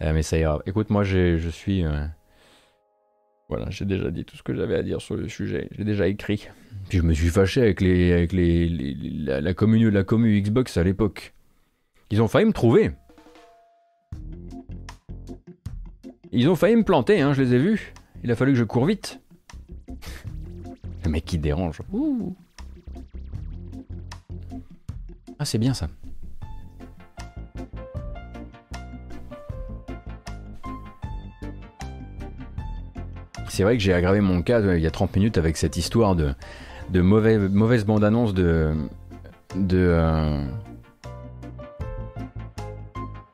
[0.00, 0.60] Euh, mais ça ira.
[0.66, 1.84] Écoute, moi, je suis.
[1.84, 2.04] Euh,
[3.48, 5.68] voilà, j'ai déjà dit tout ce que j'avais à dire sur le sujet.
[5.72, 6.48] J'ai déjà écrit.
[6.88, 9.52] Puis je me suis fâché avec, les, avec les, la, la,
[9.90, 11.34] la commune Xbox à l'époque.
[12.10, 12.92] Ils ont failli me trouver.
[16.30, 17.92] Ils ont failli me planter, hein, je les ai vus.
[18.24, 19.20] Il a fallu que je cours vite.
[21.04, 21.80] Le mec qui dérange.
[25.38, 25.88] Ah, c'est bien ça.
[33.48, 35.76] C'est vrai que j'ai aggravé mon cas euh, il y a 30 minutes avec cette
[35.76, 36.34] histoire de,
[36.88, 38.72] de mauvaise, bande-annonce de.
[39.56, 39.76] de.
[39.78, 40.44] Euh,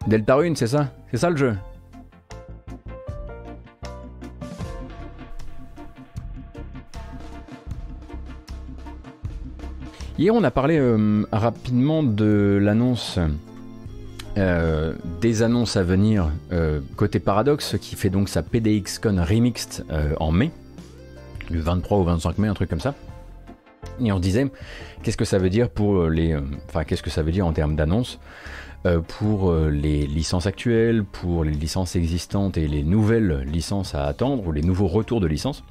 [0.09, 0.91] Deltarune, c'est ça?
[1.11, 1.55] C'est ça le jeu?
[10.19, 13.21] Hier, on a parlé euh, rapidement de l'annonce
[14.37, 19.87] euh, des annonces à venir euh, côté Paradox qui fait donc sa PDXCon Remixed
[20.19, 20.51] en mai,
[21.51, 22.97] le 23 ou 25 mai, un truc comme ça.
[24.01, 24.51] Et on se disait,
[25.05, 26.37] qu'est-ce que ça veut dire pour les.
[26.69, 28.19] Enfin, qu'est-ce que ça veut dire en termes d'annonces
[29.07, 34.53] pour les licences actuelles, pour les licences existantes et les nouvelles licences à attendre, ou
[34.53, 35.63] les nouveaux retours de licences.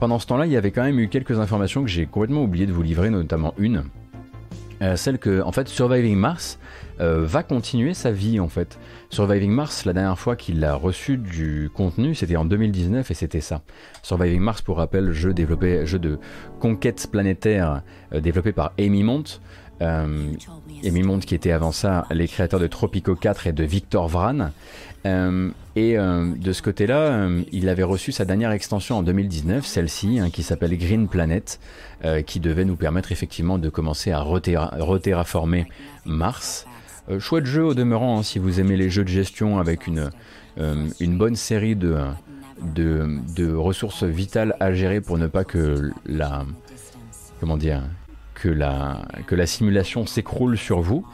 [0.00, 2.66] Pendant ce temps-là, il y avait quand même eu quelques informations que j'ai complètement oublié
[2.66, 3.84] de vous livrer, notamment une
[4.80, 6.58] euh, celle que en fait Surviving Mars
[7.00, 8.78] euh, va continuer sa vie en fait.
[9.10, 13.40] Surviving Mars, la dernière fois qu'il a reçu du contenu, c'était en 2019 et c'était
[13.40, 13.62] ça.
[14.02, 16.18] Surviving Mars, pour rappel, jeu développé, jeu de
[16.60, 17.82] conquête planétaire
[18.12, 19.24] euh, développé par Amy Mont.
[19.80, 24.50] Amy Mont qui était avant ça les créateurs de Tropico 4 et de Victor Vran.
[25.06, 29.64] Euh, et euh, de ce côté-là, euh, il avait reçu sa dernière extension en 2019,
[29.64, 31.60] celle-ci, hein, qui s'appelle Green Planet,
[32.26, 35.66] qui devait nous permettre effectivement de commencer à reterraformer
[36.04, 36.64] Mars.
[37.18, 40.08] chouette jeu au demeurant, hein, si vous aimez les jeux de gestion avec une,
[41.00, 46.46] bonne série de, ressources vitales à gérer pour ne pas que la
[49.46, 51.04] simulation s'écroule sur vous.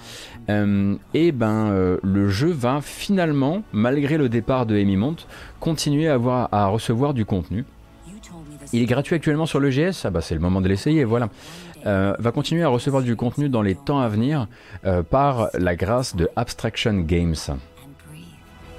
[0.48, 5.16] Et ben le jeu va finalement, malgré le départ de Mont,
[5.60, 7.64] continuer à, avoir, à recevoir du contenu.
[8.72, 11.28] Il est gratuit actuellement sur le GS, ah bah c'est le moment de l'essayer, voilà.
[11.86, 14.46] Euh, va continuer à recevoir du contenu dans les temps à venir
[14.86, 17.34] euh, par la grâce de Abstraction Games.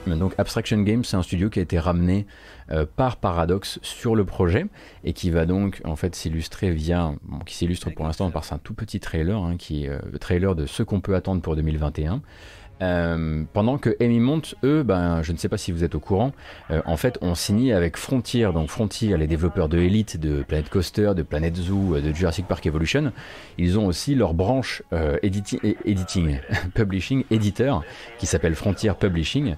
[0.08, 2.26] Donc Abstraction Games, c'est un studio qui a été ramené
[2.72, 4.66] euh, par Paradox sur le projet
[5.04, 7.14] et qui va donc en fait s'illustrer via,
[7.46, 10.66] qui s'illustre pour l'instant par un tout petit trailer, hein, qui est le trailer de
[10.66, 12.22] ce qu'on peut attendre pour 2021.
[12.82, 16.32] Euh, pendant que Mont, eux, ben, je ne sais pas si vous êtes au courant,
[16.72, 20.70] euh, en fait, ont signé avec Frontier, donc Frontier, les développeurs de Elite, de Planet
[20.70, 23.12] Coaster, de Planet Zoo, euh, de Jurassic Park Evolution,
[23.58, 24.84] ils ont aussi leur branche
[25.24, 26.40] editing,
[26.74, 27.84] publishing, éditeur,
[28.18, 29.56] qui s'appelle Frontier Publishing,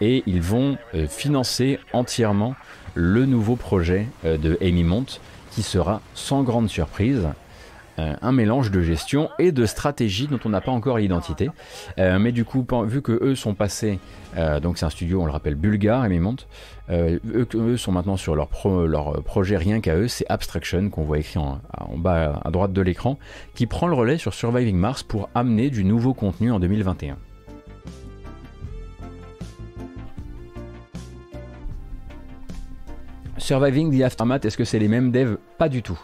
[0.00, 0.76] et ils vont
[1.08, 2.54] financer entièrement
[2.94, 5.06] le nouveau projet de Mont,
[5.50, 7.28] qui sera sans grande surprise
[7.98, 11.50] un mélange de gestion et de stratégie dont on n'a pas encore l'identité.
[11.98, 13.98] Euh, mais du coup, vu que eux sont passés,
[14.36, 16.48] euh, donc c'est un studio, on le rappelle, bulgare, et monte,
[16.90, 18.48] eux, sont maintenant sur leur,
[18.86, 22.72] leur projet rien qu'à eux, c'est Abstraction qu'on voit écrit en, en, bas à droite
[22.72, 23.18] de l'écran,
[23.54, 27.16] qui prend le relais sur Surviving Mars pour amener du nouveau contenu en 2021.
[33.38, 35.36] Surviving the Aftermath, est-ce que c'est les mêmes devs?
[35.58, 36.00] Pas du tout.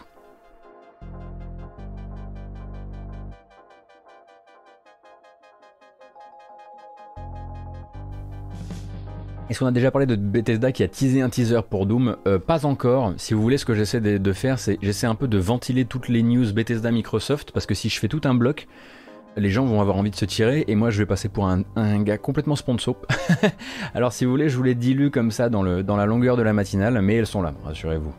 [9.51, 12.39] Est-ce qu'on a déjà parlé de Bethesda qui a teasé un teaser pour Doom euh,
[12.39, 13.13] Pas encore.
[13.17, 16.07] Si vous voulez, ce que j'essaie de, faire, c'est j'essaie un peu de ventiler toutes
[16.07, 18.69] les news Bethesda Microsoft parce que si je fais tout un bloc,
[19.35, 21.63] les gens vont avoir envie de se tirer et moi je vais passer pour un,
[22.01, 22.95] gars complètement sponsor.
[23.93, 26.37] Alors si vous voulez, je vous les dilue comme ça dans, le, dans la longueur
[26.37, 28.13] de la matinale, mais elles sont là, rassurez-vous.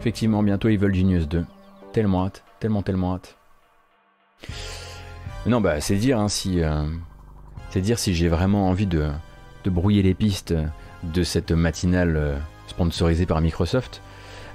[0.00, 1.44] Effectivement, bientôt veulent Genius 2.
[1.92, 3.36] Tellement hâte, tellement, tellement hâte.
[5.48, 6.84] Non, bah c'est dire hein, si euh,
[7.70, 9.08] c'est dire si j'ai vraiment envie de,
[9.64, 10.54] brouiller les pistes
[11.02, 12.36] de cette matinale euh,
[12.66, 14.02] sponsorisée par Microsoft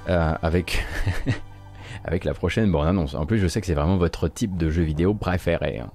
[0.10, 0.86] euh, avec
[2.04, 3.16] avec la prochaine bonne annonce.
[3.16, 5.80] En plus, je sais que c'est vraiment votre type de jeu vidéo préféré.
[5.80, 5.90] Hein.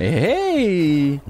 [0.00, 1.20] hey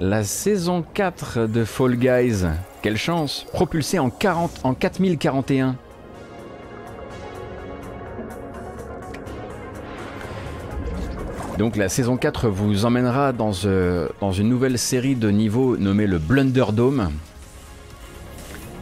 [0.00, 2.44] La saison 4 de Fall Guys,
[2.82, 5.76] quelle chance Propulsée en, 40, en 4041
[11.58, 16.08] Donc la saison 4 vous emmènera dans, euh, dans une nouvelle série de niveaux nommée
[16.08, 17.12] le Blunderdome.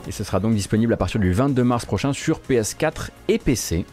[0.09, 3.85] Et ce sera donc disponible à partir du 22 mars prochain sur PS4 et PC.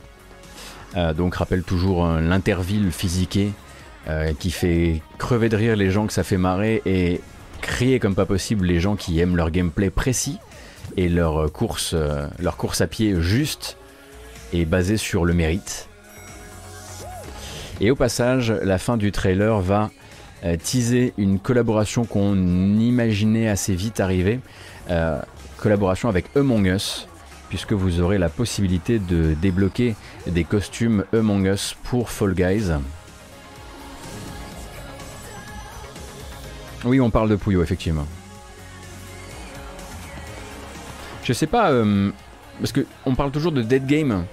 [0.96, 3.52] Euh, donc rappelle toujours euh, l'interville physiqué
[4.40, 7.22] qui fait crever de rire les gens que ça fait marrer et
[7.62, 10.40] crier comme pas possible les gens qui aiment leur gameplay précis
[10.98, 13.78] et leur course à pied juste
[14.52, 15.89] et basée sur le mérite.
[17.82, 19.90] Et au passage, la fin du trailer va
[20.44, 24.40] euh, teaser une collaboration qu'on imaginait assez vite arriver.
[24.90, 25.20] Euh,
[25.58, 27.08] collaboration avec Among Us,
[27.48, 29.96] puisque vous aurez la possibilité de débloquer
[30.28, 32.72] des costumes Among Us pour Fall Guys.
[36.84, 38.08] Oui, on parle de Puyo, effectivement.
[41.24, 42.12] Je sais pas, euh,
[42.60, 44.26] parce que on parle toujours de Dead Game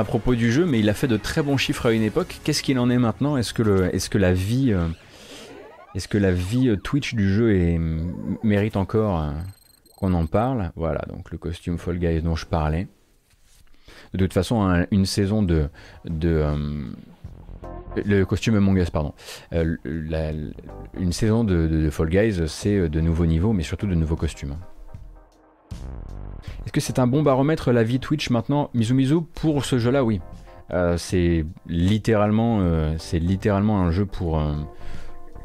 [0.00, 2.40] à propos du jeu, mais il a fait de très bons chiffres à une époque.
[2.42, 3.36] Qu'est-ce qu'il en est maintenant?
[3.36, 4.88] Est-ce que, est-ce que la vie, euh,
[5.94, 7.78] est-ce que la vie euh, Twitch du jeu est,
[8.42, 9.30] mérite encore euh,
[9.98, 10.72] qu'on en parle?
[10.74, 12.88] Voilà, donc le costume Fall Guys dont je parlais.
[14.14, 15.68] De toute façon, une saison de,
[16.06, 16.44] de
[18.04, 19.12] le costume Among pardon.
[19.52, 24.56] une saison de, de Fall Guys, c'est de nouveaux niveaux, mais surtout de nouveaux costumes.
[26.64, 30.20] Est-ce que c'est un bon baromètre la vie Twitch maintenant Mizu pour ce jeu-là, oui.
[30.72, 34.52] Euh, c'est littéralement, euh, littéralement un jeu pour, euh,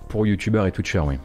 [0.09, 1.17] pour youtubeurs et twitchers, oui.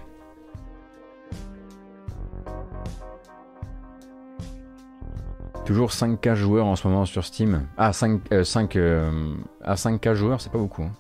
[5.67, 7.67] Toujours 5K joueurs en ce moment sur Steam.
[7.77, 8.77] Ah, 5, 5
[9.63, 10.83] à 5K joueurs, c'est pas beaucoup.
[10.83, 10.93] Hein.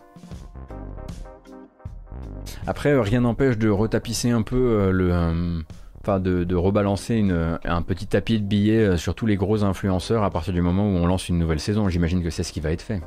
[2.66, 5.64] Après, rien n'empêche de retapisser un peu le
[6.02, 7.22] enfin de, rebalancer
[7.64, 10.84] un petit tapis de billets euh, sur tous les gros influenceurs à partir du moment
[10.84, 11.88] où on lance une nouvelle saison.
[11.88, 13.00] J'imagine que c'est ce qui va être fait.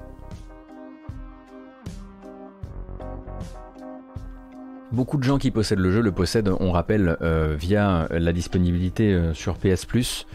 [4.91, 9.11] Beaucoup de gens qui possèdent le jeu le possèdent, on rappelle, euh, via la disponibilité
[9.11, 10.27] euh, sur PS Plus,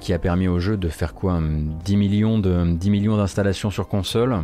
[0.00, 4.36] qui a permis au jeu de faire quoi 10 millions d'installations sur console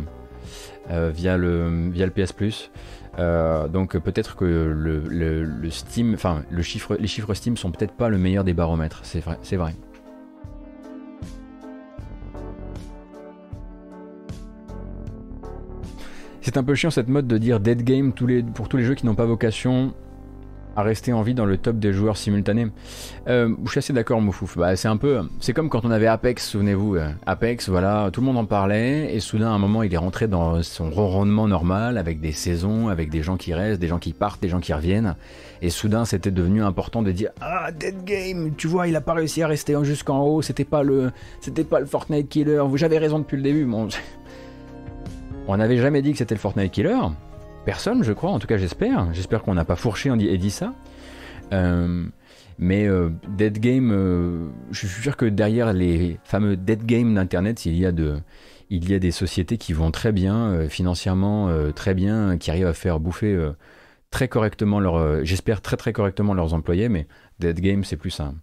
[0.89, 2.71] via, le, via le PS Plus.
[3.17, 8.17] Donc peut-être que le, Steam, enfin le chiffre, les chiffres Steam sont peut-être pas le
[8.17, 9.73] meilleur des baromètres, c'est vrai, c'est vrai.
[16.47, 19.05] C'est un peu chiant cette mode de dire dead game pour tous les jeux qui
[19.05, 19.93] n'ont pas vocation
[20.77, 22.67] à rester en vie dans le top des joueurs simultanés.
[23.27, 24.59] Euh, je suis assez d'accord, Moufouf.
[24.59, 26.97] Bah, c'est un peu, c'est comme quand on avait Apex, souvenez-vous.
[26.97, 29.97] Euh, Apex, voilà, tout le monde en parlait, et soudain, à un moment, il est
[29.97, 33.97] rentré dans son ronronnement normal, avec des saisons, avec des gens qui restent, des gens
[33.97, 35.15] qui partent, des gens qui reviennent.
[35.63, 39.13] Et soudain, c'était devenu important de dire Ah, Dead Game, tu vois, il a pas
[39.13, 41.11] réussi à rester jusqu'en haut, c'était pas le,
[41.41, 42.63] c'était pas le Fortnite Killer.
[42.75, 43.67] J'avais raison depuis le début.
[45.47, 46.99] On n'avait jamais dit que c'était le Fortnite Killer.
[47.67, 49.13] Personne, je crois, en tout cas j'espère.
[49.13, 50.73] J'espère qu'on n'a pas fourché et dit ça.
[51.51, 52.05] Euh,
[52.57, 57.65] mais euh, Dead Game, euh, je suis sûr que derrière les fameux Dead Game d'Internet,
[57.65, 62.73] il, y a des sociétés qui vont très bien, financièrement très bien, qui arrivent à
[62.73, 63.37] faire bouffer
[64.11, 67.05] très correctement leur, j'espère très très correctement leurs employés, mais
[67.39, 68.35] Dead Game c'est plus un,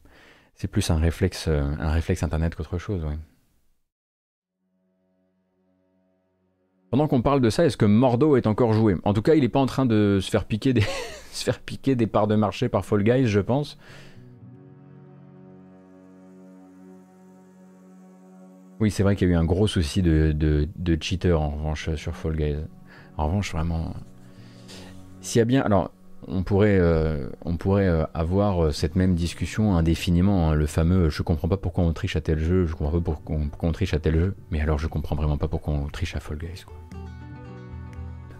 [0.54, 3.06] c'est plus un réflexe, un réflexe Internet qu'autre chose.
[6.94, 8.94] Pendant qu'on parle de ça, est-ce que Mordo est encore joué?
[9.02, 12.36] En tout cas, il n'est pas en train de se faire piquer des, parts de
[12.36, 13.78] marché par Fall Guys, je pense.
[18.78, 21.92] Oui, c'est vrai qu'il y a eu un gros souci de, de, cheater en revanche
[21.96, 22.58] sur Fall Guys.
[23.16, 23.92] En revanche, vraiment.
[25.20, 25.62] S'il y a bien.
[25.62, 25.90] Alors,
[26.28, 30.50] on pourrait, euh, on pourrait euh, avoir cette même discussion indéfiniment.
[30.50, 33.12] Hein, le fameux je comprends pas pourquoi on triche à tel jeu, je comprends pas
[33.12, 36.16] pourquoi on, triche à tel jeu, mais alors je comprends vraiment pas pourquoi on triche
[36.16, 36.64] à Fall Guys.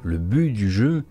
[0.02, 1.04] Le but du jeu,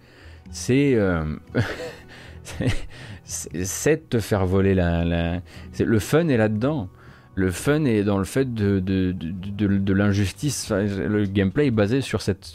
[0.51, 1.24] c'est euh,
[2.55, 5.41] de te faire voler la.
[5.80, 6.89] Le fun est là-dedans.
[7.36, 10.69] Le fun est dans le fait de, de, l'injustice.
[10.69, 12.45] Le gameplay est basé sur cette,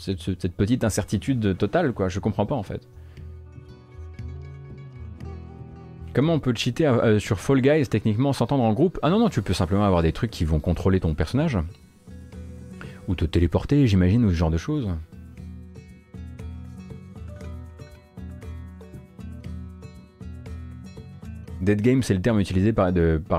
[0.55, 2.07] petite incertitude totale, quoi.
[2.07, 2.87] Je comprends pas en fait.
[6.13, 8.99] Comment on peut cheater euh, sur Fall Guys techniquement s'entendre en groupe?
[9.03, 11.59] Ah non, non, tu peux simplement avoir des trucs qui vont contrôler ton personnage.
[13.07, 14.89] Ou te téléporter, j'imagine, ou ce genre de choses.
[21.61, 22.91] Dead game, c'est le terme utilisé par,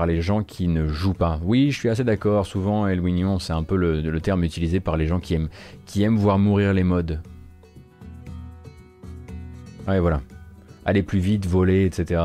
[0.05, 1.39] les gens qui ne jouent pas.
[1.43, 2.45] Oui, je suis assez d'accord.
[2.45, 5.49] Souvent, Elwinion, c'est un peu le, terme utilisé par les gens qui aiment,
[5.85, 7.19] qui aiment voir mourir les modes.
[9.87, 10.21] Ouais, voilà.
[10.85, 12.21] Aller plus vite, voler, etc.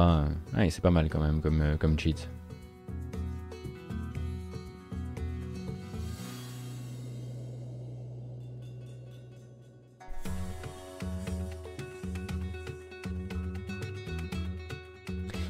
[0.71, 2.29] C'est pas mal quand même comme, euh, comme cheat.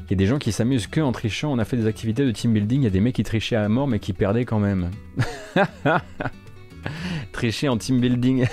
[0.08, 1.52] Il y a des gens qui s'amusent que en trichant.
[1.52, 2.82] On a fait des activités de team building.
[2.82, 4.90] Il y a des mecs qui trichaient à mort mais qui perdaient quand même.
[7.36, 8.46] Tricher en team building.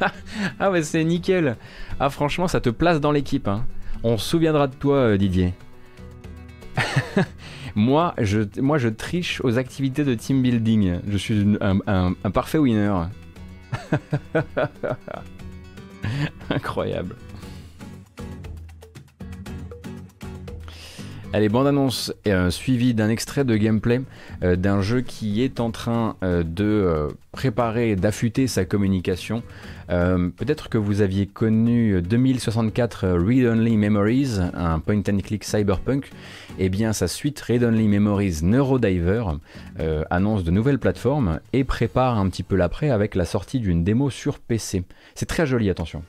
[0.60, 1.56] ah ouais, c'est nickel.
[1.98, 3.48] Ah franchement, ça te place dans l'équipe.
[3.48, 3.64] Hein.
[4.02, 5.54] On se souviendra de toi, euh, Didier.
[7.74, 10.98] moi, je, moi, je triche aux activités de team building.
[11.08, 12.92] Je suis un parfait winner.
[16.50, 17.16] Incroyable.
[21.34, 24.00] Allez, bande-annonce euh, suivie d'un extrait de gameplay
[24.42, 29.42] euh, d'un jeu qui est en train euh, de préparer, d'affûter sa communication.
[29.88, 36.10] Peut-être que vous aviez connu 2064 Read Only Memories, un point and click cyberpunk.
[36.58, 39.24] Eh bien, sa suite Read Only Memories Neurodiver
[40.10, 44.10] annonce de nouvelles plateformes et prépare un petit peu l'après avec la sortie d'une démo
[44.10, 44.84] sur PC.
[45.14, 46.02] C'est très joli, attention.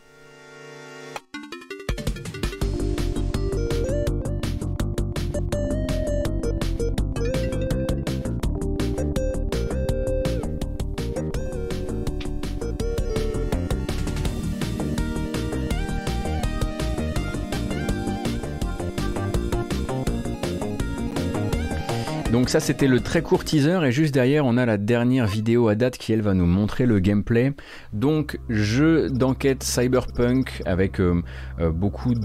[22.49, 25.75] Ça c'était le très court teaser et juste derrière on a la dernière vidéo à
[25.75, 27.53] date qui elle va nous montrer le gameplay.
[27.93, 31.21] Donc jeu d'enquête cyberpunk avec euh,
[31.59, 32.15] euh, beaucoup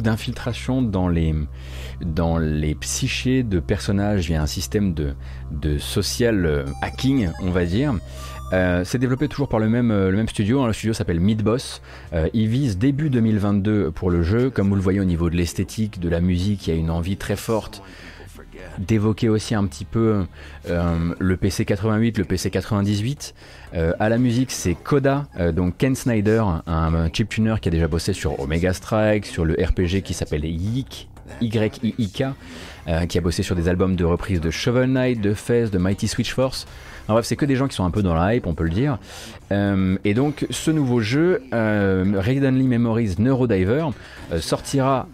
[0.00, 1.34] d'infiltration dans les
[2.00, 2.40] dans
[2.80, 5.14] psychés de personnages via un système de,
[5.76, 7.92] social euh, hacking on va dire.
[8.84, 10.68] c'est développé toujours par le même, le même studio, hein.
[10.68, 11.82] le studio s'appelle Midboss.
[12.32, 16.00] il vise début 2022 pour le jeu, comme vous le voyez au niveau de l'esthétique,
[16.00, 17.82] de la musique, il y a une envie très forte
[18.78, 20.24] d'évoquer aussi un petit peu
[20.68, 23.34] euh, le PC 88, le PC 98.
[23.74, 27.72] Euh, à la musique, c'est Coda, euh, donc Ken Snyder, un, chip chiptuner qui a
[27.72, 31.08] déjà bossé sur Omega Strike, sur le RPG qui s'appelle Yik,
[31.40, 32.24] Y-I-I-K,
[33.08, 36.06] qui a bossé sur des albums de reprise de Shovel Knight, de Fez, de Mighty
[36.06, 36.66] Switch Force.
[37.08, 38.64] En bref, c'est que des gens qui sont un peu dans la hype, on peut
[38.64, 38.98] le dire.
[39.50, 43.86] et donc, ce nouveau jeu, euh, Memories Neurodiver,
[44.40, 45.08] sortira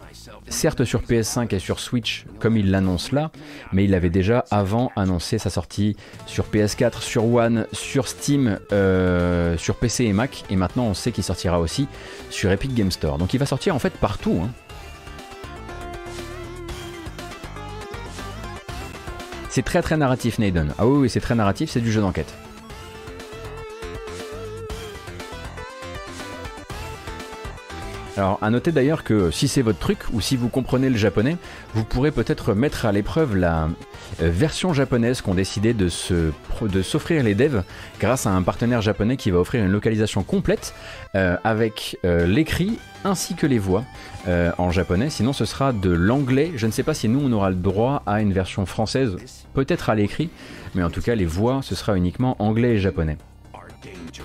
[0.48, 3.30] certes sur PS5 et sur Switch comme il l'annonce là,
[3.72, 5.96] mais il avait déjà avant annoncé sa sortie
[6.26, 11.12] sur PS4, sur One, sur Steam, euh, sur PC et Mac, et maintenant on sait
[11.12, 11.88] qu'il sortira aussi
[12.30, 13.18] sur Epic Game Store.
[13.18, 14.40] Donc il va sortir en fait partout.
[14.42, 14.50] Hein.
[19.48, 20.72] C'est très très narratif Naden.
[20.78, 22.32] Ah oui, oui c'est très narratif, c'est du jeu d'enquête.
[28.18, 31.38] Alors, à noter d'ailleurs que si c'est votre truc ou si vous comprenez le japonais,
[31.74, 33.68] vous pourrez peut-être mettre à l'épreuve la
[34.20, 37.62] euh, version japonaise qu'ont décidé de, s'offrir les devs
[37.98, 40.74] grâce à un partenaire japonais qui va offrir une localisation complète
[41.14, 43.82] euh, avec euh, l'écrit ainsi que les voix
[44.56, 45.10] en japonais.
[45.10, 46.52] Sinon, ce sera de l'anglais.
[46.54, 49.16] Je ne sais pas si nous on aura le droit à une version française,
[49.52, 50.30] peut-être à l'écrit,
[50.76, 53.16] mais en tout cas, les voix ce sera uniquement anglais et japonais.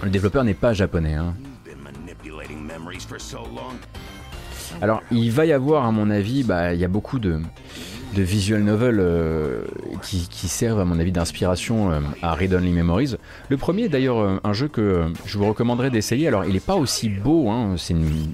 [0.03, 1.15] Le développeur n'est pas japonais.
[1.15, 1.33] Hein.
[4.82, 7.39] Alors, il va y avoir, à mon avis, bah, il y a beaucoup de,
[8.15, 9.63] visual novels euh,
[10.01, 13.15] qui, servent à mon avis d'inspiration euh, à Read Only Memories.
[13.49, 16.28] Le premier est d'ailleurs euh, un jeu que je vous recommanderais d'essayer.
[16.28, 17.76] Alors il n'est pas aussi beau, hein,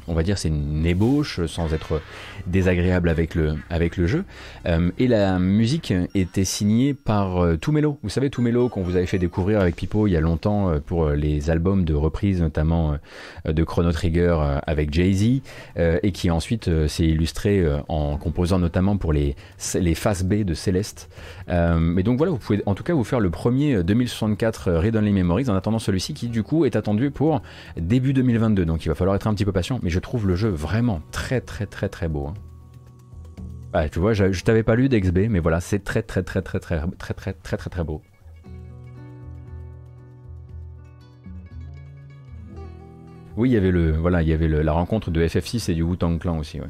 [0.08, 2.02] on va dire c'est une ébauche sans être
[2.48, 4.24] désagréable avec le, avec le jeu.
[4.66, 7.98] et la musique était signée par Tumelo.
[8.04, 11.10] Vous savez Tumelo qu'on vous avait fait découvrir avec Pipo il y a longtemps pour
[11.10, 12.98] les albums de reprise notamment
[13.46, 15.42] de Chrono Trigger avec Jay-Z
[15.78, 19.36] et qui ensuite s'est illustré en composant notamment pour les
[19.76, 21.10] les faces B de Céleste.
[21.50, 24.80] Euh, mais donc voilà, vous pouvez en tout cas vous faire le premier 2064 euh,
[24.80, 27.42] Read Only Memories en attendant celui-ci qui du coup est attendu pour
[27.78, 28.66] début 2022.
[28.66, 31.02] Donc il va falloir être un petit peu patient, mais je trouve le jeu vraiment
[31.12, 32.33] très très très très beau.
[33.74, 33.88] Hein.
[33.90, 36.80] tu vois, je, t'avais pas lu d'XB, mais voilà, c'est très très très très très
[36.98, 38.02] très très très très très beau.
[43.36, 46.20] Oui, il y avait le voilà, il avait la rencontre de FF6 et du Wu-Tang
[46.20, 46.68] Clan aussi, ouais.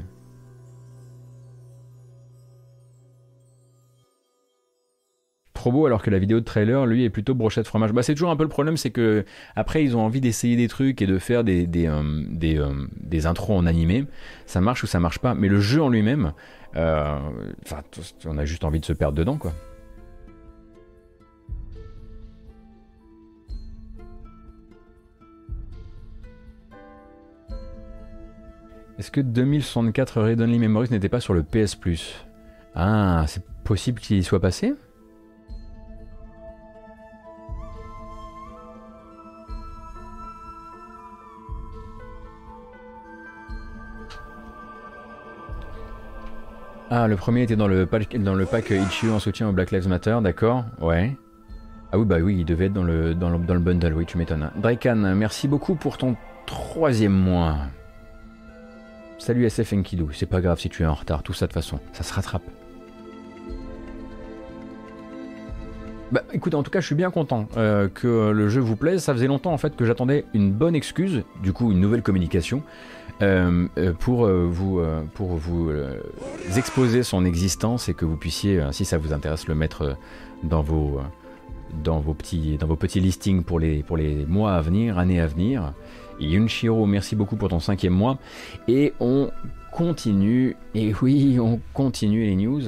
[5.71, 7.91] Beau alors que la vidéo de trailer lui est plutôt brochette fromage.
[7.91, 10.67] Bah c'est toujours un peu le problème, c'est que après ils ont envie d'essayer des
[10.67, 12.01] trucs et de faire des des, euh,
[12.43, 14.05] euh, des, intros en animé.
[14.45, 16.33] Ça marche ou ça marche pas, mais le jeu en lui-même,
[16.75, 17.17] euh,
[17.65, 17.81] enfin
[18.25, 19.53] on a juste envie de se perdre dedans quoi.
[28.99, 32.25] Est-ce que 2064 Red Only Memories n'était pas sur le PS Plus?
[32.75, 34.75] Ah, c'est possible qu'il y soit passé?
[46.95, 48.45] Ah, le premier était dans le, pack, dans le
[49.11, 51.17] en soutien au Black Lives Matter, d'accord, ouais.
[51.91, 54.51] Ah oui, bah oui, il devait être dans le, dans le, bundle, oui, tu m'étonnes.
[54.57, 56.15] Draken, merci beaucoup pour ton
[56.45, 57.55] troisième mois.
[59.17, 61.63] Salut SF Enkidu, c'est pas grave si tu es en retard, tout ça de toute
[61.63, 62.43] façon, ça se rattrape.
[66.11, 69.01] Bah écoute, en tout cas, je suis bien content euh, que le jeu vous plaise.
[69.01, 72.61] Ça faisait longtemps en fait que j'attendais une bonne excuse, du coup une nouvelle communication,
[73.23, 74.81] euh, euh, pour vous,
[75.13, 75.71] pour vous
[76.57, 79.97] exposer son existence et que vous puissiez, si ça vous intéresse, le mettre
[80.43, 80.99] dans vos,
[81.83, 85.19] dans vos petits, dans vos petits listings pour les, pour les mois à venir, années
[85.19, 85.73] à venir.
[86.19, 88.17] Yunshiro, merci beaucoup pour ton cinquième mois.
[88.67, 89.31] Et on
[89.71, 92.61] continue, et oui, on continue les news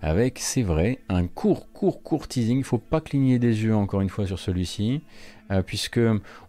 [0.00, 2.58] avec, c'est vrai, un court, court, court teasing.
[2.58, 5.02] Il faut pas cligner des yeux encore une fois sur celui-ci,
[5.50, 6.00] euh, puisque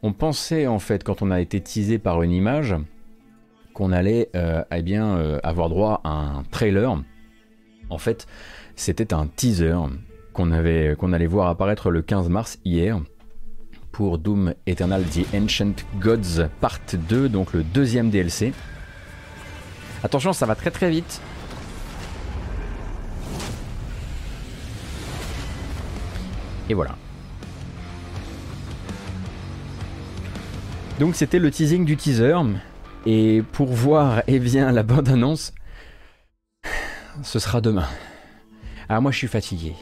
[0.03, 2.75] on pensait en fait, quand on a été teasé par une image,
[3.77, 6.99] qu'on allait euh, eh euh, avoir droit à un trailer.
[7.91, 8.25] En fait,
[8.75, 9.75] c'était un teaser
[10.33, 12.99] qu'on allait voir apparaître le 15 mars hier
[13.91, 18.51] pour Doom Eternal The Ancient Gods Part 2, donc le deuxième DLC.
[20.03, 21.21] Attention, ça va très très vite.
[26.67, 26.95] Et voilà.
[30.99, 32.33] Donc c'était le teasing du teaser.
[33.09, 35.53] Et pour voir eh bien, la bande-annonce,
[37.23, 37.87] ce sera demain.
[38.89, 39.75] Alors moi je suis fatigué.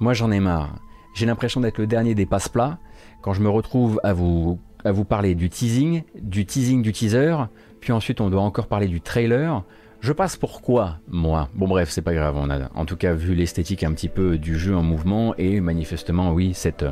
[0.00, 0.74] Moi j'en ai marre.
[1.14, 2.78] J'ai l'impression d'être le dernier des passe-plats
[3.20, 7.36] quand je me retrouve à vous, à vous parler du teasing, du teasing du teaser,
[7.80, 9.62] puis ensuite on doit encore parler du trailer.
[10.00, 11.50] Je passe pour quoi, moi?
[11.54, 14.38] Bon bref, c'est pas grave, on a en tout cas vu l'esthétique un petit peu
[14.38, 16.86] du jeu en mouvement et manifestement oui, cette,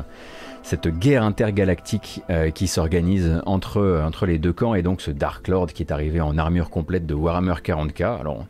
[0.63, 5.47] cette guerre intergalactique euh, qui s'organise entre, entre les deux camps et donc ce Dark
[5.47, 8.19] Lord qui est arrivé en armure complète de Warhammer 40k.
[8.19, 8.45] Alors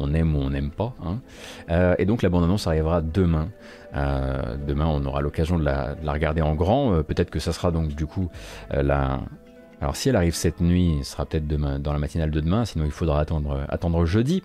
[0.00, 0.94] on aime ou on n'aime pas.
[1.04, 1.18] Hein.
[1.98, 3.48] et donc la bande-annonce arrivera demain.
[3.94, 7.02] demain, on aura l'occasion de, la, regarder en grand.
[7.02, 8.28] Peut-être que ça sera donc du coup
[8.70, 9.20] la,
[9.80, 12.64] alors si elle arrive cette nuit, ce sera peut-être demain dans la matinale de demain,
[12.64, 14.42] sinon il faudra attendre, jeudi.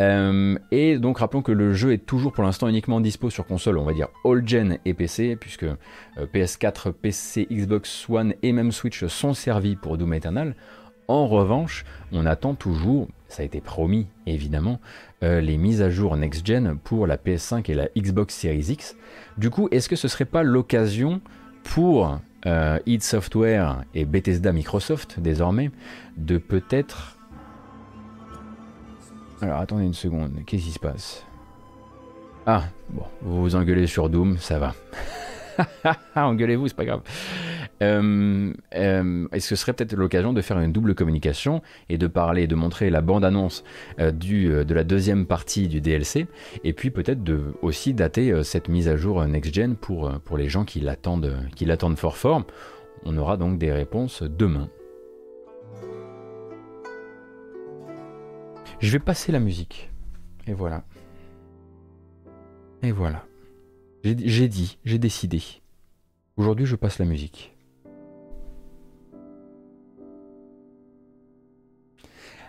[0.00, 3.76] Euh, et donc rappelons que le jeu est toujours pour l'instant uniquement dispo sur console,
[3.76, 5.76] on va dire all-gen et PC, puisque euh,
[6.18, 10.54] PS4, PC, Xbox One et même Switch sont servis pour Doom Eternal.
[11.08, 14.80] En revanche, on attend toujours, ça a été promis évidemment,
[15.22, 18.96] euh, les mises à jour next-gen pour la PS5 et la Xbox Series X.
[19.36, 21.20] Du coup, est-ce que ce serait pas l'occasion
[21.64, 25.70] pour euh, id Software et Bethesda Microsoft désormais,
[26.16, 27.16] de peut-être...
[29.42, 31.24] Alors attendez une seconde, qu'est-ce qui se passe?
[32.46, 34.74] Ah, bon, vous vous engueulez sur Doom, ça va.
[36.14, 37.02] Engueulez-vous, c'est pas grave.
[37.82, 42.06] Euh, euh, est-ce que ce serait peut-être l'occasion de faire une double communication et de
[42.06, 43.64] parler, de montrer la bande-annonce
[43.98, 46.26] euh, de la deuxième partie du DLC
[46.62, 50.64] et puis peut-être de aussi dater cette mise à jour next-gen pour, pour les gens
[50.64, 52.44] qui l'attendent fort fort.
[53.04, 54.68] On aura donc des réponses demain.
[58.78, 59.90] Je vais passer la musique.
[60.46, 60.84] Et voilà.
[62.82, 63.24] Et voilà.
[64.02, 65.42] J'ai dit, j'ai décidé.
[66.36, 67.54] Aujourd'hui, je passe la musique.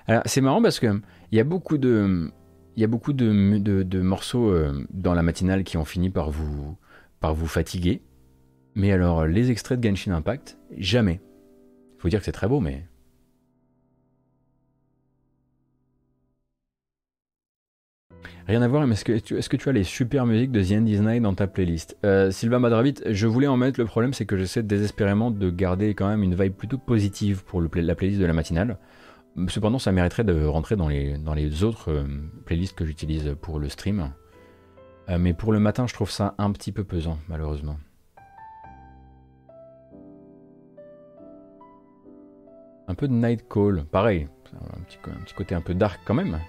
[0.07, 1.01] Alors, c'est marrant parce que
[1.31, 2.31] il y a beaucoup de,
[2.75, 6.31] il y a beaucoup de, de, morceaux euh, dans la matinale qui ont fini par
[6.31, 6.77] vous,
[7.19, 8.01] par vous fatiguer.
[8.75, 11.19] Mais alors, les extraits de Genshin Impact, jamais.
[11.97, 12.87] Il faut dire que c'est très beau, mais
[18.47, 19.03] Rien à voir, mais est-ce
[19.49, 21.97] que, tu, as les super musiques de The End dans ta playlist?
[22.03, 25.93] Euh, Sylvain Madravit, je voulais en mettre, le problème c'est que j'essaie désespérément de garder
[25.93, 28.77] quand même une vibe plutôt positive pour la playlist de la matinale.
[29.47, 32.03] Cependant, ça mériterait de rentrer dans les, autres euh,
[32.45, 34.11] playlists que j'utilise pour le stream.
[35.09, 37.77] Euh, mais pour le matin, je trouve ça un petit peu pesant, malheureusement.
[42.87, 44.81] Un peu de Night Call, pareil, un
[45.23, 46.39] petit côté un peu dark quand même.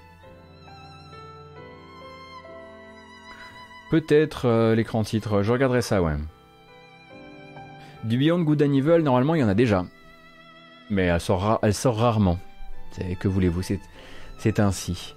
[3.93, 6.15] Peut-être euh, l'écran titre, je regarderai ça, ouais.
[8.05, 9.85] Du Beyond Good and normalement, il y en a déjà.
[10.89, 12.39] Mais elle sort, elle rarement.
[13.21, 13.61] Que voulez-vous,
[14.39, 15.15] c'est ainsi.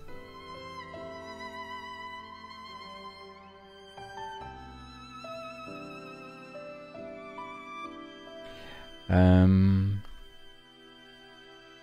[9.10, 9.86] Euh...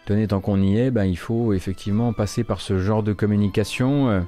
[0.05, 4.11] Tenez, tant qu'on y est, ben, il faut effectivement passer par ce genre de communication.
[4.11, 4.21] Euh,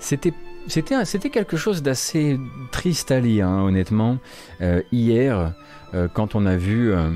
[0.00, 0.34] c'était
[0.66, 2.38] c'était, c'était quelque chose d'assez
[2.70, 4.18] triste à lire, hein, honnêtement.
[4.60, 5.52] Euh, hier,
[5.94, 7.10] euh, quand on a vu euh,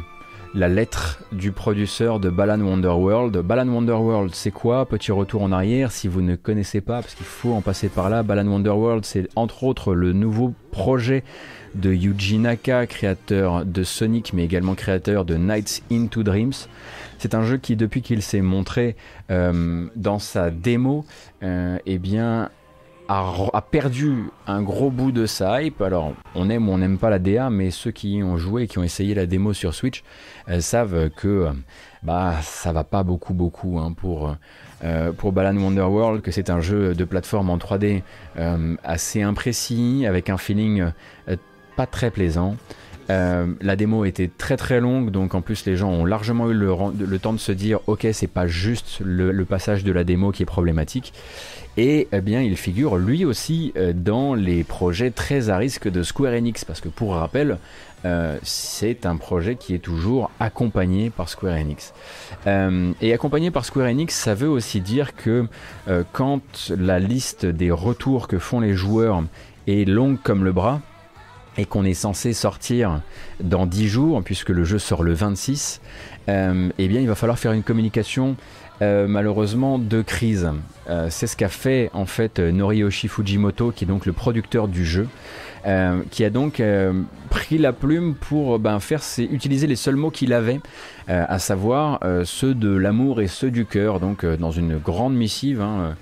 [0.55, 3.37] la lettre du producteur de Balan Wonderworld.
[3.39, 4.87] Balan Wonderworld, c'est quoi?
[4.87, 8.09] Petit retour en arrière, si vous ne connaissez pas, parce qu'il faut en passer par
[8.09, 8.23] là.
[8.23, 11.23] Balan Wonderworld, c'est entre autres le nouveau projet
[11.75, 16.53] de Yuji Naka, créateur de Sonic, mais également créateur de Nights into Dreams.
[17.19, 18.95] C'est un jeu qui, depuis qu'il s'est montré
[19.29, 21.05] dans sa démo,
[21.43, 22.51] eh bien,
[23.09, 25.81] a, perdu un gros bout de sa hype.
[25.83, 28.79] Alors, on aime ou on n'aime pas la DA, mais ceux qui ont joué, qui
[28.79, 30.03] ont essayé la démo sur Switch,
[30.49, 31.51] euh, savent que euh,
[32.03, 34.37] bah ça va pas beaucoup beaucoup hein, pour
[34.85, 38.03] euh, pour Balan Wonderworld, que c'est un jeu de plateforme en 3D
[38.83, 40.91] assez imprécis, avec un feeling
[41.77, 42.57] pas très plaisant.
[43.09, 47.19] la démo était très très longue, donc en plus les gens ont largement eu le,
[47.19, 50.47] temps de se dire ok c'est pas juste le, passage de la démo qui est
[50.47, 51.15] problématique.
[51.77, 56.05] Et eh bien, il figure lui aussi euh, dans les projets très à risque de
[56.05, 57.59] Square Enix, parce que pour rappel,
[58.05, 61.93] euh, c'est un projet qui est toujours accompagné par Square Enix.
[62.47, 65.47] Euh, et accompagné par Square Enix, ça veut aussi dire que
[66.13, 69.25] quand la liste des retours que font les joueurs
[69.67, 70.81] est longue comme le bras,
[71.57, 73.01] et qu'on est censé sortir
[73.41, 75.81] dans 10 jours, puisque le jeu sort le 26,
[76.27, 78.37] eh bien il va falloir faire une communication
[78.83, 80.51] euh, malheureusement de crise.
[80.91, 84.85] Euh, c'est ce qu'a fait en fait Noriyoshi Fujimoto, qui est donc le producteur du
[84.85, 85.07] jeu,
[85.65, 86.61] euh, qui a donc
[87.31, 90.61] pris la plume pour ben, faire utiliser les seuls mots qu'il avait,
[91.07, 95.61] à savoir ceux de l'amour et ceux du cœur, donc dans une grande missive.
[95.61, 95.97] Hein,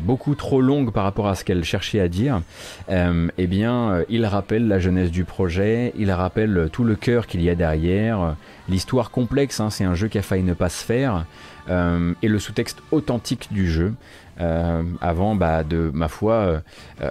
[0.00, 2.42] beaucoup trop longue par rapport à ce qu'elle cherchait à dire,
[2.88, 7.48] eh bien, il rappelle la jeunesse du projet, il rappelle tout le cœur qu'il y
[7.50, 8.34] a derrière,
[8.68, 11.24] l'histoire complexe, hein, c'est un jeu qui a failli ne pas se faire,
[11.68, 13.94] et le sous-texte authentique du jeu.
[14.38, 16.62] avant bah, de, ma foi,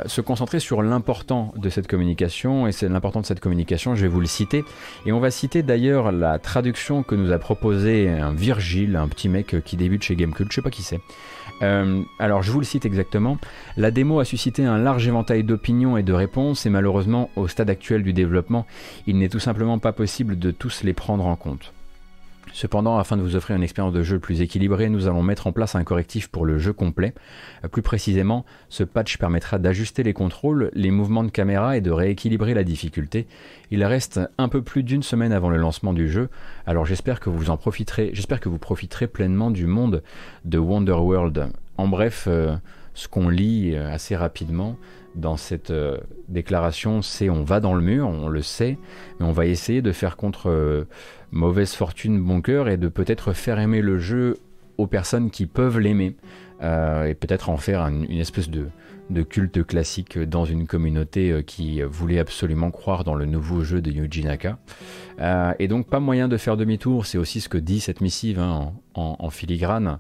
[0.06, 2.68] se concentrer sur l'important de cette communication.
[2.68, 4.64] Et c'est l'important de cette communication, je vais vous le citer.
[5.06, 9.30] Et on va citer d'ailleurs la traduction que nous a proposé un Virgile, un petit
[9.30, 11.00] mec qui débute chez Gamecult, je sais pas qui c'est.
[11.62, 13.38] Euh, alors je vous le cite exactement,
[13.78, 17.70] la démo a suscité un large éventail d'opinions et de réponses et malheureusement au stade
[17.70, 18.66] actuel du développement,
[19.08, 21.75] il n'est tout simplement pas possible de tous les prendre en compte.
[22.56, 25.52] Cependant, afin de vous offrir une expérience de jeu plus équilibrée, nous allons mettre en
[25.52, 27.14] place un correctif pour le jeu complet.
[27.66, 31.92] Euh, plus précisément, ce patch permettra d'ajuster les contrôles, les mouvements de caméra et de
[31.92, 33.28] rééquilibrer la difficulté.
[33.72, 36.30] Il reste un peu plus d'une semaine avant le lancement du jeu,
[36.66, 40.02] alors j'espère que vous en profiterez, j'espère que vous profiterez pleinement du monde
[40.46, 41.50] de Wonder World.
[41.78, 42.56] En bref, euh,
[42.94, 44.78] ce qu'on lit euh, assez rapidement,
[45.16, 45.72] dans cette
[46.28, 48.78] déclaration, c'est on va dans le mur, on le sait,
[49.18, 50.86] mais on va essayer de faire contre
[51.32, 54.38] mauvaise fortune bon cœur et de peut-être faire aimer le jeu
[54.78, 56.16] aux personnes qui peuvent l'aimer
[56.62, 58.70] euh, et peut-être en faire une espèce de,
[59.24, 63.92] culte classique dans une communauté euh, qui voulait absolument croire dans le nouveau jeu de
[63.92, 64.58] Yuji Naka.
[65.20, 68.40] Euh, et donc pas moyen de faire demi-tour, c'est aussi ce que dit cette missive
[68.40, 70.00] hein, en, filigrane.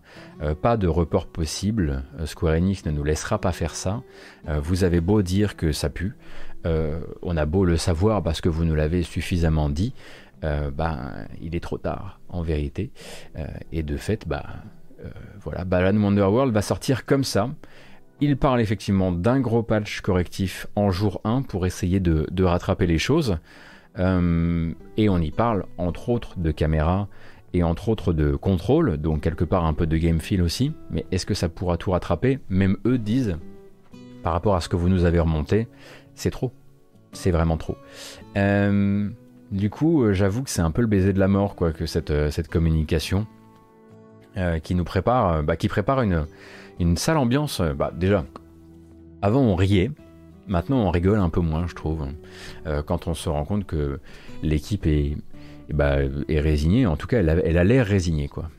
[0.62, 4.02] Pas de report possible, Square Enix ne nous laissera pas faire ça.
[4.48, 6.16] vous avez beau dire que ça pue,
[6.64, 9.94] on a beau le savoir parce que vous nous l'avez suffisamment dit,
[10.74, 12.92] ben, il est trop tard en vérité.
[13.72, 14.46] et de fait, bah,
[15.42, 17.50] voilà, Balan Wonderworld va sortir comme ça.
[18.22, 22.98] Il parle effectivement d'un gros patch correctif en jour 1 pour essayer de, rattraper les
[22.98, 23.38] choses.
[24.00, 27.08] Euh, et on y parle entre autres de caméra
[27.54, 30.72] et entre autres de contrôle, donc quelque part un peu de game feel aussi.
[30.92, 32.40] Mais est-ce que ça pourra tout rattraper?
[32.50, 33.38] Même eux disent,
[34.24, 35.68] par rapport à ce que vous nous avez remonté,
[36.14, 36.52] c'est trop.
[37.12, 37.78] C'est vraiment trop.
[38.38, 39.10] Euh,
[39.56, 41.86] du coup, euh, j'avoue que c'est un peu le baiser de la mort, quoi, que
[41.86, 43.26] cette, cette communication
[44.64, 47.61] qui nous prépare, bah, qui prépare une, sale ambiance.
[47.61, 48.26] Euh, bah, déjà,
[49.22, 49.91] avant on riait,
[50.48, 52.06] maintenant on rigole un peu moins, je trouve,
[52.68, 53.99] euh, quand on se rend compte que
[54.44, 55.18] l'équipe est,
[55.69, 55.98] bah,
[56.30, 56.86] résignée.
[56.86, 58.49] En tout cas, elle a l'air résignée, quoi.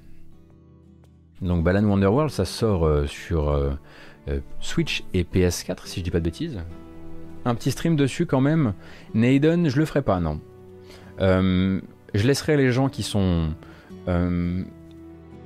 [1.43, 3.77] Donc Balan Wonderworld, ça sort euh, sur
[4.60, 6.59] Switch et PS4, si je dis pas de bêtises.
[7.44, 8.73] Un petit stream dessus quand même.
[9.14, 10.40] Naden, je le ferai pas, non.
[11.19, 13.55] Je laisserai les gens qui sont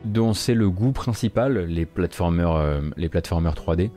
[0.05, 3.91] dont c'est le goût principal, les platformers, euh, les platformers 3D.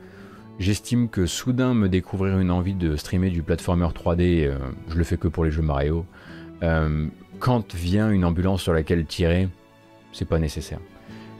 [0.58, 5.04] J'estime que soudain me découvrir une envie de streamer du platformer 3D, euh, je le
[5.04, 6.06] fais que pour les jeux Mario.
[6.62, 7.08] Euh,
[7.40, 9.48] quand vient une ambulance sur laquelle tirer,
[10.12, 10.78] c'est pas nécessaire.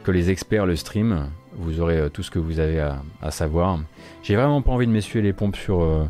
[0.02, 3.78] Que les experts le stream, vous aurez tout ce que vous avez à, savoir.
[4.22, 6.08] J'ai vraiment pas envie de m'essuyer les pompes sur,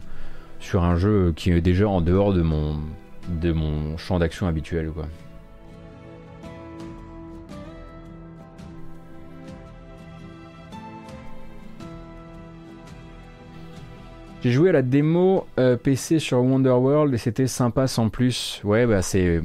[0.59, 2.81] sur un jeu qui est déjà en dehors de mon,
[3.29, 4.91] de mon champ d'action habituel.
[4.91, 5.07] Quoi.
[14.45, 18.61] J'ai joué à la démo euh, PC sur Wonder World et c'était sympa sans plus.
[18.63, 19.41] Ouais, bah c'est,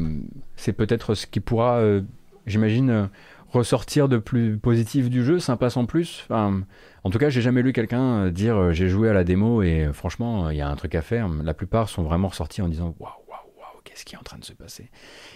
[0.58, 2.02] c'est peut-être ce qui pourra, euh,
[2.46, 3.06] j'imagine, euh,
[3.48, 6.26] ressortir de plus positif du jeu, sympa sans plus.
[6.26, 6.64] Enfin,
[7.06, 10.50] en tout cas, j'ai jamais lu quelqu'un dire j'ai joué à la démo et franchement,
[10.50, 11.30] il y a un truc à faire.
[11.30, 13.14] La plupart sont vraiment ressortis en disant waouh,
[13.80, 14.90] waouh, waouh, qu'est-ce qui est en train de se passer?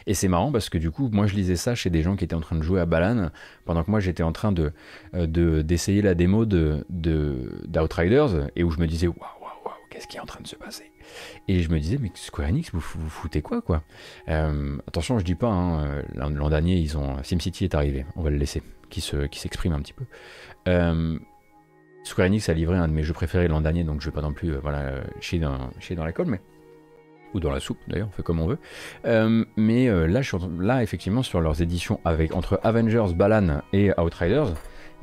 [0.08, 2.24] Et c'est marrant parce que du coup, moi je lisais ça chez des gens qui
[2.24, 3.30] étaient en train de jouer à Balan
[3.66, 4.72] pendant que moi j'étais en train de,
[5.14, 9.44] de d'essayer la démo de, de d'Outriders et où je me disais waouh
[9.94, 10.92] qu'est-ce qui est en train de se passer?
[11.48, 13.84] Et je me disais, mais Square Enix, vous, vous foutez quoi, quoi?
[14.28, 18.24] Euh, Attention, je dis pas, hein, euh, l'an dernier, ils ont SimCity est arrivé, on
[18.24, 20.06] va le laisser, qui se, qui s'exprime un petit peu.
[20.68, 21.20] Euh,
[22.04, 24.22] Square Enix a livré un de mes jeux préférés l'an dernier, donc je vais pas
[24.22, 26.42] non plus, voilà, chier dans, chier dans la colle, mais
[27.34, 28.60] ou dans la soupe d'ailleurs, on fait comme on veut.
[29.58, 34.54] mais là, je là, effectivement, sur leurs éditions avec entre Avengers, Balan et Outriders,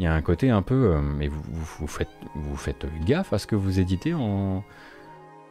[0.01, 0.95] il y a un côté un peu.
[0.95, 4.65] Euh, mais vous, faites, vous faites gaffe à ce que vous éditez en,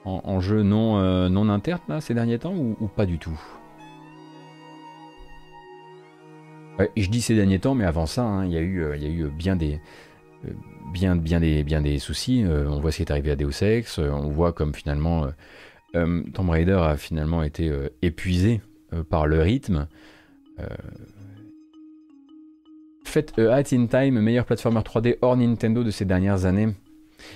[0.06, 3.40] en, jeu non, euh, non interne là, ces derniers temps ou, pas du tout?
[6.98, 9.04] Je dis ces derniers temps, mais avant ça, hein, il y, a eu, euh, il
[9.04, 9.80] y a eu bien des.
[10.94, 12.44] Bien, bien, des, bien des soucis.
[12.48, 14.00] on voit ce qui est arrivé à Deus Ex.
[14.00, 15.28] on voit comme finalement
[15.94, 17.72] Tomb Raider a finalement été
[18.02, 18.62] épuisé
[19.10, 19.88] par le rythme.
[23.04, 26.76] Faites Hat in Time, meilleur platformer 3D hors Nintendo de ces dernières années.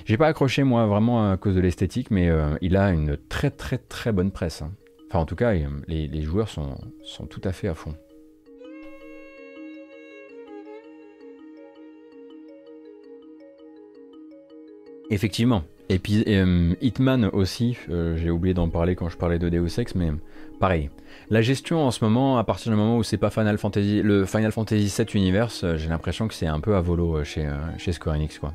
[0.05, 3.49] J'ai pas accroché moi vraiment à cause de l'esthétique, mais euh, il a une très
[3.49, 4.61] très très bonne presse.
[4.61, 4.71] Hein.
[5.09, 5.53] Enfin en tout cas,
[5.87, 6.77] les, joueurs sont
[7.27, 7.95] tout à fait à fond.
[15.09, 16.23] Effectivement, Et puis
[16.81, 20.11] Hitman aussi, j'ai oublié d'en parler quand je parlais de Deus Ex, mais
[20.59, 20.89] pareil.
[21.29, 24.25] La gestion en ce moment, à partir du moment où c'est pas Final Fantasy, le
[24.25, 27.47] Final Fantasy VII Universe, j'ai l'impression que c'est un peu à volo chez,
[27.77, 28.53] chez Square Enix quoi.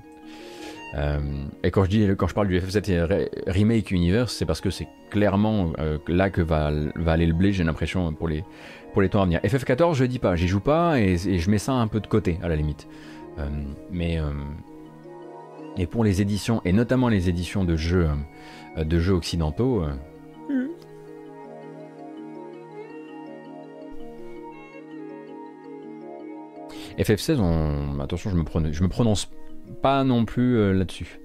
[0.94, 1.18] Euh,
[1.62, 4.88] et quand je, dis, quand je parle du FF7 Remake Universe, c'est parce que c'est
[5.10, 6.70] clairement euh, là que va,
[7.06, 8.44] aller le blé, j'ai l'impression, pour les,
[8.92, 9.40] pour les temps à venir.
[9.40, 12.38] FF14, je dis pas, j'y joue pas et, je mets ça un peu de côté,
[12.42, 12.86] à la limite.
[13.38, 13.48] Euh,
[13.90, 14.18] mais.
[15.78, 18.08] Et pour les éditions, et notamment les éditions de jeux,
[18.76, 19.84] de jeux occidentaux.
[26.98, 28.00] FF16, on...
[28.00, 29.30] attention, je me, prononce, je me prononce
[29.82, 31.20] pas non plus euh, là-dessus.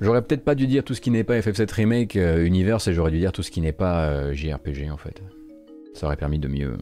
[0.00, 2.92] J'aurais peut-être pas dû dire tout ce qui n'est pas FF7 Remake euh, Universe et
[2.92, 5.22] j'aurais dû dire tout ce qui n'est pas euh, JRPG en fait.
[5.94, 6.76] Ça aurait permis de mieux.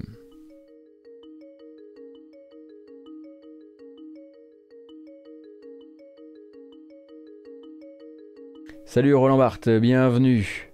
[8.92, 10.70] Salut Roland Barthes, bienvenue.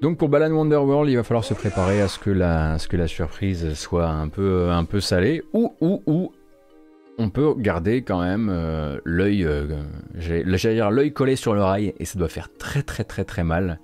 [0.00, 4.08] Donc pour Balan Wonderworld, il va falloir se préparer à ce que la, surprise soit
[4.08, 5.42] un peu, salée.
[5.52, 6.32] Ou, ou, ou,
[7.18, 9.66] on peut garder quand même euh, l'œil, euh,
[10.16, 13.78] dire l'œil collé sur l'oreille, et ça doit faire très très très très mal.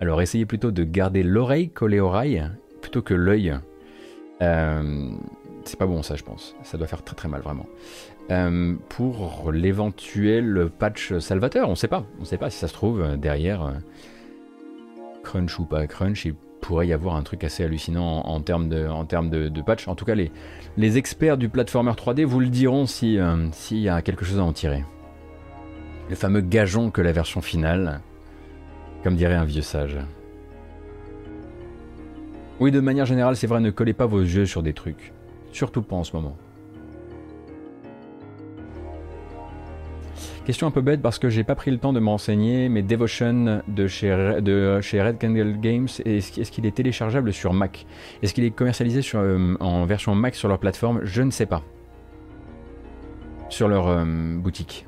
[0.00, 2.48] Alors essayez plutôt de garder l'oreille collée au rail,
[2.82, 3.52] plutôt que l'œil.
[4.42, 5.10] Euh,
[5.64, 7.66] c'est pas bon ça je pense, ça doit faire très très mal vraiment.
[8.88, 13.72] Pour l'éventuel patch salvateur, on sait pas, on sait pas si ça se trouve derrière
[15.22, 19.62] crunch ou pas crunch, il pourrait y avoir un truc assez hallucinant en, termes, de,
[19.62, 19.88] patch.
[19.88, 24.02] En tout cas, les, experts du platformer 3D vous le diront euh, s'il y a
[24.02, 24.84] quelque chose à en tirer.
[26.08, 28.00] Le fameux gageon que la version finale,
[29.02, 29.98] comme dirait un vieux sage.
[32.60, 35.12] Oui, de manière générale, c'est vrai, ne collez pas vos yeux sur des trucs.
[35.52, 36.36] Surtout pas en ce moment.
[40.44, 43.62] Question un peu bête parce que j'ai pas pris le temps de m'enseigner, mais Devotion
[43.68, 47.86] de chez, Red Candle Games, est-ce qu'il est téléchargeable sur Mac?
[48.22, 51.00] Est-ce qu'il est commercialisé euh, en version Mac sur leur plateforme?
[51.04, 51.62] Je ne sais pas.
[53.50, 54.04] Sur leur euh,
[54.36, 54.84] boutique.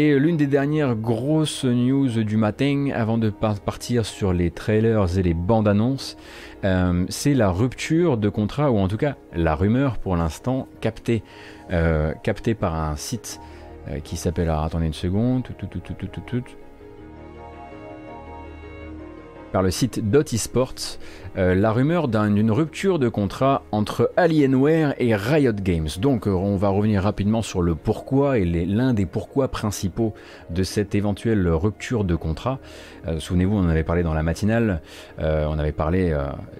[0.00, 5.24] Et l'une des dernières grosses news du matin, avant de partir sur les trailers et
[5.24, 6.16] les bandes annonces,
[6.64, 11.24] euh, c'est la rupture de contrat, ou en tout cas la rumeur pour l'instant captée,
[11.72, 13.40] euh, captée par un site
[13.88, 15.42] euh, qui s'appelle, attendez une seconde,
[19.52, 20.98] par le site Dot Esports
[21.38, 25.88] euh, la rumeur d'une rupture de contrat entre Alienware et Riot Games.
[26.00, 30.14] Donc euh, on va revenir rapidement sur le pourquoi et l'un des pourquoi principaux
[30.50, 32.58] de cette éventuelle rupture de contrat.
[33.06, 34.80] Euh, souvenez-vous, on avait parlé dans la matinale,
[35.18, 36.16] on avait parlé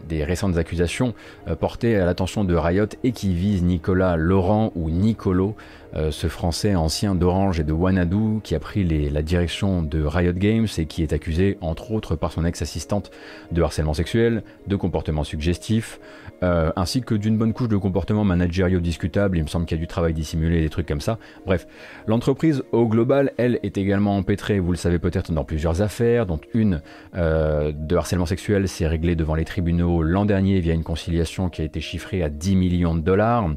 [0.08, 1.14] des récentes accusations
[1.60, 5.56] portées à l'attention de Riot et qui visent Nicolas Laurent ou Nicolo,
[5.94, 10.66] ce français ancien d'Orange et de Wanadu qui a pris la direction de Riot Games
[10.76, 13.10] et qui est accusé entre autres par son ex-assistante
[13.52, 16.00] de harcèlement sexuel, de comportements suggestifs,
[16.42, 19.36] euh, ainsi que d'une bonne couche de comportements managériaux discutables.
[19.38, 21.18] Il me semble qu'il y a du travail dissimulé, des trucs comme ça.
[21.46, 21.66] Bref,
[22.06, 26.40] l'entreprise au global, elle, est également empêtrée, vous le savez peut-être, dans plusieurs affaires, dont
[26.54, 26.80] une
[27.16, 31.62] euh, de harcèlement sexuel s'est réglée devant les tribunaux l'an dernier via une conciliation qui
[31.62, 33.48] a été chiffrée à 10 millions de dollars.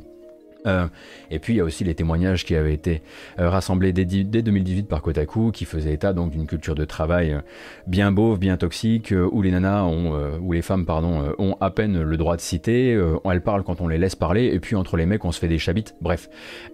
[0.68, 0.88] Euh,
[1.30, 3.02] et puis il y a aussi les témoignages qui avaient été
[3.40, 7.42] euh, rassemblés dès, 2018 par Kotaku, qui faisaient état donc d'une culture de travail euh,
[7.88, 12.02] bien beauve, bien toxique, où les nanas ont, où les femmes pardon, ont à peine
[12.02, 15.06] le droit de citer, elles parlent quand on les laisse parler, et puis entre les
[15.06, 15.96] mecs on se fait des chabites.
[16.02, 16.30] Bref,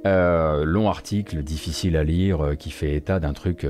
[0.05, 3.67] long article, difficile à lire, qui fait état d'un truc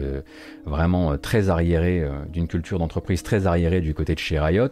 [0.66, 4.68] vraiment très arriéré, d'une culture d'entreprise très arriérée du côté de chez Riot.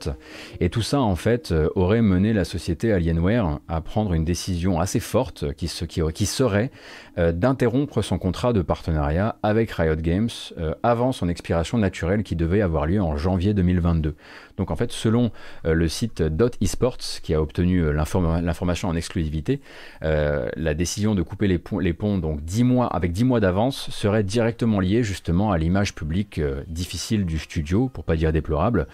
[0.60, 5.00] Et tout ça en fait aurait mené la société Alienware à prendre une décision assez
[5.00, 5.68] forte qui,
[6.14, 6.72] qui, serait
[7.18, 12.36] euh, d'interrompre son contrat de partenariat avec Riot Games euh, avant son expiration naturelle qui
[12.36, 14.16] devait avoir lieu en janvier 2022.
[14.58, 15.32] Donc en fait, selon
[15.66, 19.62] euh, le site Dot Esports, qui a obtenu l'information en exclusivité,
[20.02, 23.90] la décision de couper les ponts, les ponts donc 10 mois, avec 10 mois d'avance
[23.90, 28.88] serait directement liée justement à l'image publique difficile du studio, pour pas dire déplorable,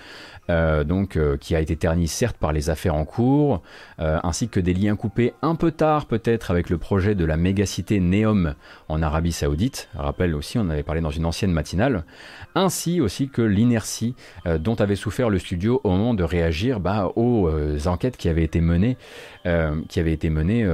[0.52, 3.62] euh, donc, euh, qui a été terni certes par les affaires en cours,
[4.00, 7.38] euh, ainsi que des liens coupés un peu tard peut-être avec le projet de la
[7.38, 8.56] mégacité Neom
[8.90, 9.88] en Arabie Saoudite.
[9.96, 12.04] Rappel aussi, on avait parlé dans une ancienne matinale,
[12.56, 14.16] ainsi aussi que l'inertie
[14.60, 17.50] dont avait souffert le studio au moment de réagir bah, aux
[17.88, 18.98] enquêtes qui avaient été menées,
[19.44, 20.68] qui avaient été menées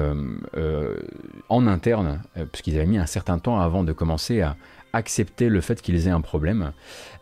[1.49, 2.21] en interne,
[2.51, 4.55] puisqu'ils avaient mis un certain temps avant de commencer à
[4.93, 6.71] accepter le fait qu'ils aient un problème.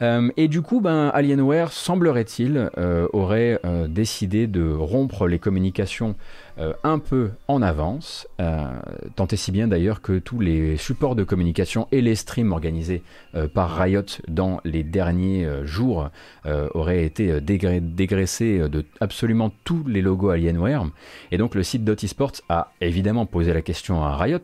[0.01, 6.15] Euh, et du coup, ben, Alienware, semblerait-il, euh, aurait euh, décidé de rompre les communications
[6.83, 11.87] un peu en avance, tant et si bien d'ailleurs que tous les supports de communication
[11.91, 13.03] et les streams organisés
[13.53, 16.09] par Riot dans les derniers jours
[16.45, 20.87] auraient été dégraissés de absolument tous les logos Alienware.
[21.31, 24.39] Et donc le site Dot Esports a évidemment posé la question à Riot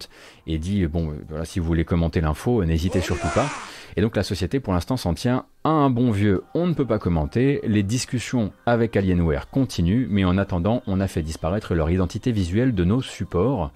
[0.47, 3.47] et dit bon voilà si vous voulez commenter l'info n'hésitez surtout pas
[3.95, 6.85] et donc la société pour l'instant s'en tient à un bon vieux on ne peut
[6.85, 11.89] pas commenter, les discussions avec Alienware continuent, mais en attendant on a fait disparaître leur
[11.89, 13.71] identité visuelle de nos supports.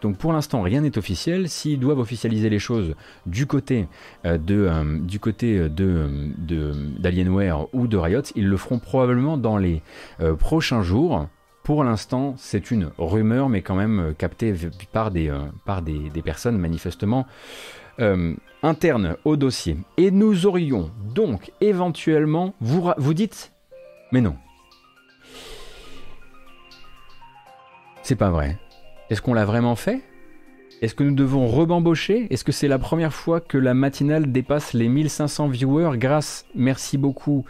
[0.00, 1.48] Donc pour l'instant rien n'est officiel.
[1.48, 2.94] S'ils doivent officialiser les choses
[3.26, 3.88] du côté
[4.24, 6.08] euh, de euh, du côté de
[6.98, 9.82] d'Alienware ou de Riot, ils le feront probablement dans les
[10.20, 11.28] euh, prochains jours.
[11.64, 14.54] Pour l'instant, c'est une rumeur, mais quand même captée
[14.90, 15.30] par des
[15.66, 17.26] par des, des personnes manifestement
[18.00, 19.76] euh, interne au dossier.
[19.96, 23.52] Et nous aurions donc éventuellement, vous, vous dites,
[24.12, 24.36] mais non.
[28.02, 28.58] C'est pas vrai.
[29.10, 30.02] Est-ce qu'on l'a vraiment fait?
[30.80, 32.28] Est-ce que nous devons rebambocher?
[32.30, 35.98] Est-ce que c'est la première fois que la matinale dépasse les 1500 viewers?
[35.98, 37.44] Grâce, merci beaucoup,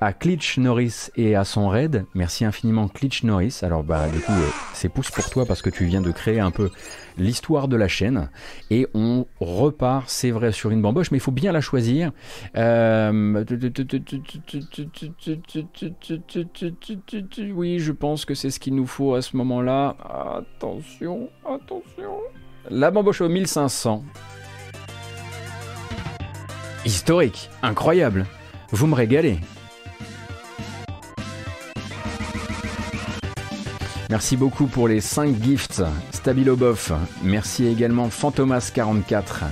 [0.00, 2.06] à Klitsch Norris et à son raid.
[2.14, 3.60] Merci infiniment Klitsch Norris.
[3.62, 6.40] Alors bah du coup euh, c'est pouce pour toi parce que tu viens de créer
[6.40, 6.70] un peu
[7.18, 8.30] l'histoire de la chaîne
[8.70, 12.12] et on repart, c'est vrai, sur une bamboche, mais il faut bien la choisir.
[17.54, 19.96] Oui, je pense que c'est ce qu'il nous faut à ce moment-là.
[20.38, 22.12] Attention, attention.
[22.70, 24.02] La bamboche au 1500.
[26.86, 28.24] Historique, incroyable.
[28.72, 29.38] Vous me régalez.
[34.10, 35.82] Merci beaucoup pour les 5 gifts.
[36.10, 36.90] Stabilobof.
[37.22, 39.44] Merci également Fantomas44.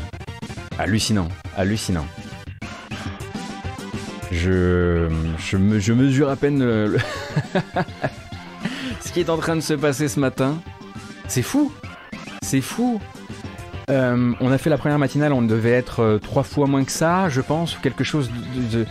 [0.80, 2.04] Hallucinant, hallucinant.
[4.32, 5.08] Je,
[5.38, 6.58] je, mesure à peine
[9.00, 10.60] ce qui est en train de se passer ce matin.
[11.28, 11.72] C'est fou,
[12.42, 13.00] c'est fou.
[13.90, 16.92] Euh, on a fait la première matinale, on devait être euh, trois fois moins que
[16.92, 18.28] ça, je pense, ou quelque chose
[18.72, 18.86] de.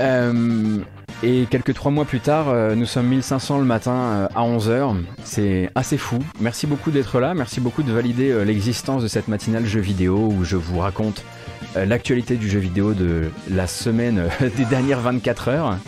[0.00, 0.78] Euh,
[1.22, 4.94] et quelques trois mois plus tard, euh, nous sommes 1500 le matin euh, à 11h.
[5.24, 6.18] C'est assez fou.
[6.40, 7.34] Merci beaucoup d'être là.
[7.34, 11.24] Merci beaucoup de valider euh, l'existence de cette matinale jeu vidéo où je vous raconte
[11.74, 14.24] l'actualité du jeu vidéo de la semaine
[14.56, 15.78] des dernières 24 heures.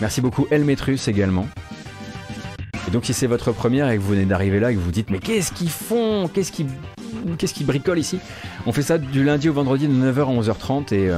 [0.00, 1.46] Merci beaucoup Elmetrus également.
[2.86, 4.92] Et donc si c'est votre première et que vous venez d'arriver là et que vous
[4.92, 6.28] dites mais qu'est-ce qu'ils font?
[6.32, 6.68] Qu'est-ce qu'ils
[7.36, 8.20] qu'est-ce qu'ils bricolent ici?
[8.66, 11.10] On fait ça du lundi au vendredi de 9h à 11h30 et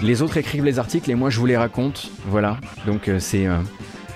[0.00, 2.10] les autres écrivent les articles et moi je vous les raconte.
[2.26, 2.58] Voilà.
[2.86, 3.58] Donc euh, c'est euh,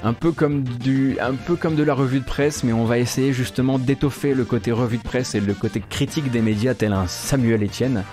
[0.02, 2.98] un peu comme du, un peu comme de la revue de presse, mais on va
[2.98, 6.92] essayer justement d'étoffer le côté revue de presse et le côté critique des médias tel
[6.92, 8.04] un Samuel Etienne.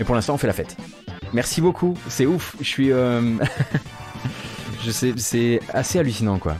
[0.00, 0.76] Et pour l'instant, on fait la fête.
[1.32, 1.96] Merci beaucoup.
[2.08, 2.56] C'est ouf.
[2.60, 3.20] Je suis, euh,
[4.84, 6.56] je sais, c'est assez hallucinant quoi.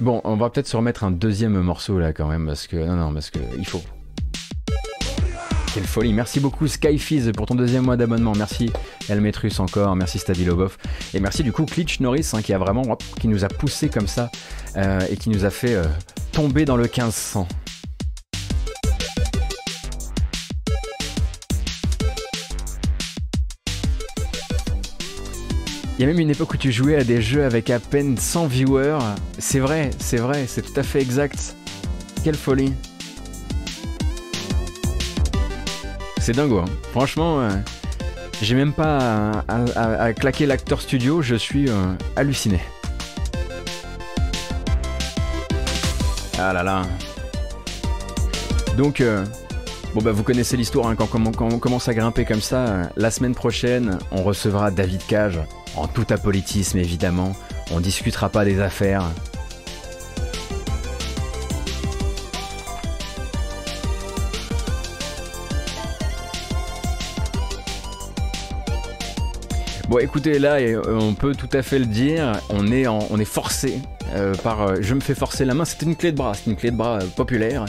[0.00, 2.96] Bon, on va peut-être se remettre un deuxième morceau là quand même parce que non
[2.96, 3.82] non parce que il faut.
[5.74, 6.12] Quelle folie.
[6.12, 8.32] Merci beaucoup Skyfizz pour ton deuxième mois d'abonnement.
[8.36, 8.70] Merci
[9.08, 9.96] Elmetrus encore.
[9.96, 10.76] Merci Stabilobov.
[11.14, 12.84] Et merci du coup Klitsch Norris hein, qui a vraiment
[13.24, 14.30] nous a poussé comme ça
[14.76, 15.82] euh, et qui nous a fait euh,
[16.30, 17.48] tomber dans le 1500.
[25.98, 28.16] Il y a même une époque où tu jouais à des jeux avec à peine
[28.16, 28.98] 100 viewers.
[29.40, 31.56] C'est vrai, c'est vrai, c'est tout à fait exact.
[32.22, 32.72] Quelle folie.
[36.24, 36.60] C'est dingo.
[36.60, 36.64] Hein.
[36.92, 37.50] Franchement, euh,
[38.40, 42.60] j'ai même pas à, claquer l'acteur studio, je suis euh, halluciné.
[46.38, 46.82] Ah là là.
[48.78, 49.22] Donc, euh,
[49.94, 53.10] bon bah vous connaissez l'histoire, hein, quand, quand, on commence à grimper comme ça, la
[53.10, 55.40] semaine prochaine, on recevra David Cage,
[55.76, 57.36] en tout apolitisme évidemment,
[57.70, 59.10] on discutera pas des affaires,
[69.88, 73.80] Bon, écoutez, là, euh, on peut tout à fait le dire, on est, forcé
[74.14, 74.62] euh, par.
[74.62, 76.70] Euh, je me fais forcer la main, c'est une clé de bras, c'est une clé
[76.70, 77.66] de bras populaire,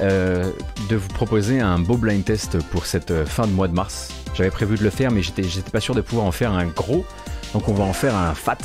[0.00, 4.08] de vous proposer un beau blind test pour cette fin de mois de mars.
[4.34, 6.64] J'avais prévu de le faire, mais j'étais, j'étais pas sûr de pouvoir en faire un
[6.64, 7.04] gros,
[7.52, 8.56] donc on va en faire un fat,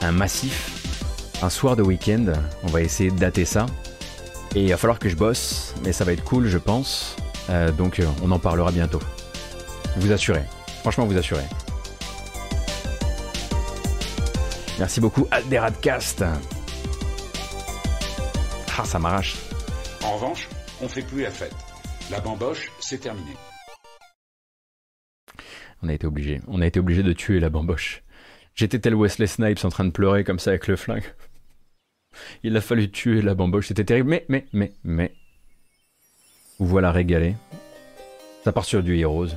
[0.00, 2.32] un massif, un soir de week-end.
[2.64, 3.66] On va essayer de dater ça.
[4.56, 7.14] Et il va falloir que je bosse, mais ça va être cool, je pense.
[7.76, 9.00] donc on en parlera bientôt.
[9.98, 10.42] Vous assurez.
[10.82, 11.44] Franchement, vous assurez.
[14.78, 16.24] Merci beaucoup Alderadcast.
[18.80, 19.34] Ah, ça m'arrache.
[20.04, 20.48] En revanche,
[20.80, 21.54] on fait plus la fête.
[22.12, 23.32] La bamboche, c'est terminé.
[25.82, 26.40] On a été obligé.
[26.46, 28.04] On a été obligé de tuer la bamboche.
[28.54, 31.12] J'étais tel Wesley Snipes en train de pleurer comme ça avec le flingue.
[32.44, 34.10] Il a fallu tuer la bamboche, c'était terrible.
[34.10, 35.12] Mais, mais, mais, mais.
[36.60, 37.34] Vous voilà régalé.
[38.44, 39.30] Ça part sur du Heroes.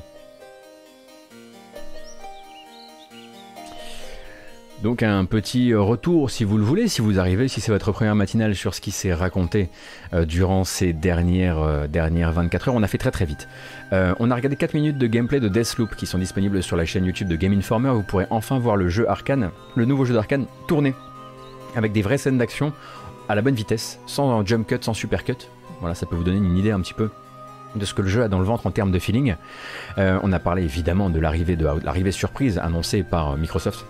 [4.83, 8.15] Donc un petit retour si vous le voulez, si vous arrivez, si c'est votre première
[8.15, 9.69] matinale sur ce qui s'est raconté
[10.13, 12.75] euh, durant ces dernières, euh, dernières 24 heures.
[12.75, 13.47] On a fait très très vite.
[13.93, 16.85] Euh, on a regardé 4 minutes de gameplay de Deathloop qui sont disponibles sur la
[16.85, 17.91] chaîne YouTube de Game Informer.
[17.91, 20.95] Vous pourrez enfin voir le jeu Arkane, le nouveau jeu d'Arkane, tourner
[21.75, 22.73] avec des vraies scènes d'action
[23.29, 25.37] à la bonne vitesse, sans jump cut, sans super cut.
[25.79, 27.11] Voilà, ça peut vous donner une idée un petit peu
[27.75, 29.35] de ce que le jeu a dans le ventre en termes de feeling.
[29.97, 33.85] on a parlé évidemment de l'arrivée surprise annoncée par Microsoft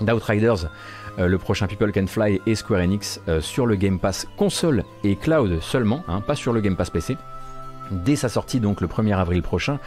[0.00, 0.68] d'Outriders,
[1.18, 4.84] euh, le prochain People Can Fly et Square Enix euh, sur le Game Pass console
[5.04, 7.16] et cloud seulement, hein, pas sur le Game Pass PC.
[7.90, 9.78] Dès sa sortie donc le 1er avril prochain,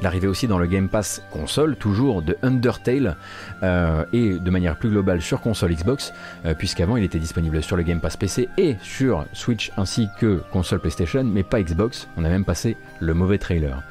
[0.00, 3.16] l'arrivée aussi dans le Game Pass console, toujours de Undertale,
[3.64, 6.12] euh, et de manière plus globale sur console Xbox,
[6.56, 10.78] puisqu'avant il était disponible sur le Game Pass PC et sur Switch ainsi que console
[10.78, 13.82] PlayStation, mais pas Xbox, on a même passé le mauvais trailer.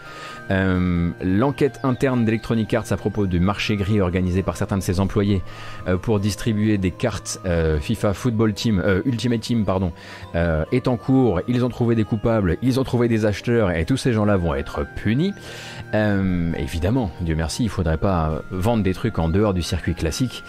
[0.52, 5.00] Euh, l'enquête interne d'Electronic Arts à propos du marché gris organisé par certains de ses
[5.00, 5.42] employés
[5.88, 9.92] euh, pour distribuer des cartes euh, FIFA Football Team, Ultimate Team, pardon,
[10.34, 11.42] est en cours.
[11.48, 14.54] Ils ont trouvé des coupables, ils ont trouvé des acheteurs et tous ces gens-là vont
[14.54, 15.34] être punis.
[15.94, 20.44] évidemment, Dieu merci, il faudrait pas vendre des trucs en dehors du circuit classique.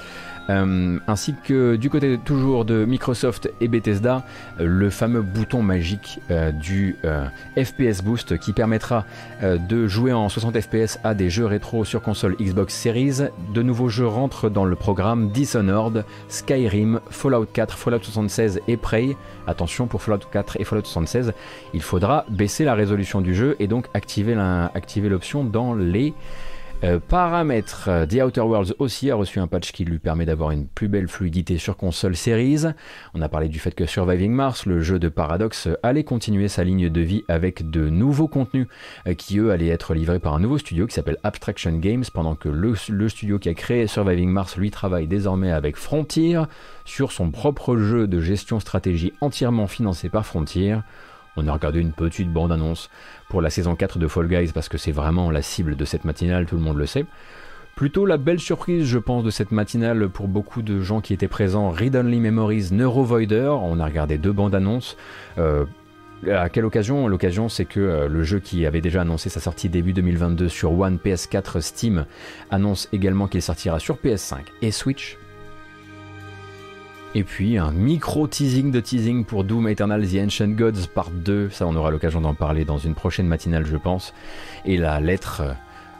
[0.51, 4.25] Euh, ainsi que du côté toujours de Microsoft et Bethesda,
[4.59, 7.27] le fameux bouton magique euh, du euh,
[7.57, 9.05] FPS Boost qui permettra
[9.43, 13.29] de jouer en 60 FPS à des jeux rétro sur console Xbox Series.
[13.53, 19.16] De nouveaux jeux rentrent dans le programme Dishonored, Skyrim, Fallout 4, Fallout 76 et Prey.
[19.47, 21.33] Attention pour Fallout 4 et Fallout 76,
[21.75, 24.35] il faudra baisser la résolution du jeu et donc activer
[25.09, 26.15] l'option dans les
[26.84, 30.66] euh, paramètres, The Outer Worlds aussi a reçu un patch qui lui permet d'avoir une
[30.68, 32.66] plus belle fluidité sur console Series.
[33.14, 36.62] On a parlé du fait que Surviving Mars, le jeu de Paradox, allait continuer sa
[36.62, 38.68] ligne de vie avec de nouveaux contenus
[39.06, 42.36] euh, qui eux allaient être livrés par un nouveau studio qui s'appelle Abstraction Games, pendant
[42.36, 46.40] que le studio qui a créé Surviving Mars lui travaille désormais avec Frontier
[46.84, 50.76] sur son propre jeu de gestion stratégie entièrement financé par Frontier.
[51.40, 52.90] On a regardé une petite bande-annonce
[53.28, 56.05] pour la saison 4 de Fall Guys parce que c'est vraiment la cible de cette
[56.05, 57.05] matinale, tout le monde le sait.
[57.76, 61.28] Plutôt la belle surprise, je pense, de cette matinale pour beaucoup de gens qui étaient
[61.28, 61.70] présents.
[61.70, 63.55] Read Only Memories, Neurovoider.
[63.62, 64.96] On a regardé deux bandes annonces.
[65.38, 65.64] Euh,
[66.28, 67.06] à quelle occasion?
[67.06, 70.76] L'occasion, c'est que euh, le jeu qui avait déjà annoncé sa sortie début 2022 sur
[70.76, 72.06] One, PS4, Steam,
[72.50, 75.16] annonce également qu'il sortira sur PS5 et Switch
[77.14, 81.51] et puis un micro teasing de teasing pour Doom Eternal The Ancient Gods Part 2,
[81.51, 84.12] ça on aura l'occasion d'en parler dans une prochaine matinale je pense.
[84.66, 85.52] Et la lettre euh,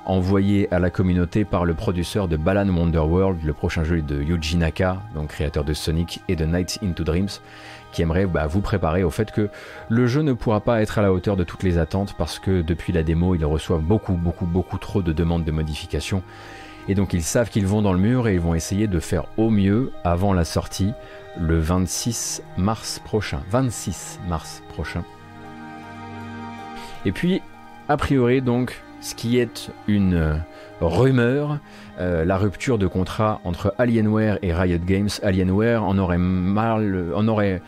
[0.05, 4.57] envoyée à la communauté par le producteur de Balan Wonderworld, le prochain jeu de Yuji
[4.57, 7.29] Naka, donc créateur de Sonic et de Nights into Dreams,
[7.93, 9.49] qui aimerait bah, vous préparer au fait que
[9.89, 12.63] le jeu ne pourra pas être à la hauteur de toutes les attentes parce que
[12.63, 16.23] depuis la démo il reçoit beaucoup beaucoup beaucoup trop de demandes de modifications
[16.89, 19.27] et donc ils savent qu'ils vont dans le mur et ils vont essayer de faire
[19.37, 20.93] au mieux avant la sortie
[21.39, 23.41] le 26 mars prochain.
[23.51, 25.05] 26 mars prochain.
[27.05, 27.43] Et puis,
[27.89, 30.35] a priori donc, ce qui est une euh,
[30.81, 31.59] rumeur,
[32.01, 35.09] euh, la rupture de contrat entre Alienware et Riot Games.
[35.23, 37.63] Alienware en aurait mal, en aurait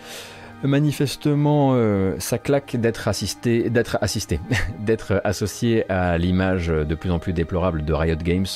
[0.62, 4.40] manifestement euh, sa claque d'être assisté, d'être assisté,
[4.78, 8.46] d'être associé à l'image de plus en plus déplorable de Riot Games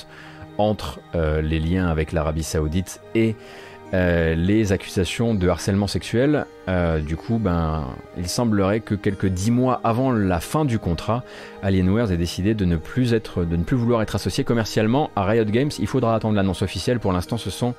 [0.59, 3.37] entre euh, les liens avec l'Arabie Saoudite et
[3.93, 6.47] euh, les accusations de harcèlement sexuel.
[6.69, 7.87] Euh, du coup, ben,
[8.17, 11.23] il semblerait que quelques dix mois avant la fin du contrat,
[11.63, 15.25] Alienware ait décidé de ne plus être, de ne plus vouloir être associé commercialement à
[15.25, 15.71] Riot Games.
[15.79, 16.99] Il faudra attendre l'annonce officielle.
[16.99, 17.75] Pour l'instant, ce sont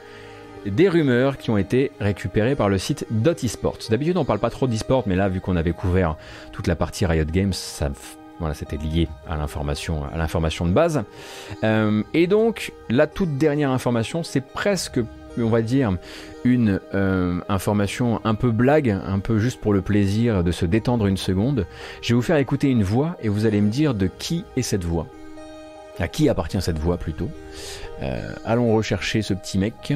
[0.65, 3.05] des rumeurs qui ont été récupérées par le site
[3.43, 3.79] Esports.
[3.89, 6.15] D'habitude, on parle pas trop d'esports, mais là, vu qu'on avait couvert
[6.53, 7.89] toute la partie Riot Games, ça
[8.39, 11.03] voilà, c'était lié à l'information, à l'information de base.
[11.63, 14.99] Euh, et donc, la toute dernière information, c'est presque,
[15.37, 15.95] on va dire,
[16.43, 21.07] une euh, information un peu blague, un peu juste pour le plaisir de se détendre
[21.07, 21.65] une seconde.
[22.01, 24.61] Je vais vous faire écouter une voix et vous allez me dire de qui est
[24.61, 25.07] cette voix.
[25.97, 27.29] À qui appartient cette voix plutôt.
[28.01, 29.93] Euh, allons rechercher ce petit mec.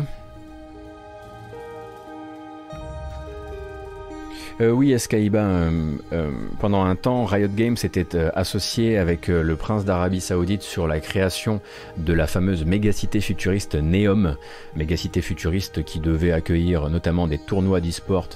[4.62, 9.86] Euh, oui, Escaïba, euh, euh, pendant un temps, Riot Games était associé avec le prince
[9.86, 11.62] d'Arabie Saoudite sur la création
[11.98, 14.36] de la fameuse mégacité futuriste Neom,
[14.76, 18.28] mégacité futuriste qui devait accueillir notamment des tournois d'e-sport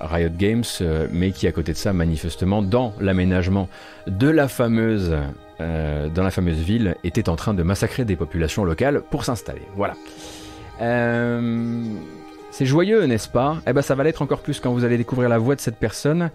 [0.00, 0.64] Riot Games,
[1.10, 3.68] mais qui à côté de ça, manifestement, dans l'aménagement
[4.06, 5.16] de la fameuse
[5.58, 9.62] dans la fameuse ville, était en train de massacrer des populations locales pour s'installer.
[9.76, 9.94] Voilà.
[12.50, 13.58] C'est joyeux, n'est-ce pas?
[13.66, 15.76] Eh bien, ça va l'être encore plus quand vous allez découvrir la voix de cette
[15.76, 16.30] personne.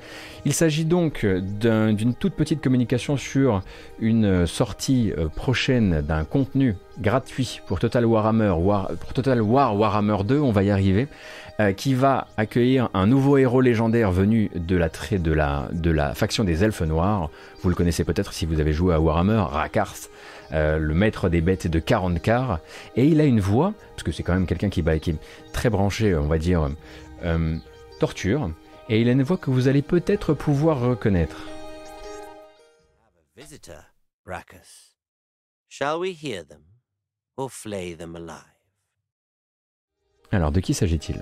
[0.45, 3.61] Il s'agit donc d'une toute petite communication sur
[3.99, 8.53] une sortie euh, prochaine d'un contenu gratuit pour Total Warhammer,
[9.13, 11.07] Total War Warhammer 2, on va y arriver,
[11.59, 16.13] euh, qui va accueillir un nouveau héros légendaire venu de la, de la, de la
[16.13, 17.29] faction des Elfes Noirs.
[17.61, 19.95] Vous le connaissez peut-être si vous avez joué à Warhammer, Rakars.
[20.51, 22.59] Euh, le maître des bêtes de 40 quarts,
[22.95, 25.19] et il a une voix, parce que c'est quand même quelqu'un qui, bah, qui, est
[25.53, 26.69] très branché, on va dire,
[27.23, 27.57] euh,
[27.99, 28.51] torture,
[28.89, 31.37] et il a une voix que vous allez peut-être pouvoir reconnaître.
[40.31, 41.21] Alors, de qui s'agit-il?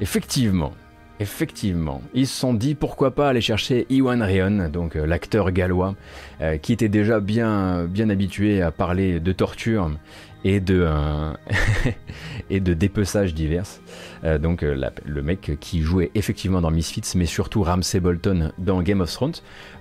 [0.00, 0.72] Effectivement,
[1.18, 5.94] Effectivement, ils se sont dit pourquoi pas aller chercher Iwan Rion, donc euh, l'acteur gallois,
[6.42, 9.90] euh, qui était déjà bien, habitué à parler de torture
[10.44, 11.32] et de, euh,
[13.32, 13.64] divers.
[14.40, 19.10] donc le mec qui jouait effectivement dans Misfits, mais surtout Ramsey Bolton dans Game of
[19.10, 19.36] Thrones,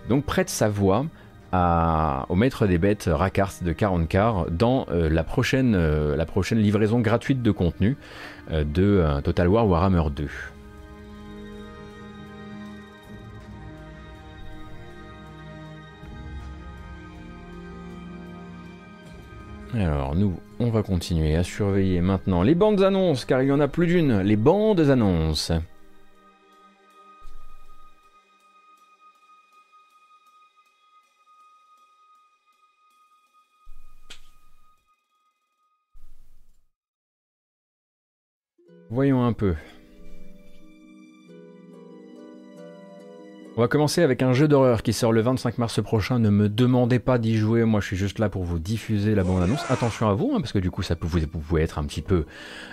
[0.08, 1.06] donc prête sa voix
[1.54, 5.78] au maître des bêtes Rakars de 40 quarts dans la, prochaine,
[6.16, 7.96] la prochaine livraison gratuite de contenu
[8.52, 10.28] de Total War Warhammer 2.
[19.74, 23.60] Alors nous, on va continuer à surveiller maintenant les bandes annonces, car il y en
[23.60, 25.52] a plus d'une, les bandes annonces.
[38.90, 39.56] Voyons un peu.
[43.58, 46.20] On va commencer avec un jeu d'horreur qui sort le 25 mars prochain.
[46.20, 49.24] Ne me demandez pas d'y jouer, moi je suis juste là pour vous diffuser la
[49.24, 49.64] bande-annonce.
[49.70, 52.02] Attention à vous, hein, parce que du coup ça peut, vous, pouvez être un petit
[52.02, 52.26] peu,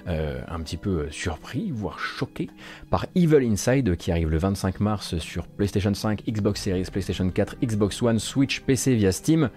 [0.08, 2.50] euh, un petit peu surpris, voire choqué
[2.90, 7.58] par Evil Inside qui arrive le 25 mars sur PlayStation 5, Xbox Series, PlayStation 4,
[7.62, 9.50] Xbox One, Switch, PC via Steam.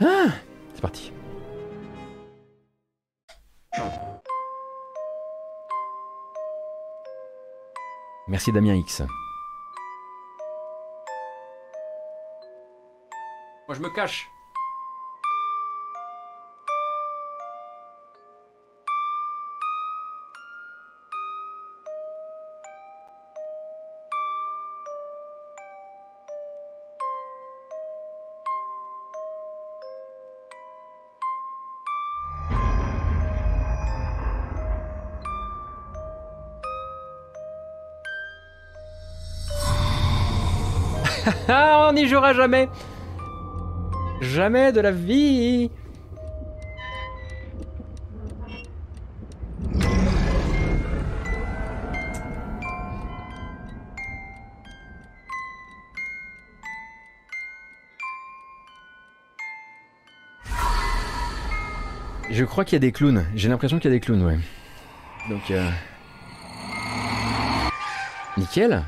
[0.00, 0.28] Ah,
[0.72, 1.12] c'est parti.
[8.28, 9.02] Merci Damien X.
[13.68, 14.30] Moi je me cache.
[41.88, 42.68] on n'y jouera jamais
[44.20, 45.70] Jamais de la vie
[62.30, 63.26] Je crois qu'il y a des clowns.
[63.34, 64.38] J'ai l'impression qu'il y a des clowns, ouais.
[65.28, 65.68] Donc, euh...
[68.36, 68.84] Nickel.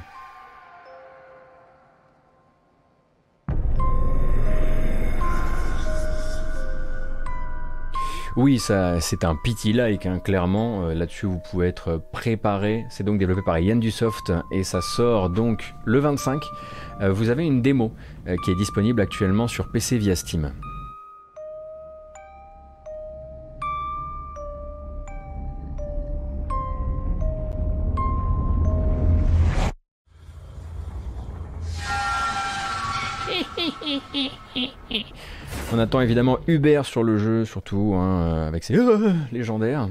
[8.42, 10.86] Oui, ça, c'est un pity-like, hein, clairement.
[10.86, 12.86] Euh, là-dessus, vous pouvez être préparé.
[12.88, 16.40] C'est donc développé par Yandusoft et ça sort donc le 25.
[17.02, 17.92] Euh, vous avez une démo
[18.26, 20.54] euh, qui est disponible actuellement sur PC via Steam.
[35.72, 39.88] On attend évidemment Hubert sur le jeu, surtout, hein, euh, avec ses euh, légendaires.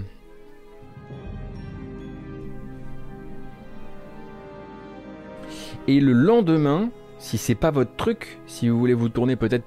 [5.88, 9.64] Et le lendemain, si c'est pas votre truc, si vous voulez vous tourner peut-être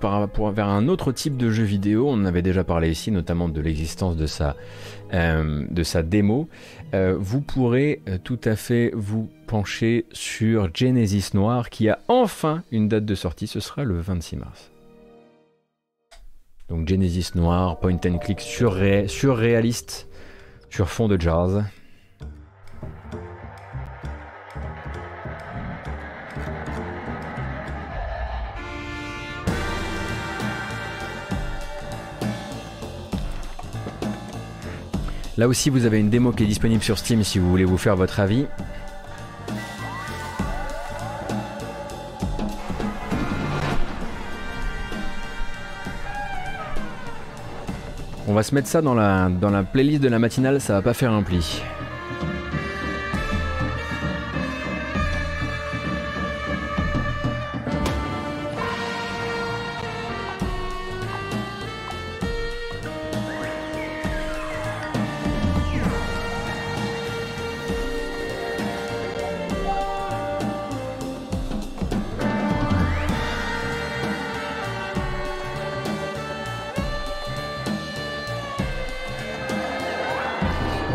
[0.50, 3.60] vers un autre type de jeu vidéo, on en avait déjà parlé ici, notamment de
[3.62, 4.54] l'existence de sa,
[5.14, 6.48] euh, de sa démo,
[6.92, 13.06] vous pourrez tout à fait vous pencher sur Genesis Noir qui a enfin une date
[13.06, 14.71] de sortie, ce sera le 26 mars.
[16.68, 20.08] Donc Genesis noir, point and click surré surréaliste
[20.70, 21.64] sur fond de jazz.
[35.38, 37.78] Là aussi, vous avez une démo qui est disponible sur Steam si vous voulez vous
[37.78, 38.46] faire votre avis.
[48.32, 51.12] On va se mettre ça dans la, playlist de la matinale, ça va pas faire
[51.12, 51.62] un pli.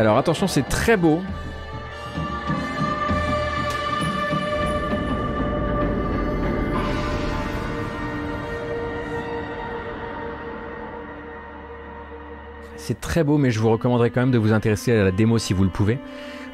[0.08, 1.22] Alors attention, c'est très beau.
[12.78, 15.40] C'est très beau, mais je vous recommanderais quand même de vous intéresser à la démo
[15.40, 16.00] si vous le pouvez.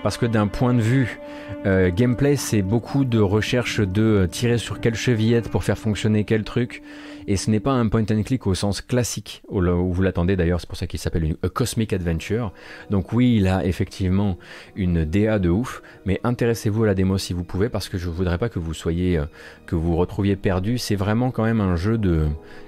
[0.01, 1.19] Parce que d'un point de vue
[1.67, 6.43] euh, gameplay, c'est beaucoup de recherche de tirer sur quelle chevillette pour faire fonctionner quel
[6.43, 6.81] truc.
[7.27, 9.61] Et ce n'est pas un point and click au sens classique, où
[9.93, 12.51] vous l'attendez d'ailleurs, c'est pour ça qu'il s'appelle une Cosmic Adventure.
[12.89, 14.37] Donc oui, il a effectivement
[14.75, 18.09] une DA de ouf, mais intéressez-vous à la démo si vous pouvez, parce que je
[18.09, 19.25] voudrais pas que vous soyez, euh,
[19.65, 20.77] que vous vous retrouviez perdu.
[20.77, 22.27] C'est vraiment quand même un jeu de,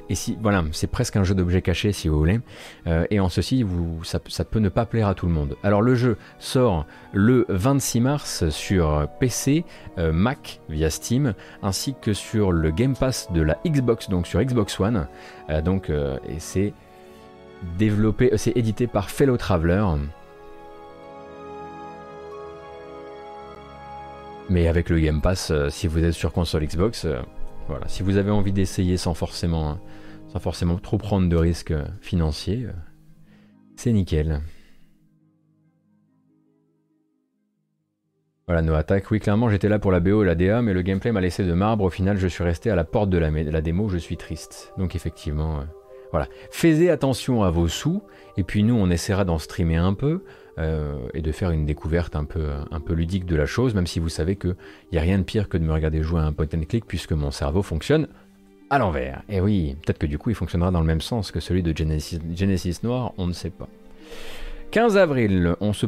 [0.10, 2.40] et si, voilà, c'est presque un jeu d'objets cachés si vous voulez.
[2.88, 5.58] Euh, et en ceci, vous, ça, peut ne pas plaire à tout le monde.
[5.64, 9.66] Alors le jeu sort le 26 mars sur PC,
[9.98, 11.34] euh, Mac via Steam,
[11.64, 15.08] ainsi que sur le Game Pass de la Xbox, donc sur Xbox One.
[15.50, 16.74] Euh, donc, et c'est
[17.78, 19.84] développé, c'est édité par Fellow Traveler.
[24.50, 27.08] Mais avec le Game Pass, si vous êtes sur console Xbox,
[27.68, 29.80] voilà, si vous avez envie d'essayer sans forcément
[30.36, 32.74] sans forcément trop prendre de risques euh, financiers, euh,
[33.78, 34.42] c'est nickel.
[38.48, 39.10] Voilà, nos attaques.
[39.10, 41.44] Oui, clairement, j'étais là pour la BO et la DA, mais le gameplay m'a laissé
[41.44, 41.84] de marbre.
[41.84, 43.90] Au final, je suis resté à la porte de la, démo.
[43.90, 44.72] Je suis triste.
[44.78, 45.64] Donc, effectivement, euh,
[46.12, 46.28] voilà.
[46.52, 48.04] Faites attention à vos sous.
[48.38, 50.24] Et puis, nous, on essaiera d'en streamer un peu
[51.14, 54.00] et de faire une découverte un peu, un peu ludique de la chose, même si
[54.00, 54.56] vous savez qu'il
[54.94, 56.86] n'y a rien de pire que de me regarder jouer à un point and click,
[56.86, 58.08] puisque mon cerveau fonctionne
[58.70, 59.22] à l'envers.
[59.28, 61.76] Et oui, peut-être que du coup il fonctionnera dans le même sens que celui de
[61.76, 63.68] Genesis, Noir, on ne sait pas.
[64.72, 65.88] 15 avril, on se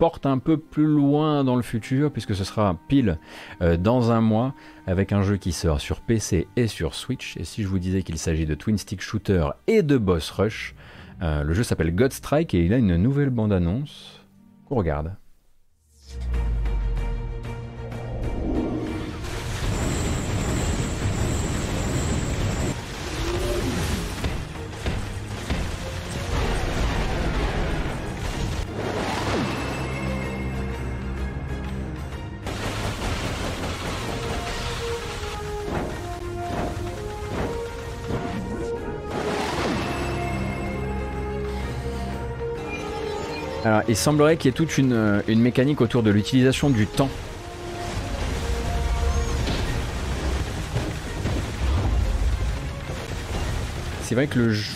[0.00, 3.18] porte un peu plus loin dans le futur puisque ce sera pile
[3.60, 4.54] euh, dans un mois
[4.86, 7.36] avec un jeu qui sort sur PC et sur Switch.
[7.36, 10.74] Et si je vous disais qu'il s'agit de Twin Stick Shooter et de Boss Rush,
[11.20, 14.24] euh, le jeu s'appelle God Strike et il a une nouvelle bande-annonce
[14.66, 15.14] qu'on regarde.
[43.70, 47.08] Alors, il semblerait qu'il y ait toute une, euh, mécanique autour de l'utilisation du temps.
[54.02, 54.72] C'est vrai que le jeu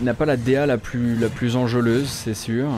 [0.00, 2.68] n'a pas la DA la plus, la plus enjôleuse, c'est sûr.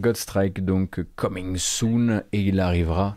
[0.00, 3.16] Godstrike donc coming soon et il arrivera,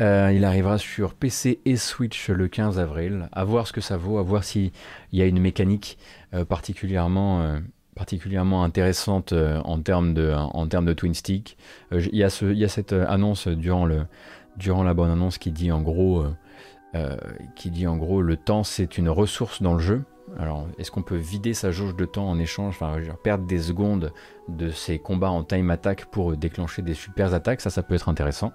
[0.00, 3.28] euh, il arrivera sur PC et Switch le 15 avril.
[3.32, 4.70] À voir ce que ça vaut, à voir s'il
[5.12, 5.98] y a une mécanique
[6.34, 7.58] euh, particulièrement, euh,
[7.94, 11.56] particulièrement intéressante en termes de, en termes de twin stick.
[11.92, 14.06] Il y, a y a cette annonce durant le,
[14.56, 16.24] durant la bonne annonce qui dit en gros,
[17.56, 20.04] qui dit en gros le temps c'est une ressource dans le jeu.
[20.36, 24.12] Alors, est-ce qu'on peut vider sa jauge de temps en échange, enfin, perdre des secondes
[24.48, 28.08] de ses combats en time attack pour déclencher des super attaques Ça, ça peut être
[28.08, 28.52] intéressant.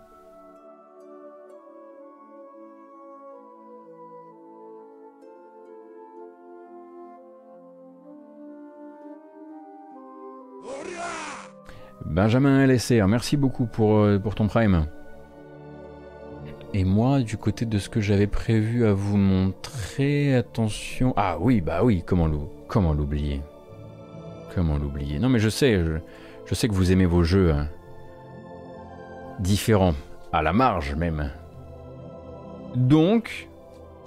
[12.06, 14.86] Benjamin LSR, merci beaucoup pour, euh, pour ton prime.
[16.76, 21.14] Et moi, du côté de ce que j'avais prévu à vous montrer, attention.
[21.16, 23.41] Ah oui, bah oui, comment l'oublier?
[24.56, 25.20] Comment l'oublier?
[25.20, 25.80] Non mais je sais,
[26.48, 27.68] je, sais que vous aimez vos jeux hein.
[29.40, 29.94] différents,
[30.32, 31.30] à la marge même.
[32.76, 33.50] Donc,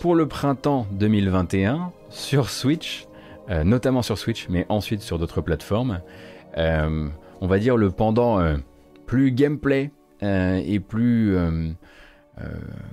[0.01, 3.07] pour le printemps 2021, sur Switch,
[3.49, 6.01] euh, notamment sur Switch, mais ensuite sur d'autres plateformes,
[6.59, 7.09] euh,
[7.41, 8.45] on va dire, le pendant
[9.07, 11.37] plus gameplay et plus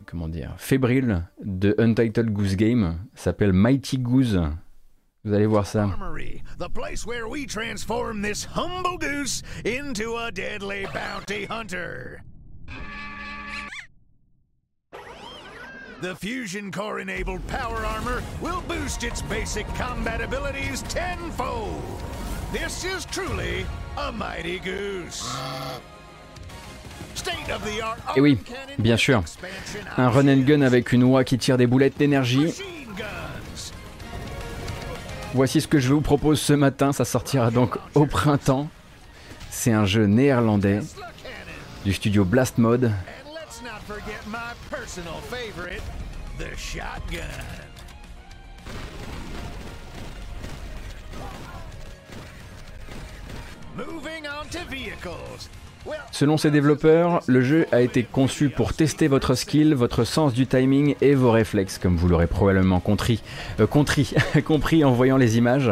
[0.06, 4.40] comment dire, fébrile de Untitled Goose Game s'appelle Mighty Goose.
[5.26, 5.90] Vous allez voir ça.
[6.60, 12.22] The place where we transform this humble goose into a deadly bounty hunter.
[16.02, 21.82] The fusion core enabled power armor will boost its basic combat abilities tenfold.
[22.52, 23.66] This is truly
[23.98, 25.34] a mighty goose.
[28.16, 28.38] Et oui,
[28.78, 29.24] bien sûr.
[29.98, 32.54] Un run and gun avec une oie qui tire des boulettes d'énergie.
[35.34, 38.70] Voici ce que je vous propose ce matin, ça sortira donc au printemps.
[39.50, 40.82] C'est un jeu néerlandais
[41.86, 42.92] du studio Blast Mode.
[53.76, 55.50] Moving on to vehicles.
[56.12, 60.48] Selon ses développeurs, le jeu a été conçu pour tester votre skill, votre sens du
[60.48, 63.22] timing et vos réflexes, comme vous l'aurez probablement compris,
[63.60, 63.68] euh,
[64.84, 65.72] en voyant les images.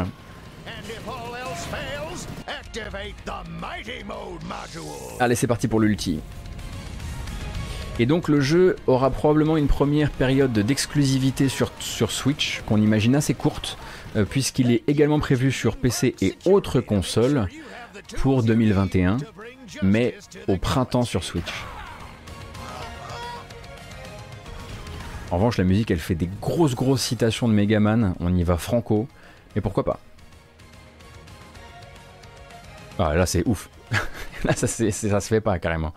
[5.20, 6.20] Allez, c'est parti pour l'ulti.
[8.00, 13.16] Et donc le jeu aura probablement une première période d'exclusivité sur, sur Switch, qu'on imagine
[13.16, 13.78] assez courte,
[14.16, 17.48] euh, puisqu'il est également prévu sur PC et autres consoles
[18.18, 19.18] pour 2021
[19.82, 20.16] mais
[20.48, 21.52] au printemps sur Switch.
[25.32, 28.16] En revanche, la musique, elle fait des grosses, grosses citations de Megaman.
[28.20, 29.08] On y va franco.
[29.56, 30.00] Mais pourquoi pas?
[33.00, 33.70] Ah, Là, c'est ouf.
[34.44, 35.94] là, ça, ça se fait pas carrément.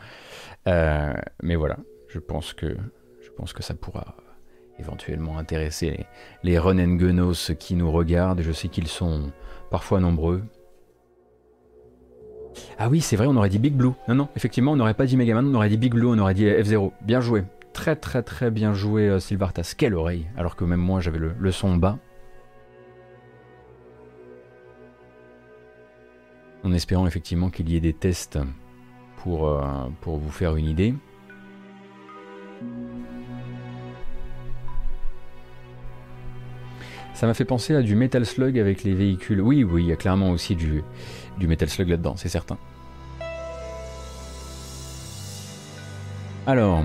[0.69, 1.77] Euh, mais voilà,
[2.09, 2.77] je pense que
[3.61, 4.15] ça pourra
[4.79, 6.07] éventuellement intéresser les,
[6.53, 6.97] les run
[7.59, 8.41] qui nous regardent.
[8.41, 9.33] Je sais qu'ils sont
[9.71, 10.43] parfois nombreux.
[12.79, 13.93] Ah oui, c'est vrai, on aurait dit Big Blue.
[14.09, 16.35] Non, non, effectivement, on n'aurait pas dit Megaman, on aurait dit Big Blue, on aurait
[16.35, 16.93] dit F0.
[17.03, 17.45] Bien joué.
[17.73, 19.75] Très, très, très bien joué, euh, Sylvartas.
[19.77, 21.99] Quelle oreille Alors que même moi, j'avais le, son bas.
[26.63, 28.39] En espérant effectivement qu'il y ait des tests
[29.19, 29.61] pour, euh,
[30.01, 30.95] pour vous faire une idée.
[37.15, 39.41] Ça m'a fait penser à du Metal Slug avec les véhicules.
[39.41, 40.83] Oui, oui, il y a clairement aussi du,
[41.39, 42.59] du Metal Slug là-dedans, c'est certain.
[46.47, 46.85] Alors,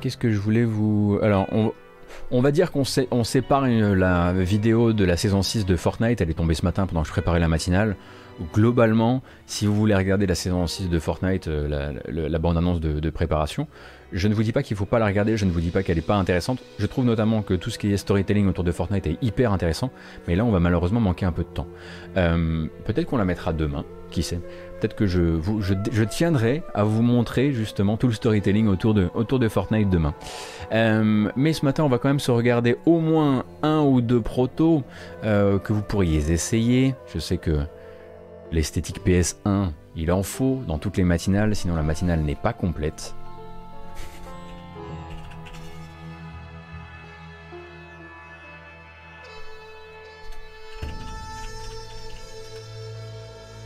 [0.00, 1.18] qu'est-ce que je voulais vous...
[1.22, 1.46] Alors,
[2.30, 6.30] on, va dire qu'on on sépare la vidéo de la saison 6 de Fortnite, elle
[6.30, 7.96] est tombée ce matin pendant que je préparais la matinale.
[8.52, 13.66] Globalement, si vous voulez regarder la saison 6 de Fortnite, euh, la, bande-annonce de préparation,
[14.12, 15.70] je ne vous dis pas qu'il ne faut pas la regarder, je ne vous dis
[15.70, 16.60] pas qu'elle n'est pas intéressante.
[16.78, 19.90] Je trouve notamment que tout ce qui est storytelling autour de Fortnite est hyper intéressant,
[20.28, 21.66] mais là on va malheureusement manquer un peu de temps.
[22.16, 24.40] Euh, peut-être qu'on la mettra demain, qui sait.
[24.80, 30.14] Peut-être que je, tiendrai à vous montrer justement tout le storytelling autour de, Fortnite demain.
[30.72, 34.20] Euh, mais ce matin, on va quand même se regarder au moins un ou deux
[34.20, 34.82] protos
[35.22, 36.94] que vous pourriez essayer.
[37.12, 37.58] Je sais que
[38.52, 43.14] l'esthétique PS1, il en faut dans toutes les matinales, sinon la matinale n'est pas complète.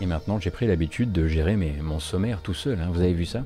[0.01, 2.81] Et maintenant, j'ai pris l'habitude de gérer mon sommaire tout seul.
[2.81, 2.89] Hein.
[2.91, 3.45] Vous avez vu ça?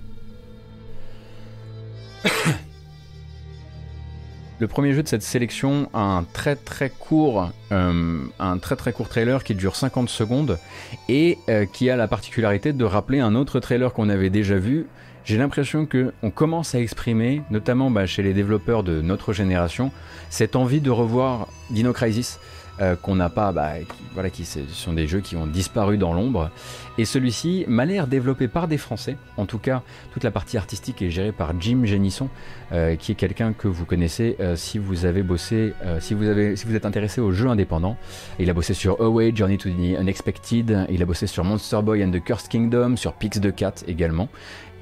[4.64, 9.10] Le premier jeu de cette sélection a un très très court, euh, un très court
[9.10, 10.58] trailer qui dure 50 secondes
[11.06, 14.86] et euh, qui a la particularité de rappeler un autre trailer qu'on avait déjà vu.
[15.26, 19.92] J'ai l'impression que on commence à exprimer, notamment bah, chez les développeurs de notre génération,
[20.30, 22.40] cette envie de revoir Dino Crisis.
[22.80, 23.74] Euh, qu'on n'a pas, bah,
[24.14, 26.50] voilà, qui sont des jeux qui ont disparu dans l'ombre.
[26.98, 29.16] Et celui-ci m'a l'air développé par des Français.
[29.36, 29.82] En tout cas,
[30.12, 32.28] toute la partie artistique est gérée par Jim Genisson,
[32.72, 36.56] euh, qui est quelqu'un que vous connaissez euh, si vous avez bossé, si vous avez,
[36.56, 37.96] si vous êtes intéressé aux jeux indépendants.
[38.40, 40.86] Il a bossé sur Away, Journey to the Unexpected.
[40.90, 44.28] Il a bossé sur Monster Boy and the Cursed Kingdom, sur Pix de Cat également.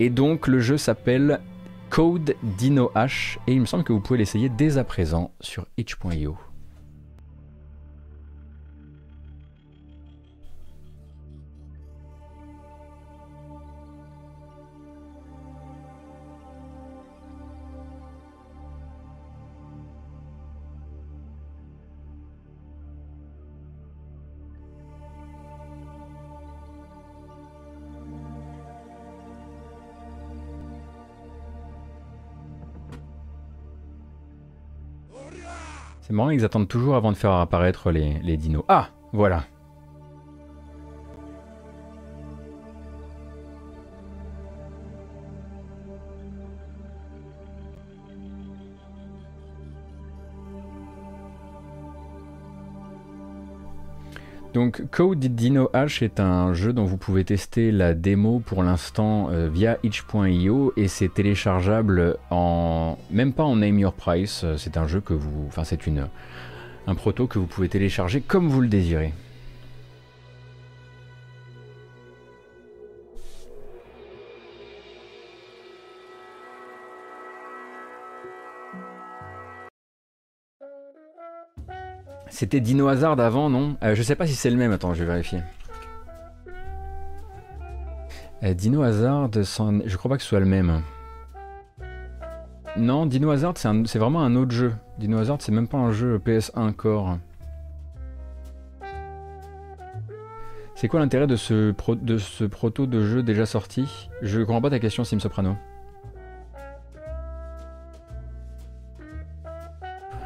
[0.00, 1.40] Et donc le jeu s'appelle
[1.90, 5.66] Code Dino H et il me semble que vous pouvez l'essayer dès à présent sur
[5.76, 6.51] itch.io.
[36.02, 38.64] C'est marrant, ils attendent toujours avant de faire apparaître les, dinos.
[38.66, 39.44] Ah, voilà.
[54.52, 59.30] Donc Code Dino H est un jeu dont vous pouvez tester la démo pour l'instant
[59.30, 64.86] euh, via itch.io et c'est téléchargeable en même pas en name your price, c'est un
[64.86, 66.06] jeu que vous enfin c'est une
[66.86, 69.14] un proto que vous pouvez télécharger comme vous le désirez.
[82.32, 85.00] C'était Dino Hazard avant, non euh, Je sais pas si c'est le même, attends, je
[85.00, 85.40] vais vérifier.
[88.42, 90.80] Euh, Dino Hazard, je crois pas que ce soit le même.
[92.78, 94.72] Non, Dino Hazard, c'est vraiment un autre jeu.
[94.98, 97.18] Dino Hazard, c'est même pas un jeu PS1 Core.
[100.74, 104.08] C'est quoi l'intérêt de ce, de ce proto de jeu déjà sorti?
[104.22, 105.54] Je comprends pas ta question, Sim Soprano.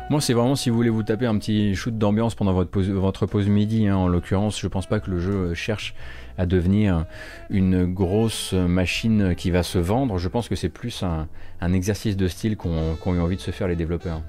[0.09, 3.49] Moi, c'est vraiment si vous voulez vous taper un petit shoot d'ambiance pendant votre pause,
[3.49, 3.89] midi.
[3.89, 5.95] Hein, en l'occurrence, je pense pas que le jeu cherche
[6.39, 7.07] à devenir
[7.51, 10.19] une grosse machine qui va se vendre.
[10.19, 13.66] Je pense que c'est plus un, exercice de style qu'ont eu envie de se faire
[13.66, 14.23] les développeurs.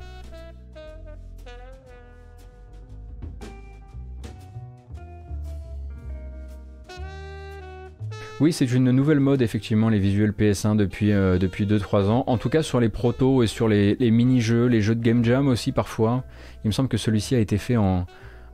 [8.40, 12.24] Oui, c'est une nouvelle mode, effectivement, les visuels PS1 depuis, euh, depuis 2-3 ans.
[12.28, 15.48] En tout cas, sur les protos et sur les, mini-jeux, les jeux de Game Jam
[15.48, 16.24] aussi, parfois.
[16.64, 18.06] Il me semble que celui-ci a été fait en,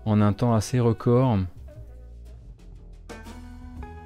[0.06, 1.38] un temps assez record.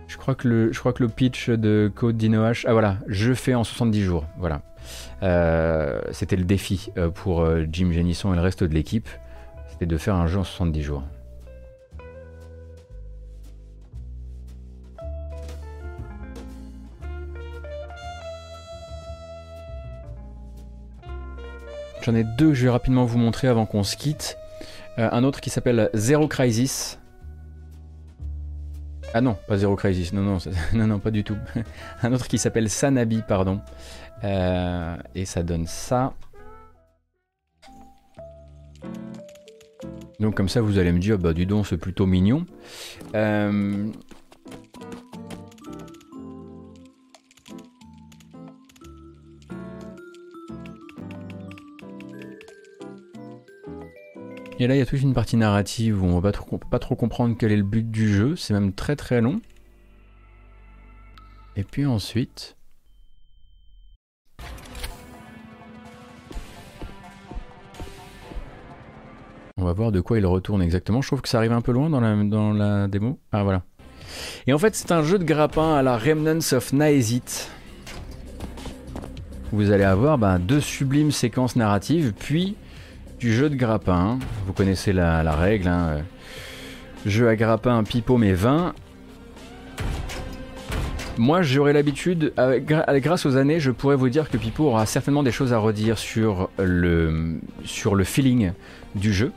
[0.08, 2.64] Je crois, que le, pitch de Code Dino H.
[2.68, 4.26] Ah voilà, je fais en 70 jours.
[4.40, 4.64] Voilà.
[5.22, 9.08] Euh, c'était le défi euh, pour Jim Genisson et le reste de l'équipe.
[9.70, 11.04] C'était de faire un jeu en 70 jours.
[22.08, 24.38] J'en ai deux je vais rapidement vous montrer avant qu'on se quitte.
[24.98, 27.00] Euh, un autre qui s'appelle Zero Crisis.
[29.14, 30.38] Ah non, pas Zero Crisis, non, non,
[30.88, 31.36] non, pas du tout.
[32.04, 33.60] un autre qui s'appelle Sanabi, pardon.
[34.24, 36.14] Euh, et ça donne ça.
[40.22, 42.46] Donc comme ça, vous allez me dire, bah du don, c'est plutôt mignon.
[43.16, 43.92] Euh,
[54.60, 56.96] Et là, il y a toute une partie narrative où on va pas pas trop
[56.96, 58.36] comprendre quel est le but du jeu.
[58.36, 59.40] C'est même très très long.
[61.56, 62.56] Et puis ensuite...
[69.60, 71.02] On va voir de quoi il retourne exactement.
[71.02, 73.20] Je trouve que ça arrive un peu loin dans la, dans la démo.
[73.32, 73.64] Ah voilà.
[74.48, 77.50] Et en fait, c'est un jeu de grappin à la Remnants of Naesit.
[79.52, 82.56] Vous allez avoir bah, deux sublimes séquences narratives, puis
[83.20, 84.20] du jeu de grappin.
[84.46, 85.68] Vous connaissez la, règle.
[85.68, 86.00] Hein.
[87.06, 88.74] Jeu à grappin, pipeau mais 20.
[91.18, 92.32] Moi, j'aurais l'habitude,
[93.02, 95.98] grâce aux années, je pourrais vous dire que Pipo aura certainement des choses à redire
[95.98, 98.52] sur le, sur le feeling
[98.94, 99.32] du jeu.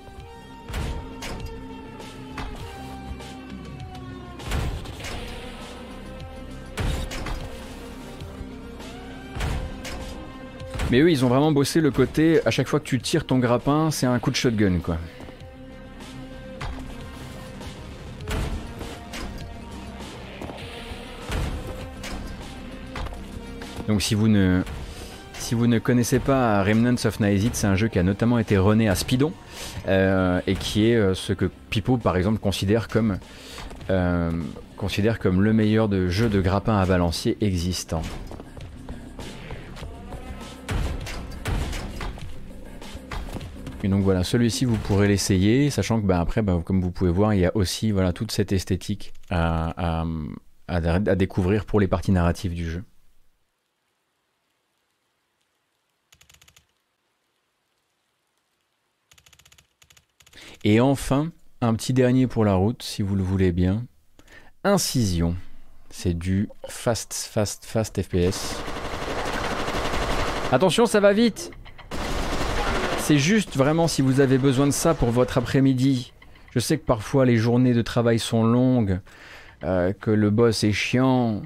[10.90, 13.38] Mais eux, ils ont vraiment bossé le côté, à chaque fois que tu tires ton
[13.38, 14.98] grappin, c'est un coup de shotgun, quoi.
[23.90, 28.38] Donc si vous ne, connaissez pas Remnants of Naesit, c'est un jeu qui a notamment
[28.38, 29.32] été rené à Speedon
[29.88, 33.18] euh, et qui est euh, ce que Pipo par exemple considère comme,
[33.90, 34.30] euh,
[34.76, 38.02] considère comme le meilleur jeu de grappin à balancier existant.
[43.82, 47.10] Et donc voilà, celui-ci vous pourrez l'essayer, sachant que bah, après, bah, comme vous pouvez
[47.10, 50.04] voir, il y a aussi voilà, toute cette esthétique à,
[51.16, 52.84] découvrir pour les parties narratives du jeu.
[60.62, 61.32] Et enfin,
[61.62, 63.86] un petit dernier pour la route, si vous le voulez bien.
[64.62, 65.36] Incision.
[65.88, 68.62] C'est du fast, fast, fast FPS.
[70.52, 71.50] Attention, ça va vite
[73.10, 76.12] c'est juste vraiment si vous avez besoin de ça pour votre après-midi.
[76.54, 79.00] Je sais que parfois les journées de travail sont longues,
[79.64, 81.42] euh, que le boss est chiant,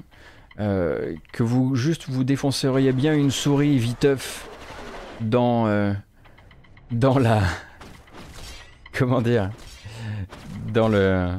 [0.59, 4.47] euh, que vous juste vous défonceriez bien une souris viteuf
[5.21, 5.91] dans euh,
[6.91, 7.41] dans la
[8.93, 9.49] comment dire
[10.71, 11.33] dans le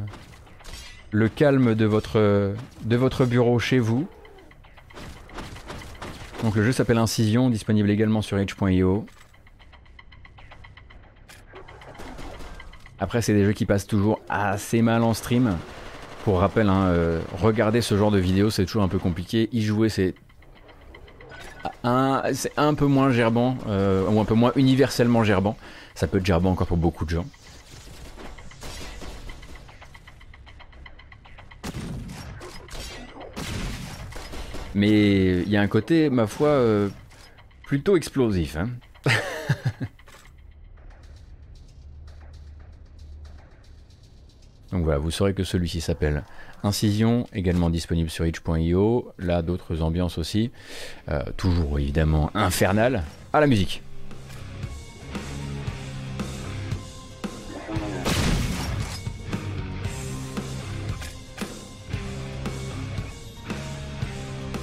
[1.36, 4.08] calme de votre de votre bureau chez vous.
[6.42, 9.06] Donc le jeu s'appelle Incision, disponible également sur h.io.
[12.98, 15.56] Après, c'est des jeux qui passent toujours assez mal en stream.
[16.24, 19.48] Pour rappel, hein, euh, regarder ce genre de vidéo, c'est toujours un peu compliqué.
[19.52, 20.14] Y jouer, c'est
[21.84, 22.22] un,
[22.56, 25.56] un peu moins gerbant, euh, ou un peu moins universellement gerbant.
[25.94, 27.26] Ça peut être gerbant encore pour beaucoup de gens.
[34.74, 36.88] Mais il y a un côté, ma foi, euh,
[37.66, 38.56] plutôt explosif.
[38.56, 38.68] Hein.
[44.76, 46.22] Donc voilà, vous saurez que celui-ci s'appelle
[46.62, 49.10] Incision, également disponible sur itch.io.
[49.18, 50.50] Là, d'autres ambiances aussi.
[51.08, 53.02] Euh, toujours évidemment infernal.
[53.32, 53.82] À la musique.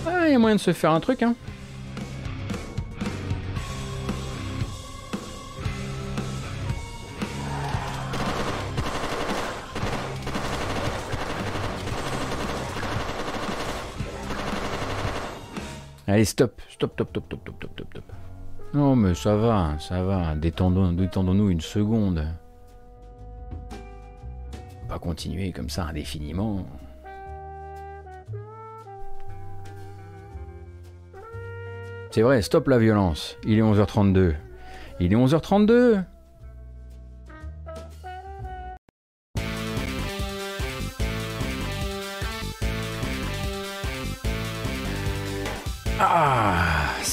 [0.06, 1.34] Ah, il y a moyen de se faire un truc, hein.
[16.14, 18.04] Allez, stop, stop, stop, stop, stop, stop, stop, stop.
[18.76, 20.36] Non, mais ça va, ça va.
[20.36, 22.28] Détendons-nous une seconde.
[24.88, 26.68] pas continuer comme ça indéfiniment.
[32.12, 33.36] C'est vrai, stop la violence.
[33.44, 34.36] Il est 11h32.
[35.00, 36.04] Il est 11h32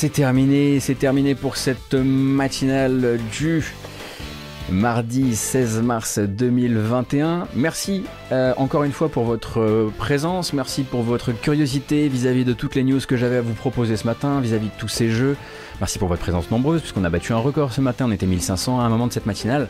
[0.00, 3.62] c'est terminé, c'est terminé pour cette matinale du
[4.70, 7.48] mardi 16 mars 2021.
[7.54, 12.74] Merci euh, encore une fois pour votre présence, merci pour votre curiosité vis-à-vis de toutes
[12.74, 15.36] les news que j'avais à vous proposer ce matin, vis-à-vis de tous ces jeux.
[15.80, 18.80] Merci pour votre présence nombreuse, puisqu'on a battu un record ce matin, on était 1500
[18.80, 19.68] à un moment de cette matinale.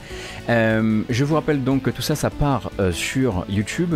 [0.49, 3.95] Euh, je vous rappelle donc que tout ça, ça part euh, sur YouTube,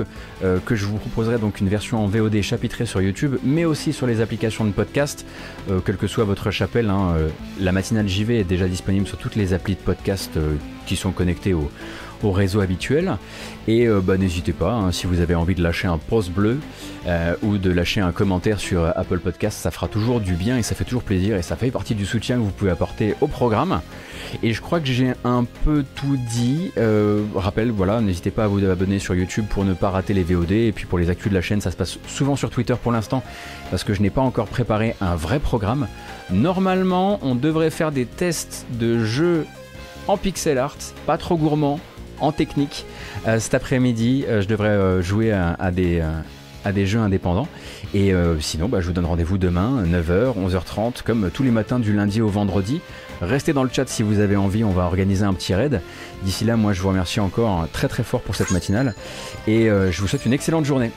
[0.67, 4.07] que je vous proposerai donc une version en VOD chapitrée sur YouTube, mais aussi sur
[4.07, 5.27] les applications de podcast,
[5.85, 6.91] quelle que soit votre chapelle.
[6.91, 7.15] Hein,
[7.59, 10.39] la matinale JV est déjà disponible sur toutes les applis de podcast
[10.87, 11.71] qui sont connectés au,
[12.23, 13.19] réseau habituel.
[13.69, 16.59] Et euh, bah, n'hésitez pas, hein, si vous avez envie de lâcher un post bleu
[17.07, 20.63] euh, ou de lâcher un commentaire sur Apple Podcast, ça fera toujours du bien et
[20.63, 23.27] ça fait toujours plaisir et ça fait partie du soutien que vous pouvez apporter au
[23.27, 23.83] programme.
[24.43, 26.73] Et je crois que j'ai un peu tout dit.
[26.79, 30.23] Euh, rappel, voilà, n'hésitez pas à vous abonner sur YouTube pour ne pas rater les
[30.23, 30.53] VOD.
[30.53, 32.93] Et puis pour les actus de la chaîne, ça se passe souvent sur Twitter pour
[32.93, 33.23] l'instant
[33.71, 35.89] parce que je n'ai pas encore préparé un vrai programme.
[36.31, 39.47] Normalement, on devrait faire des tests de jeux
[40.09, 40.77] en pixel art,
[41.07, 41.81] pas trop gourmand,
[42.21, 42.85] en technique.
[43.27, 46.03] Euh, cet après-midi, euh, je devrais euh, jouer à, des,
[46.65, 47.49] à, des, jeux indépendants.
[47.95, 51.93] Et sinon, bah, je vous donne rendez-vous demain, 9h, 11h30, comme tous les matins du
[51.93, 52.81] lundi au vendredi.
[53.21, 55.81] Restez dans le chat si vous avez envie, on va organiser un petit raid.
[56.25, 58.95] D'ici là, moi je vous remercie encore très très fort pour cette matinale.
[59.47, 60.91] Et je vous souhaite une excellente journée.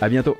[0.00, 0.36] A bientôt